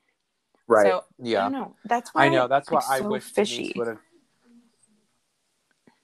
Right. 0.67 0.87
So 0.87 0.99
I 0.99 1.03
yeah. 1.23 1.43
don't 1.43 1.53
know. 1.53 1.77
That's 1.85 2.15
why 2.15 2.27
I 2.27 2.29
know. 2.29 2.49
That's 2.49 2.71
why 2.71 2.81
I'm 2.81 2.93
I 2.93 2.99
so 3.01 3.09
wish 3.09 3.25
fishy. 3.25 3.57
Denise 3.57 3.77
would 3.77 3.89
have. 3.89 3.99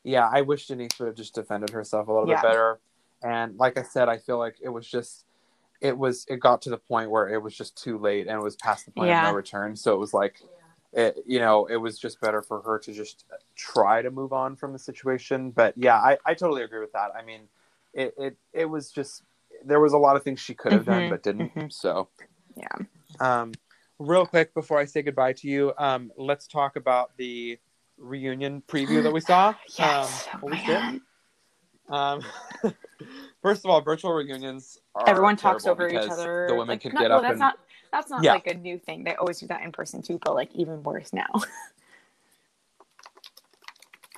Yeah, 0.02 0.28
I 0.32 0.42
wish 0.42 0.66
Denise 0.66 0.90
would 0.98 1.06
have 1.06 1.16
just 1.16 1.34
defended 1.34 1.70
herself 1.70 2.08
a 2.08 2.12
little 2.12 2.28
Yeah. 2.28 2.36
bit 2.36 2.48
better. 2.48 2.80
And 3.22 3.56
like 3.58 3.78
I 3.78 3.82
said, 3.82 4.08
I 4.08 4.18
feel 4.18 4.38
like 4.38 4.56
it 4.62 4.70
was 4.70 4.86
just, 4.86 5.26
it 5.80 5.96
was, 5.96 6.24
it 6.28 6.40
got 6.40 6.62
to 6.62 6.70
the 6.70 6.78
point 6.78 7.10
where 7.10 7.28
it 7.28 7.42
was 7.42 7.54
just 7.54 7.76
too 7.82 7.98
late 7.98 8.26
and 8.26 8.36
it 8.36 8.42
was 8.42 8.56
past 8.56 8.86
the 8.86 8.92
point 8.92 9.08
Yeah. 9.08 9.26
of 9.26 9.32
no 9.32 9.36
return. 9.36 9.76
So 9.76 9.94
it 9.94 9.98
was 9.98 10.14
like, 10.14 10.40
it, 10.92 11.18
you 11.26 11.38
know, 11.38 11.66
it 11.66 11.76
was 11.76 11.98
just 11.98 12.20
better 12.20 12.40
for 12.42 12.62
her 12.62 12.78
to 12.78 12.92
just 12.92 13.24
try 13.56 14.00
to 14.02 14.10
move 14.10 14.32
on 14.32 14.56
from 14.56 14.72
the 14.72 14.78
situation. 14.78 15.50
But 15.50 15.74
yeah, 15.76 15.96
I, 15.96 16.18
I 16.24 16.34
totally 16.34 16.62
agree 16.62 16.80
with 16.80 16.92
that. 16.92 17.10
I 17.14 17.22
mean, 17.22 17.42
it, 17.92 18.14
it, 18.18 18.36
it 18.54 18.64
was 18.64 18.90
just, 18.90 19.22
there 19.64 19.80
was 19.80 19.92
a 19.92 19.98
lot 19.98 20.16
of 20.16 20.22
things 20.22 20.40
she 20.40 20.54
could 20.54 20.72
have 20.72 20.86
done, 20.86 21.04
Mhm, 21.04 21.10
but 21.10 21.22
didn't. 21.22 21.54
mhm. 21.54 21.72
So, 21.72 22.08
Yeah. 22.56 22.68
um, 23.20 23.52
real 24.00 24.26
quick 24.26 24.52
before 24.54 24.78
I 24.78 24.86
say 24.86 25.02
goodbye 25.02 25.34
to 25.34 25.48
you, 25.48 25.72
um, 25.78 26.10
let's 26.16 26.48
talk 26.48 26.74
about 26.76 27.16
the 27.18 27.58
reunion 27.98 28.62
preview 28.66 29.02
that 29.02 29.12
we 29.12 29.20
saw. 29.20 29.54
Yes. 29.78 30.26
Um, 30.32 31.00
oh. 31.90 31.94
Um, 31.94 32.22
first 33.42 33.64
of 33.64 33.70
all, 33.70 33.80
virtual 33.80 34.12
reunions 34.12 34.78
are 34.94 35.08
Everyone 35.08 35.36
talks 35.36 35.66
over 35.66 35.88
each 35.88 35.96
other. 35.96 36.46
The 36.48 36.54
women 36.54 36.68
like, 36.68 36.80
can 36.80 36.92
no, 36.94 37.00
get 37.00 37.10
well, 37.10 37.18
up 37.18 37.22
that's 37.22 37.32
and 37.32 37.40
not 37.40 37.58
that's 37.92 38.10
not 38.10 38.22
Yeah. 38.22 38.32
like 38.32 38.46
a 38.46 38.54
new 38.54 38.78
thing. 38.78 39.04
They 39.04 39.14
always 39.16 39.40
do 39.40 39.46
that 39.48 39.62
in 39.62 39.72
person 39.72 40.00
too, 40.00 40.18
but 40.24 40.34
like 40.34 40.54
even 40.54 40.82
worse 40.82 41.12
now. 41.12 41.28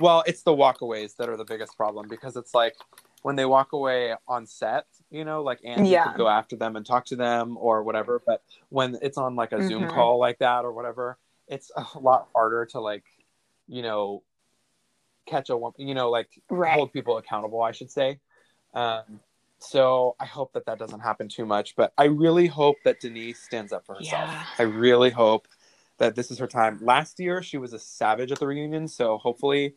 well, 0.03 0.25
it's 0.27 0.43
the 0.43 0.51
walkaways 0.51 1.17
that 1.17 1.29
are 1.29 1.37
the 1.37 1.45
biggest 1.45 1.77
problem 1.77 2.09
because 2.09 2.37
it's 2.37 2.55
like 2.55 2.75
when 3.23 3.37
they 3.37 3.47
walk 3.47 3.73
away 3.73 4.15
on 4.27 4.47
set, 4.47 4.87
you 5.11 5.25
know, 5.25 5.43
like 5.43 5.61
Andy 5.65 5.91
Yeah. 5.91 6.09
could 6.09 6.17
go 6.17 6.29
after 6.29 6.57
them 6.57 6.75
and 6.77 6.85
talk 6.85 7.05
to 7.07 7.17
them 7.17 7.57
or 7.57 7.85
whatever. 7.85 8.21
But 8.27 8.43
when 8.69 8.99
it's 9.01 9.17
on 9.17 9.37
like 9.37 9.53
a 9.53 9.63
Zoom 9.63 9.85
Mhm. 9.85 9.91
call 9.91 10.19
like 10.19 10.39
that 10.41 10.65
or 10.65 10.73
whatever, 10.73 11.19
it's 11.47 11.71
a 11.77 11.87
lot 11.99 12.29
harder 12.35 12.67
to 12.67 12.81
like, 12.81 13.05
you 13.69 13.83
know, 13.83 14.25
catch 15.27 15.51
a 15.51 15.57
woman, 15.57 15.87
you 15.87 15.95
know, 15.95 16.11
like 16.11 16.29
right. 16.51 16.75
hold 16.75 16.93
people 16.93 17.17
accountable, 17.17 17.63
I 17.63 17.71
should 17.71 17.91
say. 17.91 18.19
Um, 18.75 19.21
so 19.61 20.17
I 20.19 20.27
hope 20.27 20.53
that 20.55 20.67
that 20.67 20.81
doesn't 20.81 21.01
happen 21.01 21.29
too 21.29 21.47
much, 21.47 21.77
but 21.77 21.93
I 21.97 22.05
really 22.05 22.49
hope 22.49 22.77
that 22.85 22.99
Denise 22.99 23.41
stands 23.41 23.73
up 23.73 23.87
for 23.87 23.95
herself. 23.95 24.29
Yeah. 24.29 24.45
I 24.59 24.63
really 24.63 25.11
hope 25.11 25.47
that 25.99 26.17
this 26.17 26.33
is 26.33 26.39
her 26.39 26.49
time. 26.49 26.81
Last 26.83 27.21
year, 27.21 27.41
she 27.41 27.59
was 27.59 27.73
a 27.73 27.79
savage 27.79 28.33
at 28.33 28.41
the 28.41 28.49
reunion, 28.49 28.89
so 28.89 29.19
hopefully 29.19 29.77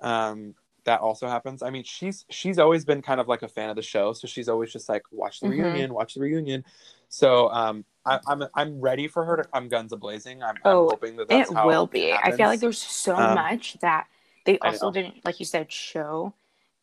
um, 0.00 0.54
that 0.84 1.00
also 1.00 1.26
happens. 1.28 1.62
I 1.62 1.70
mean, 1.70 1.84
she's 1.84 2.24
she's 2.30 2.58
always 2.58 2.84
been 2.84 3.02
kind 3.02 3.20
of 3.20 3.28
like 3.28 3.42
a 3.42 3.48
fan 3.48 3.70
of 3.70 3.76
the 3.76 3.82
show, 3.82 4.12
so 4.12 4.26
she's 4.28 4.48
always 4.48 4.72
just 4.72 4.88
like, 4.88 5.02
watch 5.10 5.40
the 5.40 5.48
Mhm. 5.48 5.48
reunion, 5.48 5.94
watch 5.94 6.14
the 6.14 6.20
reunion. 6.20 6.64
So 7.08 7.50
um, 7.50 7.84
I, 8.04 8.20
I'm 8.26 8.44
I'm 8.54 8.80
ready 8.80 9.08
for 9.08 9.24
her 9.24 9.36
to 9.36 9.44
come 9.44 9.68
guns 9.68 9.92
a 9.92 9.96
blazing. 9.96 10.42
I'm, 10.42 10.56
Oh, 10.64 10.80
I'm 10.80 10.88
hoping 10.88 11.16
that 11.16 11.28
that's 11.28 11.50
it 11.50 11.54
will 11.64 11.86
be. 11.86 12.12
I 12.12 12.30
feel 12.32 12.46
like 12.48 12.60
there's 12.60 12.78
so 12.78 13.16
Um, 13.16 13.34
much 13.34 13.78
that 13.80 14.06
they 14.44 14.58
also 14.58 14.90
didn't, 14.90 15.24
like 15.24 15.40
you 15.40 15.46
said, 15.46 15.72
show 15.72 16.34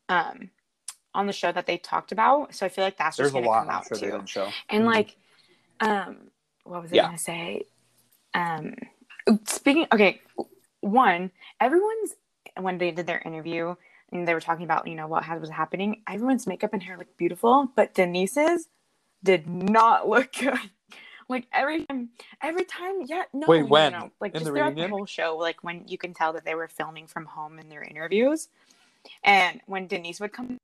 um 0.10 0.50
on 1.14 1.28
the 1.28 1.34
show 1.34 1.52
that 1.52 1.66
they 1.66 1.78
talked 1.78 2.12
about. 2.12 2.56
So 2.56 2.66
I 2.66 2.70
feel 2.70 2.84
like 2.84 2.98
that's 2.98 3.18
There's 3.18 3.32
just 3.32 3.36
a 3.36 3.38
gonna 3.38 3.48
lot 3.48 3.62
come 3.62 3.70
out 3.70 3.86
too. 3.88 4.00
didn't 4.00 4.28
show. 4.30 4.48
And 4.70 4.86
Mhm. 4.86 4.88
like, 4.88 5.16
um, 5.80 6.18
what 6.64 6.82
was 6.82 6.92
I 6.92 6.98
Yeah. 6.98 7.06
gonna 7.06 7.18
say? 7.18 7.64
Um, 8.34 8.76
speaking. 9.48 9.88
Okay, 9.92 10.22
one. 10.82 11.32
Everyone's 11.60 12.16
when 12.60 12.78
they 12.78 12.92
did 12.92 13.08
their 13.08 13.22
interview 13.26 13.76
and 14.12 14.28
they 14.28 14.34
were 14.34 14.42
talking 14.42 14.66
about 14.66 14.88
you 14.88 14.96
know 14.96 15.08
what 15.08 15.24
had, 15.24 15.42
was 15.42 15.50
happening. 15.50 16.02
Everyone's 16.08 16.48
makeup 16.48 16.74
and 16.74 16.84
hair 16.84 16.98
looked 16.98 17.18
beautiful, 17.18 17.72
but 17.76 17.94
Denise's 17.94 18.68
did 19.24 19.48
not 19.48 20.08
look 20.10 20.34
good. 20.34 20.60
Like 21.30 21.48
every 21.54 21.86
time, 21.86 22.10
every 22.42 22.66
time, 22.66 23.02
yeah, 23.06 23.24
no, 23.34 23.48
Wait, 23.48 23.60
no, 23.60 23.64
no, 23.66 23.70
when? 23.72 23.92
no. 23.94 24.12
Like 24.20 24.34
In 24.34 24.40
just 24.40 24.46
the 24.46 24.52
throughout 24.52 24.68
reunion? 24.68 24.92
the 24.92 24.96
whole 24.96 25.06
show, 25.06 25.38
like 25.38 25.64
when 25.64 25.88
you 25.88 25.98
can 25.98 26.14
tell 26.14 26.34
that 26.34 26.46
they 26.46 26.54
were 26.54 26.68
filming 26.68 27.08
from 27.08 27.26
home 27.26 27.60
in 27.60 27.70
their 27.70 27.82
interviews, 27.84 28.50
and 29.24 29.62
when 29.66 29.88
Denise 29.88 30.20
would 30.20 30.34
come 30.34 30.58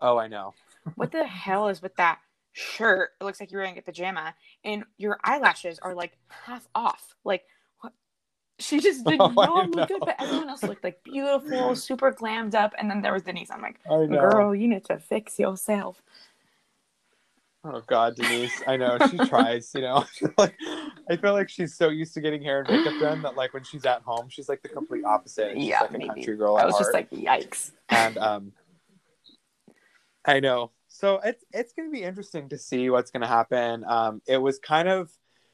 Oh, 0.00 0.16
I 0.16 0.26
know. 0.28 0.54
what 0.94 1.12
the 1.12 1.24
hell 1.26 1.68
is 1.68 1.82
with 1.82 1.94
that 1.96 2.18
shirt? 2.52 3.10
It 3.20 3.24
looks 3.24 3.40
like 3.40 3.52
you're 3.52 3.60
wearing 3.60 3.78
a 3.78 3.82
pajama, 3.82 4.34
and 4.64 4.84
your 4.96 5.18
eyelashes 5.22 5.78
are 5.80 5.94
like 5.94 6.16
half 6.28 6.66
off. 6.74 7.14
Like? 7.24 7.44
She 8.58 8.80
just 8.80 9.04
did 9.06 9.20
Oh, 9.20 9.28
not 9.28 9.70
look 9.70 9.88
good, 9.88 10.04
but 10.04 10.16
everyone 10.18 10.48
else 10.48 10.66
looked 10.66 10.84
like 10.84 11.02
beautiful, 11.04 11.74
super 11.74 12.12
glammed 12.12 12.54
up. 12.54 12.74
And 12.78 12.90
then 12.90 13.02
there 13.02 13.12
was 13.12 13.22
Denise. 13.22 13.50
I'm 13.50 13.62
like, 13.62 13.80
girl, 14.18 14.54
you 14.54 14.68
need 14.68 14.84
to 14.86 14.98
fix 14.98 15.38
yourself. 15.38 16.02
Oh 17.64 17.82
God, 17.86 18.16
Denise. 18.16 18.62
I 18.66 18.76
know 18.76 18.98
she 18.98 19.18
tries. 19.20 19.74
You 19.74 19.82
know, 19.82 20.04
like 20.38 20.56
I 21.10 21.16
feel 21.16 21.32
like 21.32 21.48
she's 21.48 21.74
so 21.74 21.88
used 21.88 22.14
to 22.14 22.20
getting 22.20 22.42
hair 22.42 22.60
and 22.60 22.68
makeup 22.68 22.98
done 22.98 23.22
that 23.22 23.34
like 23.36 23.52
when 23.52 23.64
she's 23.64 23.84
at 23.84 24.02
home, 24.02 24.28
she's 24.28 24.48
like 24.48 24.62
the 24.62 24.68
complete 24.68 25.04
opposite. 25.04 25.60
She's 25.60 25.68
Yeah, 25.68 25.80
like 25.80 25.90
a 25.90 25.98
maybe. 25.98 26.06
country 26.08 26.36
girl. 26.36 26.56
I 26.56 26.64
was 26.66 26.78
just 26.78 26.94
like, 26.94 27.10
yikes. 27.10 27.72
and 27.90 28.16
um, 28.18 28.52
I 30.24 30.40
know. 30.40 30.72
So 30.88 31.20
it's 31.24 31.44
it's 31.52 31.72
gonna 31.72 31.90
be 31.90 32.02
interesting 32.02 32.48
to 32.50 32.58
see 32.58 32.90
what's 32.90 33.10
gonna 33.10 33.26
happen. 33.26 33.84
Um, 33.86 34.22
it 34.26 34.38
was 34.38 34.58
kind 34.58 34.88
of 34.88 35.10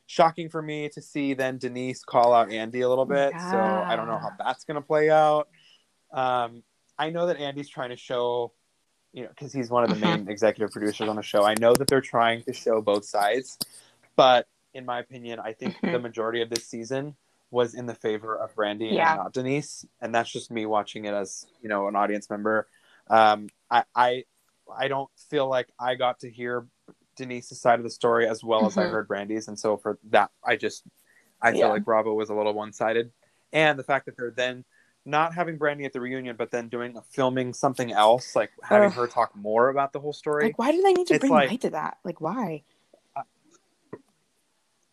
shocking 0.07 0.49
for 0.49 0.62
me 0.62 0.88
to 0.90 1.01
see 1.01 1.35
then 1.35 1.59
Denise 1.59 2.05
call 2.05 2.33
out 2.35 2.51
Andy 2.51 2.83
a 2.83 2.88
little 2.88 3.07
bit. 3.07 3.35
So 3.51 3.85
I 3.88 3.97
don't 3.97 4.07
know 4.07 4.19
how 4.19 4.33
that's 4.38 4.64
gonna 4.64 4.83
play 4.83 5.11
out. 5.11 5.49
Um, 6.12 6.62
I 6.99 7.11
know 7.11 7.27
that 7.27 7.38
Andy's 7.38 7.69
trying 7.69 7.90
to 7.90 7.97
show, 7.97 8.53
you 9.12 9.23
know, 9.23 9.29
because 9.29 9.53
he's 9.53 9.71
one 9.71 9.85
of 9.85 9.90
the 9.90 9.97
Mhm. 9.97 10.01
main 10.01 10.29
executive 10.29 10.71
producers 10.71 11.09
on 11.09 11.17
the 11.17 11.23
show. 11.23 11.45
I 11.45 11.55
know 11.59 11.75
that 11.75 11.88
they're 11.88 12.01
trying 12.01 12.43
to 12.45 12.53
show 12.53 12.81
both 12.81 13.05
sides, 13.05 13.59
but 14.17 14.47
in 14.75 14.85
my 14.85 15.01
opinion, 15.01 15.40
I 15.40 15.53
think 15.53 15.77
Mhm. 15.81 15.93
the 15.93 15.99
majority 15.99 16.43
of 16.43 16.51
this 16.51 16.67
season 16.67 17.17
was 17.51 17.75
in 17.75 17.87
the 17.87 17.95
favor 17.95 18.37
of 18.37 18.55
Brandi 18.55 18.95
Yeah. 18.95 19.12
and 19.12 19.23
not 19.23 19.33
Denise, 19.33 19.87
and 20.01 20.14
that's 20.14 20.31
just 20.31 20.51
me 20.51 20.67
watching 20.67 21.05
it 21.05 21.14
as 21.14 21.47
you 21.62 21.69
know 21.69 21.88
an 21.88 21.97
audience 21.97 22.29
member. 22.29 22.69
Um, 23.09 23.49
I, 23.71 23.85
I 23.95 24.25
I 24.73 24.88
don't 24.88 25.11
feel 25.31 25.47
like 25.47 25.69
I 25.79 25.95
got 25.95 26.21
to 26.21 26.31
hear 26.31 26.67
Denise's 27.16 27.61
side 27.61 27.79
of 27.79 27.85
the 27.85 27.90
story 27.90 28.27
as 28.27 28.42
well 28.44 28.66
as 28.66 28.77
I 28.77 28.85
Mhm. 28.85 28.90
heard 28.90 29.09
Brandi's, 29.09 29.48
and 29.48 29.59
so 29.59 29.77
for 29.77 29.98
that, 30.11 30.31
I 30.44 30.57
just 30.57 30.85
I 31.42 31.53
feel 31.53 31.68
like 31.68 31.85
Bravo 31.85 32.14
was 32.14 32.31
a 32.31 32.35
little 32.35 32.55
one 32.55 32.72
sided, 32.72 33.12
and 33.53 33.79
the 33.79 33.83
fact 33.85 34.07
that 34.07 34.16
they're 34.16 34.31
then 34.31 34.64
not 35.05 35.35
having 35.35 35.59
Brandi 35.59 35.85
at 35.85 35.92
the 35.92 36.00
reunion, 36.00 36.37
but 36.37 36.50
then 36.50 36.68
doing 36.70 36.96
a 36.96 37.03
filming 37.03 37.53
something 37.53 37.92
else, 37.92 38.35
like 38.35 38.50
having 38.62 38.87
Ugh. 38.88 38.94
her 38.94 39.07
talk 39.07 39.37
more 39.37 39.68
about 39.68 39.92
the 39.92 40.00
whole 40.00 40.14
story. 40.14 40.44
Like, 40.44 40.59
why 40.59 40.72
do 40.72 40.81
they 40.81 40.94
need 40.94 41.07
to 41.09 41.14
It's 41.14 41.20
bring 41.20 41.33
like- 41.33 41.50
light 41.50 41.61
to 41.61 41.70
that? 41.70 41.98
Like, 42.03 42.20
why? 42.22 42.62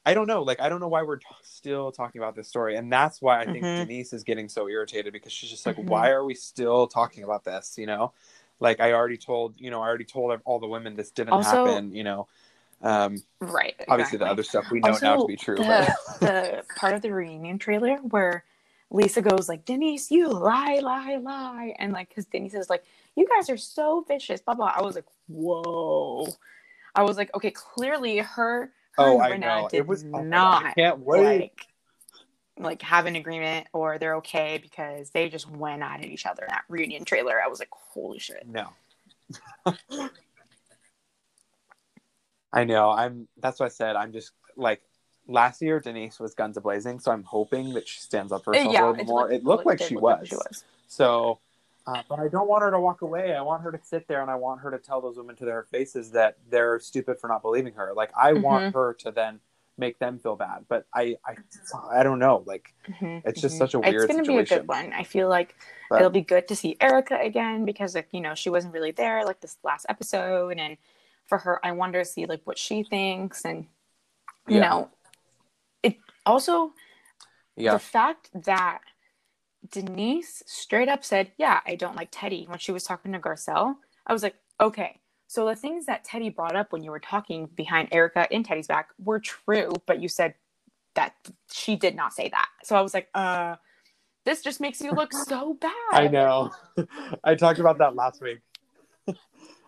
I 0.04 0.16
don't 0.16 0.26
know. 0.28 0.42
Like, 0.42 0.60
I 0.60 0.68
don't 0.68 0.80
know 0.80 0.88
why 0.88 1.04
we're 1.04 1.18
t- 1.18 1.26
still 1.44 1.92
talking 1.92 2.20
about 2.20 2.36
this 2.36 2.48
story, 2.48 2.76
and 2.76 2.92
that's 2.92 3.22
why 3.22 3.40
I 3.40 3.46
think 3.46 3.64
Mhm. 3.64 3.86
Denise 3.88 4.14
is 4.14 4.24
getting 4.24 4.50
so 4.50 4.68
irritated 4.68 5.14
because 5.14 5.32
she's 5.32 5.52
just 5.52 5.64
like, 5.66 5.78
Mhm. 5.78 5.86
why 5.86 6.10
are 6.10 6.26
we 6.26 6.34
still 6.34 6.88
talking 6.88 7.24
about 7.24 7.44
this? 7.44 7.78
You 7.78 7.86
know, 7.86 8.12
like 8.62 8.80
I 8.80 8.94
already 8.94 9.18
told, 9.18 9.56
you 9.60 9.70
know, 9.72 9.82
I 9.82 9.88
already 9.88 10.06
told 10.06 10.40
all 10.46 10.60
the 10.60 10.68
women 10.68 10.96
this 10.96 11.12
didn't 11.12 11.34
Also- 11.34 11.66
happen. 11.66 11.94
You 11.94 12.04
know, 12.06 12.28
um, 12.82 13.18
Right. 13.42 13.76
obviously 13.90 14.18
the 14.18 14.26
other 14.28 14.44
stuff 14.44 14.66
we 14.72 14.80
know 14.80 14.98
now 15.02 15.18
to 15.18 15.26
be 15.28 15.36
true, 15.36 15.58
the, 15.58 15.64
but 15.64 16.20
the 16.22 16.64
part 16.78 16.94
of 16.94 17.02
the 17.02 17.12
reunion 17.12 17.60
trailer 17.60 17.98
where 17.98 18.46
Lisa 18.90 19.22
goes 19.22 19.48
like, 19.50 19.66
Denise, 19.66 20.12
you 20.12 20.28
lie, 20.30 20.80
lie, 20.82 21.16
lie, 21.18 21.76
and 21.80 21.92
like, 21.94 22.10
because 22.10 22.26
Denise 22.26 22.54
is 22.54 22.70
like, 22.70 22.84
you 23.16 23.28
guys 23.28 23.50
are 23.50 23.58
so 23.58 24.02
vicious, 24.08 24.42
blah 24.42 24.54
blah. 24.54 24.72
I 24.76 24.82
was 24.82 24.96
like, 24.96 25.06
whoa. 25.28 26.28
I 26.96 27.04
was 27.04 27.18
like, 27.18 27.34
okay, 27.36 27.52
clearly 27.52 28.18
her, 28.18 28.26
her 28.64 28.72
oh, 28.98 29.20
I 29.22 29.38
know 29.38 29.68
did 29.72 29.78
it 29.78 29.88
was. 29.88 30.04
oh 30.14 30.22
not 30.24 30.66
I 30.66 30.74
can't 30.74 31.00
wait. 31.00 31.42
like 31.42 31.68
like 32.64 32.82
have 32.84 33.06
an 33.06 33.16
agreement 33.16 33.68
or 33.74 33.98
they're 33.98 34.16
okay 34.18 34.60
because 34.62 35.10
they 35.12 35.30
just 35.30 35.50
went 35.50 35.82
at 35.84 36.04
each 36.04 36.26
other 36.26 36.44
in 36.44 36.50
that 36.50 36.64
reunion 36.70 37.06
trailer. 37.06 37.42
I 37.44 37.48
was 37.48 37.60
like, 37.60 37.70
holy 37.72 38.20
shit. 38.20 38.48
No. 38.48 38.70
I 42.54 42.64
know. 42.66 42.90
I'm. 42.92 43.28
That's 43.38 43.60
what 43.60 43.68
I 43.68 43.70
said. 43.70 43.96
I'm 43.96 44.12
just 44.12 44.32
like 44.58 44.82
last 45.28 45.62
year. 45.62 45.80
Denise 45.80 46.20
was 46.20 46.34
guns 46.36 46.58
a 46.58 46.62
blazing, 46.62 47.00
so 47.00 47.12
I'm 47.12 47.24
hoping 47.24 47.74
that 47.74 47.88
she 47.88 48.00
stands 48.02 48.32
up 48.34 48.44
for 48.44 48.54
herself 48.56 48.78
a 48.78 48.82
little 48.82 48.96
bit 48.96 49.08
more. 49.08 49.32
It 49.32 49.44
looked 49.46 49.66
like 49.66 49.80
she 49.82 49.96
look 49.96 50.04
like 50.04 50.28
she 50.28 50.36
was. 50.36 50.66
So, 50.88 51.40
Uh, 51.88 52.04
but 52.10 52.20
I 52.20 52.28
don't 52.28 52.48
want 52.48 52.64
her 52.64 52.72
to 52.72 52.80
walk 52.80 53.02
away. 53.02 53.36
I 53.36 53.42
want 53.42 53.64
her 53.64 53.72
to 53.72 53.80
sit 53.84 54.08
there 54.08 54.22
and 54.22 54.30
I 54.30 54.36
want 54.36 54.62
her 54.62 54.72
to 54.72 54.78
tell 54.78 55.02
those 55.02 55.18
women 55.18 55.36
to 55.38 55.46
their 55.46 55.64
faces 55.64 56.12
that 56.12 56.38
they're 56.50 56.80
stupid 56.80 57.20
for 57.20 57.28
not 57.28 57.42
believing 57.42 57.74
her. 57.74 57.94
Like 57.96 58.12
I 58.18 58.34
Mm-hmm. 58.34 58.42
want 58.44 58.74
her 58.74 58.94
to 59.00 59.12
then 59.12 59.40
make 59.82 60.00
them 60.00 60.18
feel 60.20 60.38
bad. 60.38 60.60
But 60.70 60.86
I 60.94 61.18
I, 61.28 61.34
I 62.00 62.04
don't 62.04 62.20
know. 62.20 62.44
Like 62.46 62.74
Mhm, 62.88 63.24
it's 63.26 63.42
just 63.42 63.56
mhm. 63.56 63.58
such 63.58 63.74
a 63.74 63.80
weird 63.80 63.96
It's 63.96 64.14
gonna 64.14 64.24
be 64.24 64.38
a 64.38 64.46
good 64.46 64.68
one. 64.68 64.94
I 64.94 65.04
feel 65.04 65.28
like 65.28 65.56
But- 65.90 65.98
it'll 66.00 66.12
be 66.22 66.22
good 66.34 66.48
to 66.48 66.56
see 66.56 66.78
Erika 66.80 67.18
again 67.20 67.66
because 67.66 67.96
like 67.96 68.08
you 68.14 68.22
know 68.22 68.36
she 68.36 68.50
wasn't 68.50 68.74
really 68.74 68.92
there 68.92 69.26
like 69.26 69.42
this 69.42 69.58
last 69.64 69.86
episode, 69.90 70.58
and 70.58 70.78
for 71.26 71.38
her, 71.40 71.60
I 71.66 71.72
wonder 71.74 72.00
to 72.00 72.06
see 72.06 72.26
like 72.26 72.42
what 72.46 72.58
she 72.58 72.84
thinks, 72.84 73.44
and 73.44 73.66
you 74.48 74.58
Yeah. 74.60 74.70
know, 74.70 74.90
it 75.84 75.98
also 76.26 76.74
yeah. 77.58 77.74
the 77.74 77.80
fact 77.80 78.30
that 78.34 78.80
Denise 79.70 80.44
straight 80.48 80.90
up 80.90 81.04
said, 81.04 81.32
"Yeah, 81.38 81.60
I 81.66 81.76
don't 81.76 81.96
like 81.96 82.12
Teddi" 82.12 82.48
when 82.48 82.58
she 82.60 82.72
was 82.72 82.84
talking 82.84 83.12
to 83.14 83.20
Garcelle. 83.20 83.76
I 84.08 84.14
was 84.14 84.24
like, 84.24 84.36
okay. 84.60 85.01
So 85.32 85.48
the 85.48 85.56
things 85.56 85.86
that 85.86 86.04
Teddi 86.04 86.36
brought 86.36 86.58
up 86.58 86.74
when 86.74 86.84
you 86.84 86.92
were 86.92 87.00
talking 87.00 87.48
behind 87.56 87.88
Erika 87.94 88.28
in 88.32 88.44
Teddi's 88.44 88.68
back 88.68 88.90
were 89.02 89.18
true, 89.18 89.72
but 89.86 90.02
you 90.02 90.10
said 90.10 90.34
that 90.96 91.16
she 91.50 91.78
did 91.78 91.96
not 91.96 92.12
say 92.12 92.28
that. 92.28 92.50
So 92.66 92.76
I 92.76 92.82
was 92.82 92.94
like, 92.94 93.08
uh, 93.14 93.56
this 94.26 94.42
just 94.42 94.60
makes 94.60 94.82
you 94.82 94.92
look 94.92 95.14
so 95.14 95.54
bad. 95.62 95.72
I 95.94 96.10
know. 96.10 96.52
I 97.24 97.36
talked 97.36 97.60
about 97.60 97.78
that 97.78 97.96
last 97.96 98.22
week. 98.22 98.40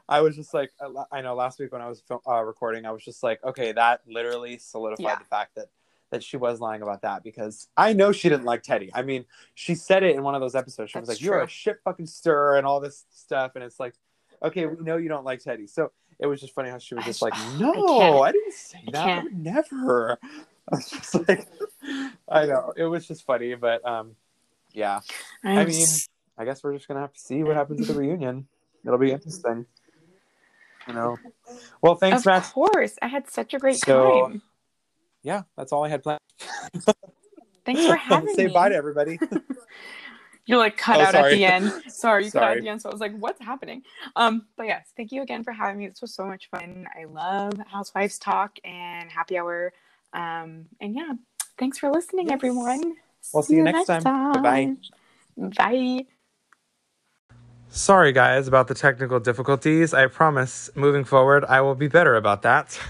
I 0.10 0.20
was 0.20 0.36
just 0.36 0.54
like, 0.54 0.70
I 1.14 1.22
know 1.22 1.34
last 1.34 1.60
week 1.60 1.72
when 1.72 1.82
I 1.82 1.88
was 1.88 2.04
uh, 2.28 2.44
recording, 2.44 2.86
I 2.86 2.92
was 2.92 3.06
just 3.06 3.24
like, 3.24 3.42
okay, 3.46 3.72
that 3.72 4.02
literally 4.06 4.58
solidified 4.58 5.06
Yeah. 5.06 5.18
the 5.18 5.24
fact 5.24 5.56
that 5.56 5.68
that 6.10 6.24
she 6.24 6.36
was 6.36 6.60
lying 6.60 6.82
about 6.82 7.04
that 7.04 7.24
because 7.24 7.70
I 7.78 7.94
know 7.94 8.12
she 8.12 8.28
didn't 8.28 8.46
like 8.46 8.64
Teddi. 8.64 8.90
I 8.94 9.02
mean, 9.02 9.24
she 9.56 9.76
said 9.76 10.04
it 10.04 10.14
in 10.14 10.24
one 10.24 10.36
of 10.36 10.42
those 10.42 10.56
episodes. 10.56 10.92
She 10.92 11.00
was 11.00 11.08
That's 11.08 11.22
like, 11.22 11.26
"You're 11.26 11.42
a 11.42 11.48
shit 11.48 11.80
fucking 11.86 12.06
stir" 12.08 12.58
and 12.58 12.68
all 12.68 12.82
this 12.82 13.06
stuff, 13.10 13.54
and 13.56 13.64
it's 13.64 13.80
like, 13.80 13.96
okay, 14.44 14.66
we 14.66 14.84
know 14.84 14.98
you 14.98 15.10
don't 15.10 15.26
like 15.26 15.42
Teddi. 15.44 15.70
So 15.70 15.92
it 16.20 16.28
was 16.28 16.40
just 16.42 16.54
funny 16.54 16.70
how 16.70 16.78
she 16.78 16.96
was 16.96 17.04
I 17.04 17.08
just 17.08 17.22
like, 17.22 17.34
"No, 17.58 17.74
can't. 17.74 18.16
I, 18.24 18.32
didn't 18.32 18.54
say 18.54 18.84
I 18.88 18.92
that. 18.92 19.08
I 19.08 19.24
would 19.24 19.38
never." 19.38 20.18
I 20.72 20.76
was 20.76 20.90
just 20.90 21.28
like, 21.28 21.48
I 22.30 22.46
know 22.46 22.74
it 22.78 22.86
was 22.86 23.06
just 23.08 23.26
funny, 23.26 23.56
but 23.56 23.86
um, 23.86 24.16
yeah. 24.72 25.02
I'm 25.44 25.58
I 25.58 25.66
mean, 25.66 25.82
s- 25.82 26.08
I 26.38 26.46
guess 26.46 26.64
we're 26.64 26.74
just 26.74 26.88
gonna 26.88 27.02
have 27.02 27.14
to 27.14 27.20
see 27.20 27.44
what 27.44 27.56
happens 27.56 27.82
at 27.82 27.88
the 27.94 28.00
reunion. 28.00 28.48
It'll 28.86 28.98
be 28.98 29.12
interesting. 29.12 29.66
You 30.88 30.94
know. 30.94 31.18
Well, 31.82 31.96
thanks, 31.96 32.22
of 32.22 32.26
Matt. 32.28 32.44
course, 32.44 32.96
I 33.02 33.08
had 33.08 33.30
such 33.30 33.54
a 33.54 33.60
great 33.60 33.78
So- 33.78 34.28
time. 34.30 34.42
Yeah, 35.22 35.44
that's 35.58 35.72
all 35.72 35.86
I 35.86 35.90
had 35.90 36.04
planned. 36.04 36.20
Thanks 37.66 37.86
for 37.86 37.96
having 37.98 38.34
Say 38.36 38.44
me. 38.46 38.50
Say 38.50 38.54
bye 38.54 38.70
to 38.70 38.76
everybody. 38.76 39.18
You 40.46 40.58
like 40.58 40.76
cut 40.78 40.98
Oh, 40.98 41.04
out 41.04 41.12
sorry. 41.14 41.32
at 41.34 41.36
the 41.36 41.46
end. 41.46 41.72
Sorry, 41.94 42.26
you 42.26 42.32
cut 42.32 42.44
out 42.44 42.58
at 42.58 42.64
the 42.64 42.70
end. 42.70 42.82
So 42.82 42.90
I 42.90 42.92
was 42.92 43.00
like, 43.00 43.16
what's 43.18 43.42
happening? 43.42 43.82
Um, 44.18 44.46
but 44.58 44.66
yes, 44.66 44.92
thank 44.98 45.12
you 45.14 45.22
again 45.22 45.42
for 45.44 45.54
having 45.54 45.78
me. 45.80 45.88
This 45.88 46.02
was 46.02 46.14
so 46.14 46.26
much 46.26 46.50
fun. 46.50 46.86
I 47.00 47.06
love 47.06 47.54
Housewives 47.72 48.20
Talk 48.20 48.58
and 48.66 49.10
Happy 49.10 49.38
Hour. 49.38 49.72
Um, 50.12 50.66
and 50.82 50.94
yeah, 50.96 51.14
thanks 51.58 51.78
for 51.78 51.90
listening, 51.90 52.28
Yes. 52.28 52.34
everyone. 52.36 52.96
We'll 53.34 53.44
see 53.44 53.56
you 53.56 53.64
next 53.64 53.88
time. 53.88 54.04
Bye-bye. 54.04 54.76
Bye. 55.38 56.06
Sorry, 57.70 58.12
guys, 58.12 58.48
about 58.48 58.68
the 58.68 58.76
technical 58.76 59.20
difficulties. 59.22 59.94
I 59.94 60.08
promise 60.08 60.70
moving 60.76 61.06
forward, 61.06 61.46
I 61.46 61.62
will 61.62 61.74
be 61.76 61.88
better 61.88 62.16
about 62.16 62.42
that. 62.44 62.78